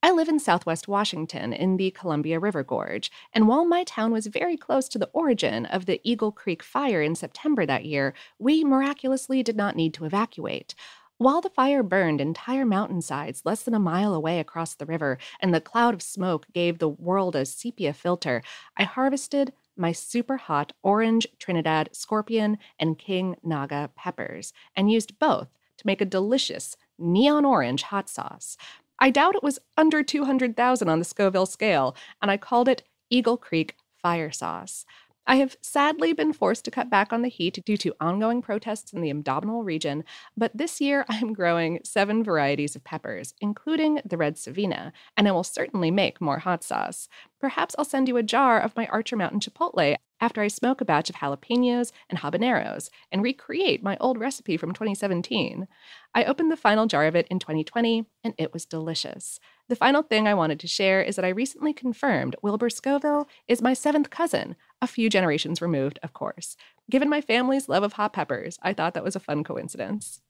I 0.05 0.11
live 0.11 0.29
in 0.29 0.37
southwest 0.37 0.87
Washington 0.87 1.51
in 1.51 1.77
the 1.77 1.89
Columbia 1.89 2.39
River 2.39 2.61
Gorge, 2.61 3.11
and 3.33 3.47
while 3.47 3.65
my 3.65 3.83
town 3.83 4.11
was 4.11 4.27
very 4.27 4.55
close 4.55 4.87
to 4.89 4.99
the 4.99 5.09
origin 5.13 5.65
of 5.65 5.87
the 5.87 5.99
Eagle 6.03 6.31
Creek 6.31 6.61
fire 6.61 7.01
in 7.01 7.15
September 7.15 7.65
that 7.65 7.85
year, 7.85 8.13
we 8.37 8.63
miraculously 8.63 9.41
did 9.41 9.55
not 9.55 9.75
need 9.75 9.95
to 9.95 10.05
evacuate. 10.05 10.75
While 11.17 11.41
the 11.41 11.49
fire 11.49 11.81
burned 11.81 12.21
entire 12.21 12.67
mountainsides 12.67 13.41
less 13.45 13.63
than 13.63 13.73
a 13.73 13.79
mile 13.79 14.13
away 14.13 14.39
across 14.39 14.75
the 14.75 14.85
river, 14.85 15.17
and 15.39 15.55
the 15.55 15.59
cloud 15.59 15.95
of 15.95 16.03
smoke 16.03 16.45
gave 16.53 16.77
the 16.77 16.87
world 16.87 17.35
a 17.35 17.43
sepia 17.43 17.91
filter, 17.91 18.43
I 18.77 18.83
harvested 18.83 19.53
my 19.75 19.91
super 19.91 20.37
hot 20.37 20.71
orange 20.83 21.25
Trinidad 21.39 21.89
scorpion 21.93 22.59
and 22.77 22.99
king 22.99 23.37
naga 23.41 23.89
peppers 23.95 24.53
and 24.75 24.91
used 24.91 25.17
both 25.17 25.47
to 25.77 25.87
make 25.87 25.99
a 25.99 26.05
delicious 26.05 26.77
neon 26.99 27.43
orange 27.43 27.81
hot 27.81 28.07
sauce. 28.07 28.55
I 28.99 29.09
doubt 29.09 29.35
it 29.35 29.43
was 29.43 29.59
under 29.77 30.03
200,000 30.03 30.89
on 30.89 30.99
the 30.99 31.05
Scoville 31.05 31.45
scale, 31.45 31.95
and 32.21 32.31
I 32.31 32.37
called 32.37 32.67
it 32.67 32.83
Eagle 33.09 33.37
Creek 33.37 33.75
Fire 34.01 34.31
Sauce. 34.31 34.85
I 35.27 35.37
have 35.37 35.57
sadly 35.61 36.13
been 36.13 36.33
forced 36.33 36.65
to 36.65 36.71
cut 36.71 36.89
back 36.89 37.11
on 37.11 37.23
the 37.23 37.29
heat 37.29 37.63
due 37.65 37.77
to 37.77 37.95
ongoing 37.99 38.43
protests 38.43 38.93
in 38.93 39.01
the 39.01 39.09
abdominal 39.09 39.63
region, 39.63 40.03
but 40.37 40.55
this 40.55 40.79
year 40.79 41.03
I 41.09 41.17
am 41.17 41.33
growing 41.33 41.79
seven 41.83 42.23
varieties 42.23 42.75
of 42.75 42.83
peppers, 42.83 43.33
including 43.41 44.01
the 44.05 44.17
red 44.17 44.37
Savina, 44.37 44.93
and 45.17 45.27
I 45.27 45.31
will 45.31 45.43
certainly 45.43 45.89
make 45.89 46.21
more 46.21 46.39
hot 46.39 46.63
sauce. 46.63 47.07
Perhaps 47.39 47.75
I'll 47.77 47.85
send 47.85 48.07
you 48.07 48.17
a 48.17 48.23
jar 48.23 48.59
of 48.59 48.75
my 48.75 48.85
Archer 48.87 49.15
Mountain 49.15 49.39
Chipotle 49.39 49.97
after 50.21 50.41
I 50.41 50.47
smoke 50.47 50.79
a 50.79 50.85
batch 50.85 51.09
of 51.09 51.17
jalapenos 51.17 51.91
and 52.09 52.19
habaneros 52.19 52.89
and 53.11 53.21
recreate 53.21 53.83
my 53.83 53.97
old 53.99 54.17
recipe 54.17 54.57
from 54.57 54.73
2017. 54.73 55.67
I 56.13 56.23
opened 56.23 56.51
the 56.51 56.57
final 56.57 56.85
jar 56.85 57.05
of 57.05 57.15
it 57.15 57.27
in 57.29 57.39
2020, 57.39 58.05
and 58.23 58.33
it 58.37 58.53
was 58.53 58.65
delicious. 58.65 59.39
The 59.67 59.75
final 59.75 60.01
thing 60.03 60.27
I 60.27 60.33
wanted 60.33 60.59
to 60.61 60.67
share 60.67 61.01
is 61.01 61.15
that 61.15 61.25
I 61.25 61.29
recently 61.29 61.73
confirmed 61.73 62.35
Wilbur 62.41 62.69
Scoville 62.69 63.27
is 63.47 63.61
my 63.61 63.73
seventh 63.73 64.09
cousin, 64.09 64.55
a 64.81 64.87
few 64.87 65.09
generations 65.09 65.61
removed, 65.61 65.99
of 66.03 66.13
course. 66.13 66.55
Given 66.89 67.09
my 67.09 67.21
family's 67.21 67.67
love 67.69 67.83
of 67.83 67.93
hot 67.93 68.13
peppers, 68.13 68.57
I 68.61 68.73
thought 68.73 68.93
that 68.93 69.03
was 69.03 69.15
a 69.15 69.19
fun 69.19 69.43
coincidence. 69.43 70.21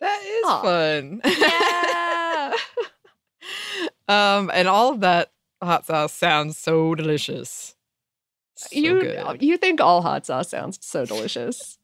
That 0.00 0.22
is 0.24 0.44
Aw. 0.46 0.62
fun. 0.62 1.20
Yeah. 1.38 2.52
um, 4.08 4.50
and 4.54 4.68
all 4.68 4.92
of 4.92 5.00
that 5.00 5.32
hot 5.62 5.86
sauce 5.86 6.12
sounds 6.12 6.56
so 6.56 6.94
delicious. 6.94 7.74
So 8.56 8.68
you 8.72 9.00
good. 9.00 9.42
you 9.42 9.56
think 9.56 9.80
all 9.80 10.02
hot 10.02 10.26
sauce 10.26 10.48
sounds 10.48 10.78
so 10.80 11.04
delicious. 11.04 11.78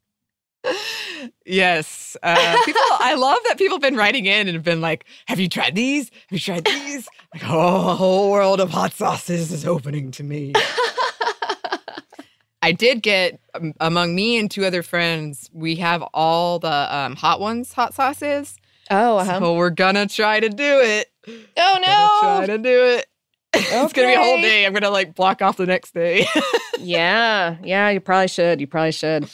yes. 1.46 2.16
Uh, 2.22 2.56
people, 2.64 2.80
I 2.90 3.14
love 3.14 3.38
that 3.46 3.58
people 3.58 3.76
have 3.76 3.82
been 3.82 3.96
writing 3.96 4.26
in 4.26 4.48
and 4.48 4.54
have 4.54 4.64
been 4.64 4.80
like, 4.80 5.04
"Have 5.26 5.38
you 5.38 5.48
tried 5.48 5.74
these? 5.74 6.10
Have 6.10 6.32
you 6.32 6.38
tried 6.38 6.64
these?" 6.64 7.08
Like, 7.32 7.44
oh, 7.46 7.90
a 7.90 7.94
whole 7.94 8.30
world 8.30 8.60
of 8.60 8.70
hot 8.70 8.92
sauces 8.92 9.52
is 9.52 9.66
opening 9.66 10.10
to 10.12 10.24
me. 10.24 10.52
I 12.64 12.72
did 12.72 13.02
get 13.02 13.38
um, 13.54 13.74
among 13.78 14.14
me 14.14 14.38
and 14.38 14.50
two 14.50 14.64
other 14.64 14.82
friends. 14.82 15.50
We 15.52 15.76
have 15.76 16.02
all 16.14 16.58
the 16.58 16.96
um, 16.96 17.14
hot 17.14 17.38
ones, 17.38 17.74
hot 17.74 17.92
sauces. 17.92 18.56
Oh, 18.90 19.22
So 19.22 19.54
we're 19.54 19.68
gonna 19.68 20.06
try 20.06 20.40
to 20.40 20.48
do 20.48 20.80
it. 20.80 21.10
oh 21.28 21.78
no! 21.86 22.08
Gonna 22.22 22.46
try 22.46 22.56
to 22.56 22.62
do 22.62 22.84
it. 22.86 23.06
it's 23.54 23.92
gonna 23.92 24.08
be 24.08 24.14
a 24.14 24.18
whole 24.18 24.40
day. 24.40 24.64
I'm 24.64 24.72
gonna 24.72 24.88
like 24.88 25.14
block 25.14 25.42
off 25.42 25.58
the 25.58 25.66
next 25.66 25.92
day. 25.92 26.26
yeah, 26.78 27.56
yeah, 27.62 27.90
you 27.90 28.00
probably 28.00 28.28
should. 28.28 28.62
You 28.62 28.66
probably 28.66 28.92
should. 28.92 29.28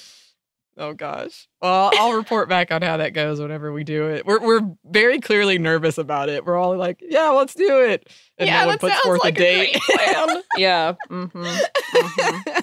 oh 0.76 0.93
gosh. 0.93 1.47
Well, 1.62 1.93
I'll 1.95 2.14
report 2.14 2.49
back 2.49 2.72
on 2.72 2.83
how 2.83 2.97
that 2.97 3.11
goes 3.12 3.41
whenever 3.41 3.72
we 3.72 3.85
do 3.85 4.09
it. 4.09 4.26
We're 4.26 4.41
we're 4.41 4.68
very 4.85 5.20
clearly 5.20 5.57
nervous 5.59 5.99
about 5.99 6.28
it. 6.28 6.45
We're 6.45 6.57
all 6.57 6.76
like, 6.76 6.99
yeah, 7.01 7.28
let's 7.28 7.55
do 7.55 7.81
it. 7.81 8.09
And 8.39 8.49
yeah, 8.49 8.62
no 8.62 8.66
one 8.66 8.74
that 8.74 8.81
puts 8.81 8.95
sounds 8.95 9.05
forth 9.05 9.22
like 9.22 9.37
a 9.37 9.39
date. 9.39 9.78
yeah. 10.57 10.95
Mm-hmm. 11.09 12.61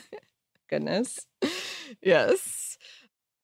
Goodness. 0.70 1.26
yes. 2.02 2.78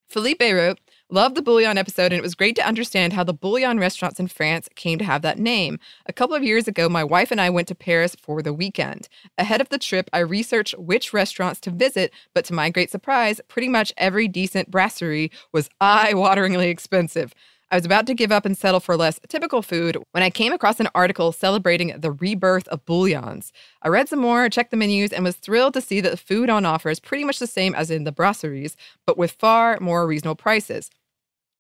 Felipe 0.10 0.42
wrote, 0.42 0.80
Loved 1.10 1.36
the 1.36 1.42
Bouillon 1.42 1.78
episode, 1.78 2.06
and 2.12 2.16
it 2.16 2.22
was 2.22 2.36
great 2.36 2.56
to 2.56 2.66
understand 2.66 3.14
how 3.14 3.24
the 3.24 3.34
Bouillon 3.34 3.80
restaurants 3.80 4.20
in 4.20 4.28
France 4.28 4.70
came 4.76 4.98
to 5.00 5.06
have 5.06 5.22
that 5.22 5.38
name. 5.38 5.80
A 6.06 6.14
couple 6.14 6.36
of 6.36 6.44
years 6.44 6.68
ago, 6.68 6.88
my 6.88 7.04
wife 7.04 7.32
and 7.32 7.42
I 7.42 7.50
went 7.50 7.68
to 7.68 7.76
Paris 7.76 8.16
for 8.16 8.42
the 8.42 8.54
weekend. 8.54 9.10
Ahead 9.38 9.62
of 9.62 9.70
the 9.70 9.78
trip, 9.78 10.10
I 10.14 10.20
researched 10.20 10.78
which 10.78 11.14
restaurants 11.14 11.60
to 11.62 11.72
visit, 11.72 12.14
but 12.34 12.46
to 12.46 12.54
my 12.54 12.70
great 12.70 12.90
surprise, 12.90 13.42
pretty 13.48 13.70
much 13.70 13.94
every 13.98 14.28
decent 14.28 14.72
brasserie 14.72 15.32
was 15.52 15.70
eye 15.82 16.14
wateringly 16.14 16.70
expensive. 16.70 17.34
I 17.74 17.76
was 17.76 17.86
about 17.86 18.06
to 18.06 18.14
give 18.14 18.32
up 18.32 18.46
and 18.46 18.56
settle 18.56 18.80
for 18.80 18.96
less 18.96 19.20
typical 19.28 19.64
food 19.64 19.98
when 20.12 20.22
I 20.22 20.30
came 20.30 20.54
across 20.54 20.80
an 20.80 20.90
article 20.94 21.32
celebrating 21.32 22.00
the 22.00 22.12
rebirth 22.12 22.68
of 22.68 22.86
bouillons. 22.86 23.52
I 23.82 23.88
read 23.88 24.08
some 24.08 24.20
more, 24.20 24.48
checked 24.48 24.70
the 24.70 24.78
menus, 24.78 25.12
and 25.12 25.24
was 25.24 25.38
thrilled 25.38 25.74
to 25.74 25.82
see 25.82 26.00
that 26.00 26.12
the 26.12 26.18
food 26.18 26.52
on 26.52 26.68
offer 26.68 26.92
is 26.92 27.00
pretty 27.00 27.24
much 27.24 27.40
the 27.40 27.48
same 27.48 27.74
as 27.74 27.90
in 27.90 28.04
the 28.04 28.12
brasseries, 28.12 28.76
but 29.08 29.18
with 29.18 29.32
far 29.32 29.80
more 29.82 30.06
reasonable 30.06 30.36
prices. 30.36 30.92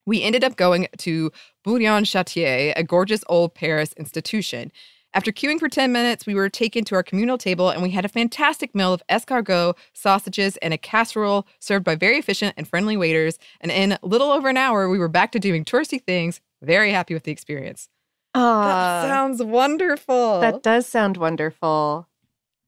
We 0.05 0.21
ended 0.21 0.43
up 0.43 0.55
going 0.55 0.87
to 0.99 1.31
Bouillon 1.63 2.03
Chartier, 2.03 2.73
a 2.75 2.83
gorgeous 2.83 3.23
old 3.27 3.55
Paris 3.55 3.93
institution. 3.93 4.71
After 5.15 5.31
queuing 5.31 5.59
for 5.59 5.69
10 5.69 5.91
minutes, 5.91 6.25
we 6.25 6.33
were 6.33 6.49
taken 6.49 6.83
to 6.85 6.95
our 6.95 7.03
communal 7.03 7.37
table 7.37 7.69
and 7.69 7.83
we 7.83 7.91
had 7.91 8.03
a 8.03 8.09
fantastic 8.09 8.73
meal 8.73 8.93
of 8.93 9.03
escargot, 9.09 9.75
sausages, 9.93 10.57
and 10.57 10.73
a 10.73 10.77
casserole 10.77 11.45
served 11.59 11.85
by 11.85 11.95
very 11.95 12.17
efficient 12.17 12.55
and 12.57 12.67
friendly 12.67 12.97
waiters. 12.97 13.37
And 13.61 13.71
in 13.71 13.91
a 13.91 13.99
little 14.01 14.31
over 14.31 14.49
an 14.49 14.57
hour, 14.57 14.89
we 14.89 14.97
were 14.97 15.07
back 15.07 15.31
to 15.33 15.39
doing 15.39 15.65
touristy 15.65 16.01
things. 16.01 16.41
Very 16.63 16.91
happy 16.91 17.13
with 17.13 17.23
the 17.23 17.31
experience. 17.31 17.89
Oh, 18.33 18.63
that 18.63 19.07
sounds 19.07 19.43
wonderful. 19.43 20.39
That 20.39 20.63
does 20.63 20.87
sound 20.87 21.17
wonderful. 21.17 22.07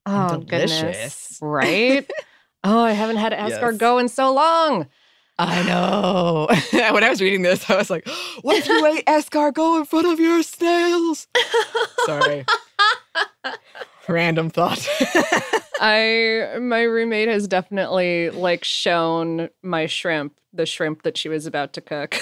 Oh, 0.05 0.37
delicious. 0.41 0.81
goodness. 0.81 1.39
Right? 1.41 2.11
oh, 2.63 2.83
I 2.83 2.91
haven't 2.91 3.15
had 3.17 3.33
escargot 3.33 3.95
Yes. 3.95 4.01
in 4.01 4.09
so 4.09 4.31
long. 4.31 4.87
I 5.37 5.63
know. 5.63 6.47
when 6.93 7.03
I 7.03 7.09
was 7.09 7.21
reading 7.21 7.41
this, 7.41 7.69
I 7.69 7.75
was 7.75 7.89
like, 7.89 8.07
what 8.41 8.57
if 8.57 8.67
you 8.67 8.85
ate 8.97 9.05
escargot 9.05 9.79
in 9.79 9.85
front 9.85 10.07
of 10.07 10.19
your 10.19 10.41
snails? 10.43 11.27
Sorry. 12.05 12.45
Random 14.07 14.49
thought. 14.49 14.87
I 15.81 16.57
my 16.61 16.83
roommate 16.83 17.27
has 17.27 17.47
definitely 17.47 18.29
like 18.29 18.63
shown 18.63 19.49
my 19.61 19.87
shrimp 19.87 20.39
the 20.53 20.65
shrimp 20.65 21.01
that 21.03 21.17
she 21.17 21.27
was 21.27 21.45
about 21.45 21.73
to 21.73 21.81
cook. 21.81 22.15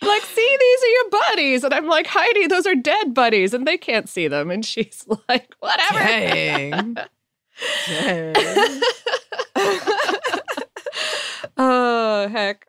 like, 0.00 0.22
see, 0.22 0.56
these 0.60 0.82
are 0.82 0.88
your 0.88 1.10
buddies, 1.10 1.64
and 1.64 1.74
I'm 1.74 1.86
like, 1.86 2.06
Heidi, 2.06 2.46
those 2.46 2.66
are 2.66 2.74
dead 2.74 3.12
buddies, 3.12 3.52
and 3.52 3.66
they 3.66 3.76
can't 3.76 4.08
see 4.08 4.26
them, 4.28 4.50
and 4.50 4.64
she's 4.64 5.04
like, 5.28 5.54
whatever. 5.60 5.98
Dang. 5.98 6.96
Dang. 7.86 8.34
Oh 11.60 12.28
heck. 12.28 12.66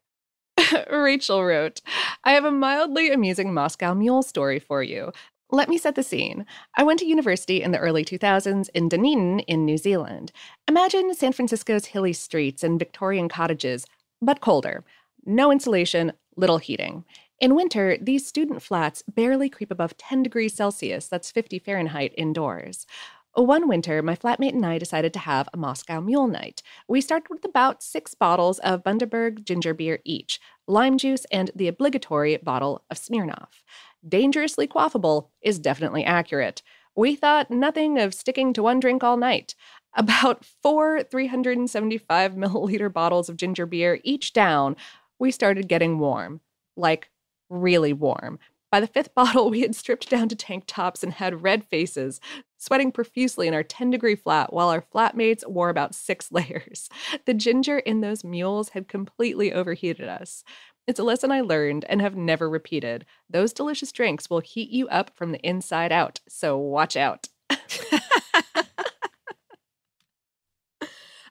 Rachel 0.91 1.43
wrote, 1.43 1.81
I 2.23 2.33
have 2.33 2.45
a 2.45 2.51
mildly 2.51 3.11
amusing 3.11 3.53
Moscow 3.53 3.93
mule 3.93 4.21
story 4.21 4.59
for 4.59 4.83
you. 4.83 5.11
Let 5.49 5.69
me 5.69 5.77
set 5.77 5.95
the 5.95 6.03
scene. 6.03 6.45
I 6.77 6.83
went 6.83 6.99
to 6.99 7.05
university 7.05 7.61
in 7.61 7.71
the 7.71 7.79
early 7.79 8.05
2000s 8.05 8.69
in 8.73 8.89
Dunedin 8.89 9.39
in 9.41 9.65
New 9.65 9.77
Zealand. 9.77 10.31
Imagine 10.67 11.13
San 11.13 11.33
Francisco's 11.33 11.87
hilly 11.87 12.13
streets 12.13 12.63
and 12.63 12.79
Victorian 12.79 13.27
cottages, 13.27 13.85
but 14.21 14.39
colder. 14.39 14.83
No 15.25 15.51
insulation, 15.51 16.13
little 16.37 16.57
heating. 16.57 17.03
In 17.39 17.55
winter, 17.55 17.97
these 17.99 18.27
student 18.27 18.61
flats 18.61 19.03
barely 19.13 19.49
creep 19.49 19.71
above 19.71 19.97
10 19.97 20.23
degrees 20.23 20.53
Celsius, 20.53 21.07
that's 21.07 21.31
50 21.31 21.59
Fahrenheit, 21.59 22.13
indoors. 22.17 22.85
One 23.33 23.69
winter, 23.69 24.01
my 24.01 24.15
flatmate 24.17 24.53
and 24.53 24.65
I 24.65 24.77
decided 24.77 25.13
to 25.13 25.19
have 25.19 25.47
a 25.53 25.57
Moscow 25.57 26.01
Mule 26.01 26.27
night. 26.27 26.61
We 26.89 26.99
started 26.99 27.29
with 27.29 27.45
about 27.45 27.81
six 27.81 28.13
bottles 28.13 28.59
of 28.59 28.83
Bundaberg 28.83 29.45
ginger 29.45 29.73
beer 29.73 29.99
each, 30.03 30.41
lime 30.67 30.97
juice, 30.97 31.25
and 31.31 31.49
the 31.55 31.69
obligatory 31.69 32.35
bottle 32.35 32.83
of 32.91 32.97
Smirnoff. 32.97 33.63
Dangerously 34.07 34.67
quaffable 34.67 35.29
is 35.41 35.59
definitely 35.59 36.03
accurate. 36.03 36.61
We 36.93 37.15
thought 37.15 37.49
nothing 37.49 37.97
of 37.99 38.13
sticking 38.13 38.51
to 38.51 38.63
one 38.63 38.81
drink 38.81 39.01
all 39.01 39.15
night. 39.15 39.55
About 39.93 40.43
four 40.43 41.01
375 41.03 42.33
milliliter 42.33 42.91
bottles 42.91 43.29
of 43.29 43.37
ginger 43.37 43.65
beer 43.65 44.01
each 44.03 44.33
down, 44.33 44.75
we 45.19 45.31
started 45.31 45.69
getting 45.69 45.99
warm. 45.99 46.41
Like, 46.75 47.09
really 47.49 47.93
warm. 47.93 48.39
By 48.71 48.79
the 48.79 48.87
fifth 48.87 49.13
bottle, 49.15 49.49
we 49.49 49.61
had 49.61 49.75
stripped 49.75 50.09
down 50.09 50.29
to 50.29 50.35
tank 50.35 50.63
tops 50.65 51.03
and 51.03 51.13
had 51.13 51.43
red 51.43 51.65
faces, 51.65 52.19
sweating 52.57 52.91
profusely 52.91 53.47
in 53.47 53.53
our 53.53 53.63
10 53.63 53.91
degree 53.91 54.15
flat 54.15 54.53
while 54.53 54.69
our 54.69 54.81
flatmates 54.81 55.47
wore 55.47 55.69
about 55.69 55.93
six 55.93 56.31
layers. 56.31 56.89
The 57.25 57.33
ginger 57.33 57.79
in 57.79 58.01
those 58.01 58.23
mules 58.23 58.69
had 58.69 58.87
completely 58.87 59.53
overheated 59.53 60.07
us. 60.07 60.43
It's 60.87 60.99
a 60.99 61.03
lesson 61.03 61.31
I 61.31 61.41
learned 61.41 61.85
and 61.87 62.01
have 62.01 62.15
never 62.15 62.49
repeated. 62.49 63.05
Those 63.29 63.53
delicious 63.53 63.91
drinks 63.91 64.29
will 64.29 64.39
heat 64.39 64.71
you 64.71 64.87
up 64.87 65.11
from 65.15 65.31
the 65.31 65.39
inside 65.47 65.91
out, 65.91 66.21
so 66.27 66.57
watch 66.57 66.97
out. 66.97 67.27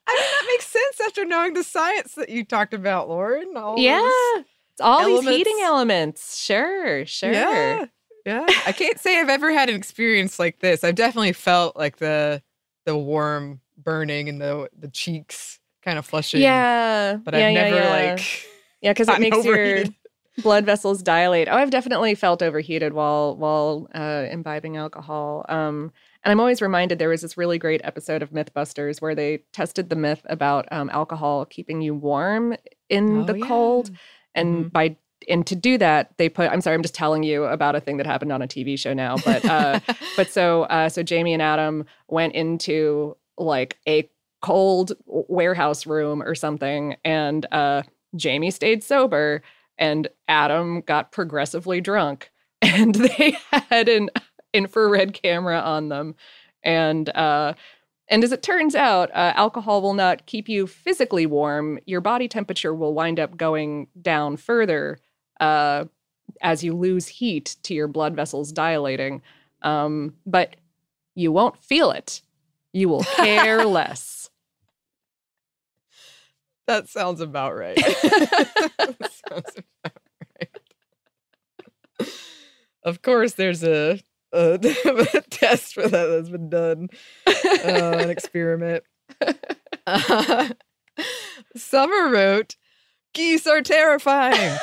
I 0.07 0.15
mean, 0.15 0.23
that 0.23 0.45
makes 0.49 0.67
sense 0.67 1.01
after 1.05 1.25
knowing 1.25 1.55
the 1.55 1.65
science 1.65 2.15
that 2.15 2.29
you 2.29 2.45
talked 2.45 2.75
about, 2.75 3.09
Lauren. 3.09 3.57
All 3.57 3.79
Yeah. 3.79 4.09
It's 4.37 4.49
all 4.81 5.05
these 5.07 5.25
heating 5.29 5.59
elements. 5.63 6.43
Sure, 6.43 7.05
sure. 7.07 7.33
Yeah. 7.33 7.87
Yeah. 8.27 8.45
I 8.67 8.73
can't 8.73 8.99
say 8.99 9.19
I've 9.19 9.31
ever 9.31 9.51
had 9.53 9.69
an 9.71 9.77
experience 9.77 10.39
like 10.39 10.61
this. 10.61 10.85
I've 10.85 10.95
definitely 10.95 11.33
felt 11.33 11.77
like 11.77 11.97
the 11.97 12.43
the 12.85 12.97
warm 12.97 13.61
burning 13.79 14.29
and 14.29 14.41
the 14.41 14.69
the 14.79 14.89
cheeks 14.89 15.59
kind 15.83 15.99
of 15.99 16.05
flushing. 16.07 16.41
Yeah. 16.43 17.17
But 17.17 17.35
I've 17.35 17.41
yeah, 17.41 17.53
never 17.53 17.77
yeah. 17.77 17.91
like 17.91 18.47
Yeah, 18.83 18.93
because 18.93 19.09
it 19.15 19.21
makes 19.21 19.45
your 19.45 19.85
blood 20.43 20.65
vessels 20.67 21.03
dilate. 21.03 21.49
Oh, 21.49 21.57
I've 21.57 21.71
definitely 21.71 22.15
felt 22.15 22.43
overheated 22.43 22.93
while 22.93 23.37
while 23.37 23.89
uh, 23.95 24.27
imbibing 24.31 24.77
alcohol. 24.77 25.45
Um, 25.49 25.93
and 26.23 26.31
I'm 26.31 26.41
always 26.41 26.61
reminded 26.61 26.99
there 26.99 27.09
was 27.09 27.23
this 27.23 27.39
really 27.39 27.59
great 27.59 27.81
episode 27.85 28.21
of 28.23 28.31
MythBusters 28.31 29.01
where 29.01 29.15
they 29.15 29.39
tested 29.55 29.89
the 29.89 29.97
myth 29.97 30.21
about 30.29 30.71
um, 30.71 30.91
alcohol 30.91 31.47
keeping 31.47 31.81
you 31.81 31.95
warm 31.95 32.55
in 32.91 33.21
Oh, 33.21 33.25
the 33.25 33.39
yeah. 33.39 33.47
cold, 33.47 33.91
and 34.35 34.67
Mhm. 34.67 34.73
by 34.73 34.97
and 35.29 35.47
to 35.47 35.55
do 35.55 35.77
that 35.79 36.17
they 36.17 36.29
put. 36.31 36.51
I'm 36.51 36.61
sorry, 36.63 36.75
I'm 36.75 36.83
just 36.83 36.95
telling 36.95 37.23
you 37.23 37.45
about 37.45 37.77
a 37.77 37.81
thing 37.81 37.99
that 37.99 38.07
happened 38.07 38.33
on 38.33 38.41
a 38.43 38.47
TV 38.49 38.79
show 38.79 38.95
now, 38.95 39.17
but 39.25 39.45
uh, 39.45 39.79
but 40.17 40.31
so 40.31 40.63
uh, 40.65 40.89
so 40.89 41.03
Jamie 41.03 41.33
and 41.35 41.43
Adam 41.43 41.85
went 42.09 42.35
into 42.35 43.17
like 43.37 43.79
a 43.87 44.09
cold 44.43 44.93
warehouse 45.07 45.85
room 45.87 46.23
or 46.23 46.35
something, 46.35 46.97
and 47.05 47.45
uh, 47.53 47.83
Jamie 48.17 48.51
stayed 48.51 48.83
sober, 48.83 49.43
and 49.77 50.09
Adam 50.29 50.81
got 50.81 51.13
progressively 51.13 51.81
drunk, 51.83 52.31
and 52.63 52.95
they 52.95 53.37
had 53.53 53.89
an 53.89 54.09
infrared 54.55 55.13
camera 55.13 55.61
on 55.61 55.91
them, 55.91 56.15
and 56.63 57.09
uh, 57.11 57.53
and 58.11 58.25
as 58.25 58.33
it 58.33 58.43
turns 58.43 58.75
out, 58.75 59.11
uh, 59.13 59.33
alcohol 59.37 59.81
will 59.83 59.95
not 59.95 60.27
keep 60.27 60.49
you 60.49 60.67
physically 60.67 61.27
warm. 61.27 61.79
Your 61.87 62.01
body 62.01 62.29
temperature 62.29 62.75
will 62.75 62.93
wind 62.93 63.21
up 63.21 63.37
going 63.37 63.87
down 64.03 64.37
further 64.37 64.99
uh, 65.41 65.85
as 66.43 66.63
you 66.65 66.75
lose 66.77 67.07
heat 67.09 67.57
to 67.63 67.75
your 67.75 67.89
blood 67.89 68.17
vessels 68.17 68.53
dilating. 68.53 69.23
Um, 69.63 70.15
but 70.27 70.57
you 71.15 71.33
won't 71.33 71.57
feel 71.63 71.93
it. 71.93 72.21
You 72.73 72.89
will 72.89 73.05
care 73.05 73.65
less. 73.67 74.31
that 76.67 76.89
sounds 76.89 77.21
about 77.21 77.57
right. 77.57 77.77
That 78.79 79.13
sounds 79.29 79.53
about 79.57 79.97
right. 80.41 80.49
Of 82.83 83.03
course, 83.03 83.35
there's 83.35 83.63
a, 83.65 84.01
a, 84.33 84.59
test 85.31 85.75
for 85.75 85.87
that 85.87 86.07
that's 86.07 86.29
been 86.29 86.49
done, 86.49 86.89
uh, 87.27 87.99
an 87.99 88.11
experiment. 88.11 88.85
Uh, 89.87 90.49
Summer 91.57 92.11
wrote, 92.11 92.57
"Geese 93.15 93.47
are 93.47 93.63
terrifying. 93.63 94.59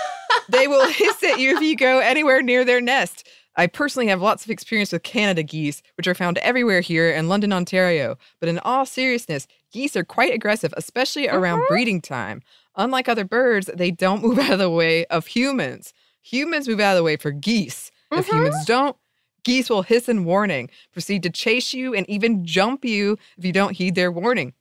they 0.50 0.68
will 0.68 0.88
hiss 0.88 1.24
at 1.24 1.40
you 1.40 1.56
if 1.56 1.62
you 1.62 1.76
go 1.76 2.00
anywhere 2.00 2.42
near 2.42 2.64
their 2.64 2.82
nest." 2.82 3.28
I 3.58 3.66
personally 3.66 4.08
have 4.08 4.22
lots 4.22 4.46
of 4.46 4.52
experience 4.52 4.92
with 4.92 5.02
Canada 5.02 5.42
geese, 5.42 5.82
which 5.96 6.06
are 6.08 6.14
found 6.14 6.38
everywhere 6.38 6.80
here 6.80 7.10
in 7.10 7.28
London, 7.28 7.52
Ontario. 7.52 8.16
But 8.40 8.50
in 8.50 8.60
all 8.60 8.86
seriousness, 8.86 9.48
geese 9.74 9.98
are 9.98 10.04
quite 10.04 10.32
aggressive, 10.32 10.74
especially 10.78 11.28
around 11.28 11.64
breeding 11.68 12.00
time. 12.00 12.44
Unlike 12.76 13.10
other 13.10 13.26
birds, 13.26 13.68
they 13.74 13.90
don't 13.90 14.22
move 14.22 14.38
out 14.40 14.52
of 14.52 14.60
the 14.60 14.70
way 14.70 15.06
of 15.08 15.26
humans. 15.26 15.92
Humans 16.22 16.68
move 16.68 16.80
out 16.80 16.92
of 16.92 16.98
the 16.98 17.04
way 17.04 17.18
for 17.18 17.32
geese. 17.32 17.90
If 18.12 18.28
humans 18.28 18.64
don't, 18.66 18.96
geese 19.48 19.70
will 19.70 19.82
hiss 19.82 20.10
in 20.10 20.26
warning, 20.26 20.70
proceed 20.92 21.24
to 21.24 21.30
chase 21.30 21.74
you, 21.74 21.96
and 21.96 22.08
even 22.10 22.46
jump 22.46 22.84
you 22.84 23.18
if 23.38 23.46
you 23.46 23.54
don't 23.54 23.78
heed 23.78 23.96
their 23.96 24.12
warning. 24.12 24.54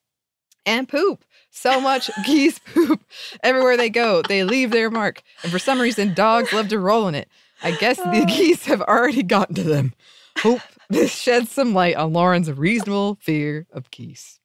And 0.64 0.88
poop. 0.88 1.24
So 1.50 1.80
much 1.80 2.08
geese 2.24 2.60
poop. 2.60 3.02
Everywhere 3.42 3.76
they 3.76 3.90
go, 3.90 4.22
they 4.22 4.44
leave 4.44 4.70
their 4.70 4.88
mark. 4.88 5.22
And 5.42 5.50
for 5.50 5.58
some 5.58 5.80
reason, 5.80 6.14
dogs 6.14 6.52
love 6.52 6.68
to 6.68 6.78
roll 6.78 7.08
in 7.08 7.16
it. 7.16 7.28
I 7.64 7.72
guess 7.72 7.96
the 7.96 8.22
oh. 8.22 8.26
geese 8.26 8.66
have 8.66 8.80
already 8.80 9.24
gotten 9.24 9.56
to 9.56 9.64
them. 9.64 9.92
Hope 10.38 10.60
this 10.88 11.12
sheds 11.12 11.50
some 11.50 11.74
light 11.74 11.96
on 11.96 12.12
Lauren's 12.12 12.50
reasonable 12.52 13.18
fear 13.20 13.66
of 13.72 13.90
geese. 13.90 14.38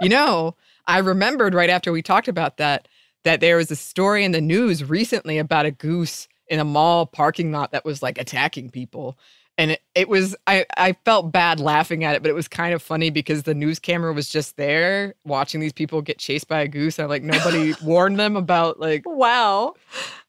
You 0.00 0.08
know, 0.08 0.54
I 0.86 0.98
remembered 0.98 1.54
right 1.54 1.70
after 1.70 1.90
we 1.90 2.02
talked 2.02 2.28
about 2.28 2.58
that 2.58 2.86
that 3.24 3.40
there 3.40 3.56
was 3.56 3.70
a 3.70 3.76
story 3.76 4.22
in 4.22 4.32
the 4.32 4.40
news 4.40 4.84
recently 4.84 5.38
about 5.38 5.66
a 5.66 5.70
goose 5.70 6.28
in 6.48 6.60
a 6.60 6.64
mall 6.64 7.06
parking 7.06 7.52
lot 7.52 7.72
that 7.72 7.84
was 7.84 8.02
like 8.02 8.18
attacking 8.18 8.70
people. 8.70 9.18
And 9.56 9.70
it, 9.72 9.82
it 9.94 10.08
was 10.08 10.34
I, 10.48 10.66
I 10.76 10.94
felt 11.04 11.30
bad 11.30 11.60
laughing 11.60 12.02
at 12.04 12.16
it, 12.16 12.22
but 12.22 12.28
it 12.30 12.34
was 12.34 12.48
kind 12.48 12.74
of 12.74 12.82
funny 12.82 13.10
because 13.10 13.44
the 13.44 13.54
news 13.54 13.78
camera 13.78 14.12
was 14.12 14.28
just 14.28 14.56
there 14.56 15.14
watching 15.24 15.60
these 15.60 15.72
people 15.72 16.02
get 16.02 16.18
chased 16.18 16.48
by 16.48 16.60
a 16.62 16.68
goose. 16.68 16.98
And 16.98 17.08
like 17.08 17.22
nobody 17.22 17.74
warned 17.82 18.18
them 18.18 18.34
about 18.36 18.80
like, 18.80 19.02
wow. 19.06 19.74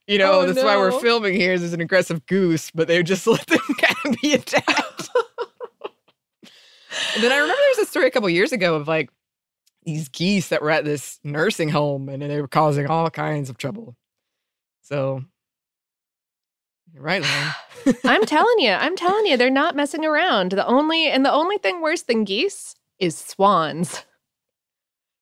you 0.08 0.20
know, 0.20 0.42
Oh, 0.42 0.46
that's 0.46 0.64
why 0.64 0.78
we're 0.78 0.92
no. 0.92 1.00
filming 1.00 1.34
here. 1.34 1.54
is 1.54 1.62
There's 1.62 1.74
an 1.74 1.82
aggressive 1.82 2.26
goose, 2.28 2.70
but 2.72 2.88
they 2.88 3.02
just 3.02 3.26
let 3.28 3.46
them 3.48 3.60
kind 3.80 3.96
of 4.16 4.22
be 4.22 4.34
attacked. 4.36 5.10
and 6.44 7.24
then 7.24 7.32
I 7.32 7.38
remember 7.38 7.56
there 7.60 7.70
was 7.78 7.88
a 7.88 7.90
story 7.90 8.08
a 8.08 8.12
couple 8.12 8.30
years 8.30 8.52
ago 8.52 8.76
of 8.76 8.88
like 8.88 9.10
these 9.84 10.08
geese 10.10 10.50
that 10.50 10.62
were 10.62 10.72
at 10.72 10.86
this 10.86 11.20
nursing 11.24 11.70
home 11.70 12.10
and 12.10 12.22
they 12.22 12.42
were 12.42 12.48
causing 12.48 12.88
all 12.88 13.10
kinds 13.10 13.50
of 13.50 13.58
trouble. 13.58 13.96
So, 14.82 15.24
you're 16.96 17.04
right, 17.04 17.22
Lauren. 17.22 17.96
I'm 18.06 18.26
telling 18.26 18.58
you, 18.60 18.72
I'm 18.72 18.96
telling 18.96 19.28
you, 19.28 19.38
they're 19.38 19.52
not 19.52 19.76
messing 19.76 20.04
around. 20.06 20.54
The 20.54 20.66
only 20.66 21.08
and 21.08 21.24
the 21.24 21.32
only 21.32 21.58
thing 21.60 21.82
worse 21.82 22.02
than 22.04 22.24
geese 22.24 22.74
is 22.98 23.16
swans. 23.18 24.04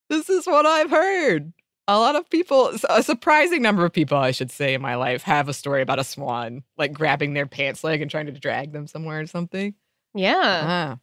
this 0.10 0.30
is 0.30 0.46
what 0.48 0.66
I've 0.66 0.92
heard. 0.92 1.52
A 1.90 2.00
lot 2.00 2.16
of 2.16 2.30
people, 2.30 2.72
a 2.90 3.04
surprising 3.04 3.62
number 3.62 3.84
of 3.84 3.92
people, 3.92 4.18
I 4.18 4.32
should 4.32 4.52
say, 4.52 4.74
in 4.74 4.82
my 4.82 4.96
life 4.96 5.24
have 5.24 5.50
a 5.50 5.54
story 5.54 5.82
about 5.82 6.00
a 6.00 6.04
swan, 6.06 6.64
like 6.78 6.94
grabbing 6.94 7.34
their 7.34 7.46
pants 7.48 7.84
leg 7.84 8.02
and 8.02 8.10
trying 8.10 8.28
to 8.28 8.32
drag 8.32 8.72
them 8.72 8.88
somewhere 8.88 9.20
or 9.20 9.26
something. 9.28 9.74
Yeah. 10.14 10.42
Ah. 10.96 10.98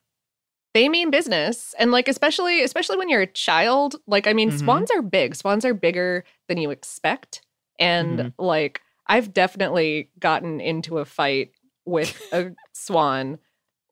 They 0.72 0.88
mean 0.88 1.10
business. 1.10 1.74
And 1.78 1.90
like 1.90 2.08
especially 2.08 2.62
especially 2.62 2.96
when 2.96 3.08
you're 3.10 3.20
a 3.22 3.26
child, 3.26 3.96
like 4.06 4.26
I 4.26 4.32
mean 4.32 4.50
Mhm. 4.52 4.60
swans 4.60 4.90
are 4.92 5.02
big. 5.02 5.34
Swans 5.34 5.64
are 5.66 5.74
bigger 5.74 6.24
than 6.48 6.56
you 6.58 6.70
expect. 6.70 7.42
And 7.78 8.18
Mhm. 8.20 8.32
like 8.38 8.80
I've 9.10 9.32
definitely 9.34 10.08
gotten 10.20 10.60
into 10.60 10.98
a 10.98 11.04
fight 11.04 11.50
with 11.84 12.16
a 12.32 12.52
swan. 12.72 13.38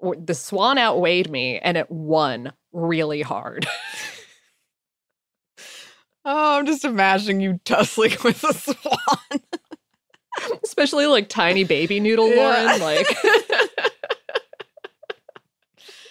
The 0.01 0.35
swan 0.35 0.79
outweighed 0.79 1.29
me 1.29 1.59
and 1.59 1.77
it 1.77 1.91
won 1.91 2.53
really 2.73 3.23
hard. 3.23 3.67
Oh, 6.31 6.59
I'm 6.59 6.67
just 6.67 6.85
imagining 6.85 7.41
you 7.41 7.59
tussling 7.65 8.11
with 8.25 8.45
a 8.45 8.53
swan. 8.53 9.41
especially 10.63 11.07
like 11.07 11.31
tiny 11.31 11.65
baby 11.65 12.01
noodle 12.01 12.29
Yeah. 12.29 12.37
Lauren 12.37 12.81
like 12.81 13.07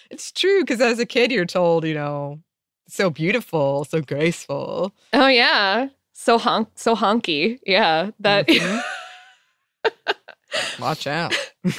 It's 0.09 0.31
true 0.31 0.61
because 0.61 0.81
as 0.81 0.97
a 0.97 1.05
kid, 1.05 1.31
you're 1.31 1.45
told, 1.45 1.85
you 1.85 1.93
know, 1.93 2.39
so 2.87 3.11
beautiful, 3.11 3.83
so 3.85 4.01
graceful. 4.01 4.91
Oh 5.13 5.27
yeah. 5.27 5.89
So 6.13 6.39
honk 6.39 6.69
so 6.75 6.95
honky. 6.95 7.59
Yeah. 7.67 8.09
That 8.19 8.47
Mhm. 8.47 8.83
Watch 10.79 11.07
out. 11.07 11.33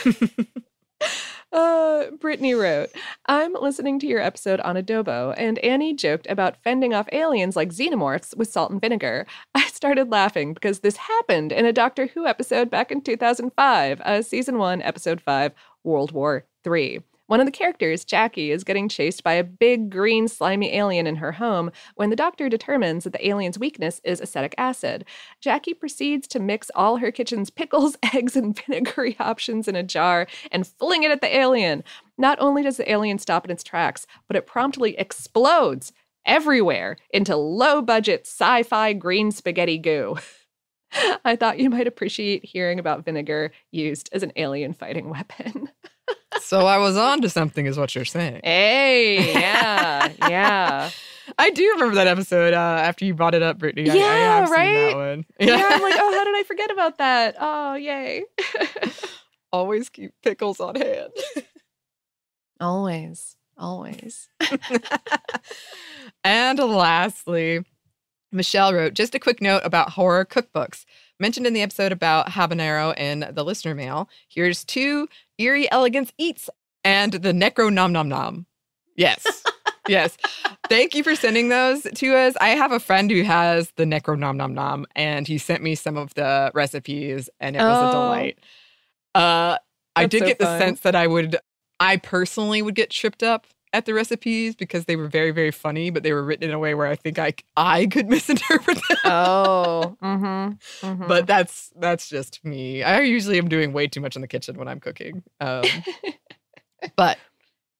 Uh, 1.51 2.11
Brittany 2.21 2.53
wrote, 2.53 2.91
I'm 3.27 3.55
listening 3.55 3.99
to 4.01 4.07
your 4.07 4.21
episode 4.21 4.61
on 4.61 4.77
adobo, 4.77 5.35
and 5.39 5.59
Annie 5.61 5.95
joked 5.95 6.27
about 6.29 6.63
fending 6.63 6.93
off 6.93 7.09
aliens 7.11 7.57
like 7.57 7.71
xenomorphs 7.71 8.37
with 8.37 8.53
salt 8.53 8.71
and 8.71 8.81
vinegar. 8.81 9.27
I 9.55 9.67
started 9.69 10.11
laughing 10.11 10.53
because 10.53 10.81
this 10.81 10.97
happened 10.97 11.53
in 11.53 11.65
a 11.65 11.73
Doctor 11.73 12.07
Who 12.09 12.27
episode 12.27 12.71
back 12.71 12.93
in 12.93 13.01
2005, 13.01 14.01
uh, 14.03 14.23
season 14.23 14.59
one, 14.59 14.83
episode 14.83 15.23
five, 15.23 15.53
World 15.85 16.13
War 16.13 16.45
III. 16.67 17.03
One 17.29 17.41
of 17.41 17.47
the 17.47 17.53
characters, 17.53 18.07
Jackie, 18.07 18.51
is 18.51 18.64
getting 18.64 18.89
chased 18.89 19.22
by 19.22 19.35
a 19.35 19.45
big 19.45 19.91
green 19.91 20.29
slimy 20.29 20.74
alien 20.74 21.07
in 21.07 21.16
her 21.16 21.33
home 21.33 21.70
when 21.95 22.09
the 22.09 22.16
doctor 22.16 22.49
determines 22.49 23.05
that 23.05 23.12
the 23.12 23.29
alien's 23.29 23.59
weakness 23.59 24.01
is 24.03 24.18
acetic 24.18 24.55
acid. 24.57 25.05
Jackie 25.43 25.74
proceeds 25.74 26.26
to 26.29 26.41
mix 26.41 26.70
all 26.74 26.97
her 26.97 27.12
kitchen's 27.12 27.51
pickles, 27.51 27.99
eggs, 28.14 28.35
and 28.35 28.59
vinegary 28.59 29.14
options 29.20 29.68
in 29.68 29.76
a 29.76 29.83
jar 29.83 30.26
and 30.51 30.66
fling 30.66 31.03
it 31.03 31.11
at 31.11 31.20
the 31.20 31.37
alien. 31.37 31.85
Not 32.16 32.39
only 32.41 32.62
does 32.62 32.79
the 32.79 32.91
alien 32.91 33.18
stop 33.18 33.45
in 33.45 33.51
its 33.51 33.62
tracks, 33.62 34.07
but 34.26 34.35
it 34.35 34.47
promptly 34.47 34.97
explodes 34.97 35.93
everywhere 36.24 36.97
into 37.11 37.37
low 37.37 37.83
budget 37.83 38.22
sci 38.22 38.62
fi 38.62 38.95
green 38.95 39.33
spaghetti 39.33 39.76
goo. 39.76 40.16
I 41.26 41.37
thought 41.37 41.59
you 41.59 41.68
might 41.68 41.87
appreciate 41.87 42.47
hearing 42.47 42.79
about 42.79 43.05
vinegar 43.05 43.53
used 43.70 44.09
as 44.14 44.22
an 44.22 44.33
alien 44.37 44.72
fighting 44.72 45.11
weapon. 45.11 45.68
so 46.41 46.67
I 46.67 46.79
was 46.79 46.97
on 46.97 47.21
to 47.23 47.29
something, 47.29 47.67
is 47.67 47.79
what 47.79 47.95
you're 47.95 48.05
saying. 48.05 48.41
Hey, 48.45 49.33
yeah, 49.35 50.13
yeah. 50.29 50.91
I 51.39 51.51
do 51.51 51.63
remember 51.73 51.97
that 51.97 52.07
episode 52.07 52.55
uh, 52.55 52.57
after 52.57 53.05
you 53.05 53.13
brought 53.15 53.35
it 53.35 53.43
up, 53.43 53.59
Brittany. 53.59 53.91
I- 53.91 53.93
I, 53.93 53.97
Yeah, 53.97 54.37
have 54.41 54.49
seen 54.49 54.57
right? 54.57 54.75
that 54.91 54.97
one. 54.97 55.27
Yeah, 55.39 55.69
I'm 55.73 55.83
like, 55.83 55.95
oh, 55.99 56.13
how 56.13 56.25
did 56.25 56.35
I 56.37 56.43
forget 56.45 56.71
about 56.71 56.99
that? 56.99 57.37
Oh, 57.39 57.75
yay. 57.75 58.25
Always 59.53 59.89
keep 59.91 60.13
pickles 60.23 60.59
on 60.61 60.75
hand. 60.75 61.11
always, 62.61 63.37
always. 63.57 64.29
and 66.25 66.59
lastly, 66.59 67.65
Michelle 68.33 68.75
wrote 68.75 68.95
just 68.95 69.15
a 69.15 69.19
quick 69.19 69.41
note 69.41 69.63
about 69.65 69.91
horror 69.91 70.25
cookbooks. 70.25 70.85
Mentioned 71.21 71.47
in 71.47 71.53
the 71.53 71.62
episode 71.62 71.91
about 71.93 72.29
habanero 72.29 72.97
in 72.97 73.29
the 73.33 73.45
listener 73.45 73.75
mail. 73.75 74.09
Here's 74.29 74.64
two 74.64 75.09
Eerie 75.39 75.71
Elegance 75.73 76.12
Eats 76.16 76.49
and 76.85 77.12
the 77.12 77.33
Necro 77.33 77.73
Nom 77.73 77.93
Nom 77.93 78.09
Nom. 78.09 78.47
Yes. 78.97 79.27
yes. 79.89 80.16
Thank 80.69 80.95
you 80.95 81.03
for 81.03 81.16
sending 81.16 81.49
those 81.49 81.83
to 81.83 82.14
us. 82.14 82.35
I 82.41 82.51
have 82.51 82.71
a 82.73 82.79
friend 82.81 83.11
who 83.11 83.23
has 83.23 83.73
the 83.77 83.85
Necro 83.85 84.16
Nom 84.19 84.37
Nom 84.37 84.55
Nom, 84.55 84.87
and 84.95 85.27
he 85.27 85.39
sent 85.39 85.62
me 85.62 85.75
some 85.75 85.97
of 85.97 86.14
the 86.14 86.53
recipes, 86.55 87.29
and 87.41 87.57
it 87.57 87.61
was 87.61 87.77
a 87.79 87.89
Oh. 87.89 87.93
delight. 87.93 88.39
Uh, 89.14 89.59
I 89.97 90.07
did 90.07 90.21
so 90.21 90.27
get 90.27 90.39
the 90.39 90.59
sense 90.59 90.81
that 90.81 90.95
I 90.95 91.07
would, 91.09 91.37
I 91.81 91.97
personally 91.97 92.62
would 92.62 92.77
get 92.77 92.91
tripped 92.91 93.25
up 93.25 93.47
at 93.73 93.85
the 93.85 93.95
recipes 93.95 94.55
because 94.55 94.85
they 94.85 94.97
were 94.97 95.09
very, 95.09 95.31
very 95.31 95.51
funny, 95.51 95.91
but 95.91 96.03
they 96.03 96.12
were 96.12 96.23
written 96.23 96.49
in 96.49 96.55
a 96.55 96.59
way 96.59 96.75
where 96.75 96.87
I 96.87 96.97
think 96.97 97.19
I, 97.19 97.35
I 97.57 97.87
could 97.87 98.09
misinterpret 98.09 98.77
them. 98.89 98.99
Oh, 99.05 99.97
mm-hmm, 100.03 100.87
mm-hmm. 100.87 101.07
But 101.07 101.27
that's 101.27 101.71
that's 101.77 102.09
just 102.09 102.45
me. 102.45 102.83
I 102.83 103.01
usually 103.01 103.39
am 103.39 103.49
doing 103.49 103.73
way 103.73 103.87
too 103.87 104.01
much 104.01 104.16
in 104.16 104.23
the 104.23 104.29
kitchen 104.29 104.57
when 104.57 104.69
I'm 104.69 104.81
cooking. 104.81 105.23
Um, 105.41 105.64
but 106.97 107.19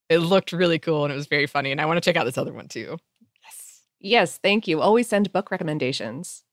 it 0.09 0.19
looked 0.19 0.53
really 0.53 0.79
cool 0.79 1.05
and 1.05 1.13
it 1.13 1.17
was 1.17 1.27
very 1.27 1.47
funny, 1.47 1.73
and 1.73 1.81
I 1.81 1.87
want 1.87 1.97
to 1.97 2.01
check 2.01 2.17
out 2.17 2.25
this 2.25 2.39
other 2.39 2.53
one 2.53 2.69
too. 2.69 2.99
Yes, 3.45 3.83
yes, 4.01 4.39
thank 4.43 4.69
you. 4.69 4.81
Always 4.81 5.09
send 5.09 5.33
book 5.33 5.51
recommendations. 5.51 6.45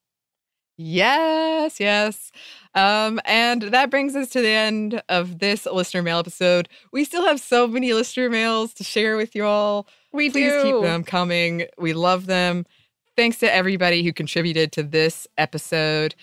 Yes, 0.78 1.80
yes. 1.80 2.32
Um, 2.74 3.22
and 3.26 3.62
that 3.64 3.90
brings 3.90 4.16
us 4.16 4.30
to 4.30 4.42
the 4.42 4.50
end 4.50 5.02
of 5.08 5.40
this 5.40 5.66
listener 5.66 6.02
mail 6.02 6.20
episode. 6.20 6.68
We 6.92 7.06
still 7.06 7.26
have 7.26 7.40
so 7.40 7.68
many 7.68 7.94
listener 7.94 8.30
mails 8.30 8.74
to 8.76 8.84
share 8.84 9.16
with 9.16 9.36
you 9.36 9.46
all. 9.46 9.88
We 10.12 10.30
Please 10.30 10.52
do. 10.52 10.64
keep 10.64 10.82
them 10.82 11.04
coming. 11.04 11.66
We 11.78 11.94
love 11.94 12.26
them. 12.26 12.66
Thanks 13.16 13.38
to 13.40 13.54
everybody 13.54 14.04
who 14.04 14.12
contributed 14.12 14.72
to 14.74 14.84
this 14.84 15.28
episode. 15.38 16.16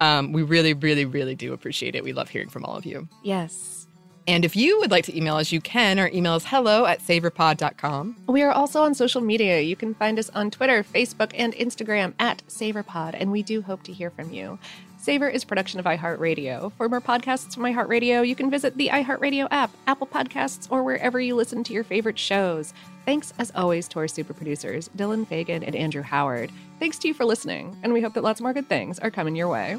Um, 0.00 0.32
we 0.32 0.42
really, 0.42 0.74
really, 0.74 1.04
really 1.04 1.34
do 1.34 1.52
appreciate 1.52 1.94
it. 1.94 2.02
We 2.02 2.12
love 2.12 2.28
hearing 2.28 2.48
from 2.48 2.64
all 2.64 2.76
of 2.76 2.84
you. 2.84 3.08
Yes. 3.22 3.79
And 4.26 4.44
if 4.44 4.54
you 4.54 4.78
would 4.78 4.90
like 4.90 5.04
to 5.06 5.16
email 5.16 5.36
us, 5.36 5.50
you 5.50 5.60
can. 5.60 5.98
Our 5.98 6.08
email 6.08 6.36
is 6.36 6.44
hello 6.46 6.84
at 6.86 7.00
savorpod.com. 7.00 8.16
We 8.28 8.42
are 8.42 8.52
also 8.52 8.82
on 8.82 8.94
social 8.94 9.20
media. 9.20 9.60
You 9.60 9.76
can 9.76 9.94
find 9.94 10.18
us 10.18 10.30
on 10.30 10.50
Twitter, 10.50 10.84
Facebook, 10.84 11.32
and 11.34 11.54
Instagram 11.54 12.14
at 12.18 12.42
SavorPod, 12.46 13.14
and 13.14 13.32
we 13.32 13.42
do 13.42 13.62
hope 13.62 13.82
to 13.84 13.92
hear 13.92 14.10
from 14.10 14.32
you. 14.32 14.58
Savor 14.98 15.30
is 15.30 15.44
production 15.44 15.80
of 15.80 15.86
iHeartRadio. 15.86 16.72
For 16.76 16.86
more 16.86 17.00
podcasts 17.00 17.54
from 17.54 17.62
iHeartRadio, 17.62 18.26
you 18.26 18.36
can 18.36 18.50
visit 18.50 18.76
the 18.76 18.88
iHeartRadio 18.88 19.48
app, 19.50 19.70
Apple 19.86 20.06
Podcasts, 20.06 20.70
or 20.70 20.82
wherever 20.82 21.18
you 21.18 21.34
listen 21.34 21.64
to 21.64 21.72
your 21.72 21.84
favorite 21.84 22.18
shows. 22.18 22.74
Thanks, 23.06 23.32
as 23.38 23.50
always, 23.54 23.88
to 23.88 23.98
our 23.98 24.08
super 24.08 24.34
producers, 24.34 24.90
Dylan 24.94 25.26
Fagan 25.26 25.64
and 25.64 25.74
Andrew 25.74 26.02
Howard. 26.02 26.52
Thanks 26.78 26.98
to 26.98 27.08
you 27.08 27.14
for 27.14 27.24
listening, 27.24 27.78
and 27.82 27.94
we 27.94 28.02
hope 28.02 28.12
that 28.12 28.22
lots 28.22 28.42
more 28.42 28.52
good 28.52 28.68
things 28.68 28.98
are 28.98 29.10
coming 29.10 29.34
your 29.34 29.48
way. 29.48 29.78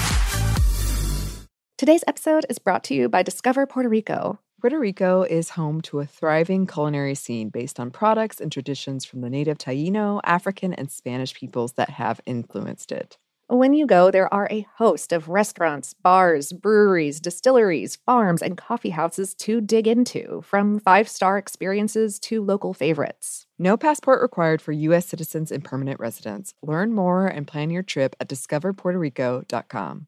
Today's 1.81 2.03
episode 2.05 2.45
is 2.47 2.59
brought 2.59 2.83
to 2.83 2.93
you 2.93 3.09
by 3.09 3.23
Discover 3.23 3.65
Puerto 3.65 3.89
Rico. 3.89 4.37
Puerto 4.61 4.77
Rico 4.77 5.23
is 5.23 5.49
home 5.49 5.81
to 5.81 5.99
a 5.99 6.05
thriving 6.05 6.67
culinary 6.67 7.15
scene 7.15 7.49
based 7.49 7.79
on 7.79 7.89
products 7.89 8.39
and 8.39 8.51
traditions 8.51 9.03
from 9.03 9.21
the 9.21 9.31
native 9.31 9.57
Taino, 9.57 10.21
African, 10.23 10.75
and 10.75 10.91
Spanish 10.91 11.33
peoples 11.33 11.73
that 11.73 11.89
have 11.89 12.21
influenced 12.27 12.91
it. 12.91 13.17
When 13.47 13.73
you 13.73 13.87
go, 13.87 14.11
there 14.11 14.31
are 14.31 14.47
a 14.51 14.67
host 14.75 15.11
of 15.11 15.27
restaurants, 15.27 15.95
bars, 15.95 16.53
breweries, 16.53 17.19
distilleries, 17.19 17.95
farms, 17.95 18.43
and 18.43 18.55
coffee 18.55 18.91
houses 18.91 19.33
to 19.39 19.59
dig 19.59 19.87
into, 19.87 20.43
from 20.45 20.79
five 20.79 21.09
star 21.09 21.39
experiences 21.39 22.19
to 22.19 22.43
local 22.43 22.75
favorites. 22.75 23.47
No 23.57 23.75
passport 23.75 24.21
required 24.21 24.61
for 24.61 24.71
U.S. 24.71 25.07
citizens 25.07 25.51
and 25.51 25.63
permanent 25.63 25.99
residents. 25.99 26.53
Learn 26.61 26.93
more 26.93 27.25
and 27.25 27.47
plan 27.47 27.71
your 27.71 27.81
trip 27.81 28.15
at 28.19 28.29
discoverpuertorico.com. 28.29 30.07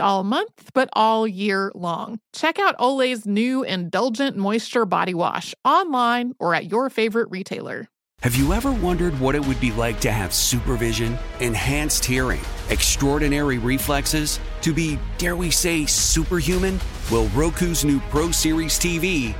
all 0.00 0.24
month, 0.24 0.70
but 0.74 0.88
all 0.92 1.26
year 1.26 1.72
long. 1.74 2.20
Check 2.32 2.58
out 2.58 2.74
Olay's 2.78 3.26
new 3.26 3.62
Indulgent 3.62 4.36
Moisture 4.36 4.86
Body 4.86 5.14
Wash 5.14 5.54
online 5.64 6.34
or 6.38 6.54
at 6.54 6.70
your 6.70 6.90
favorite 6.90 7.30
retailer. 7.30 7.88
Have 8.22 8.36
you 8.36 8.52
ever 8.52 8.72
wondered 8.72 9.18
what 9.20 9.34
it 9.34 9.46
would 9.46 9.60
be 9.60 9.72
like 9.72 10.00
to 10.00 10.10
have 10.12 10.32
supervision, 10.32 11.18
enhanced 11.40 12.04
hearing, 12.04 12.40
extraordinary 12.70 13.58
reflexes, 13.58 14.40
to 14.62 14.72
be, 14.72 14.98
dare 15.18 15.36
we 15.36 15.50
say, 15.50 15.84
superhuman? 15.84 16.80
Well, 17.10 17.28
Roku's 17.28 17.84
new 17.84 18.00
Pro 18.10 18.30
Series 18.30 18.78
TV 18.78 19.34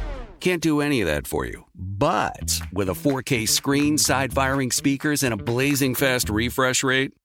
can't 0.45 0.61
do 0.61 0.83
any 0.83 1.01
of 1.01 1.07
that 1.07 1.27
for 1.27 1.47
you. 1.47 1.65
But 1.75 2.61
with 2.71 2.91
a 2.91 2.93
4K 2.93 3.49
screen, 3.49 3.97
side 3.97 4.35
firing 4.35 4.71
speakers, 4.71 5.23
and 5.23 5.33
a 5.33 5.39
blazing 5.39 5.95
fast 5.95 6.29
refresh 6.29 6.85
rate, 6.85 7.13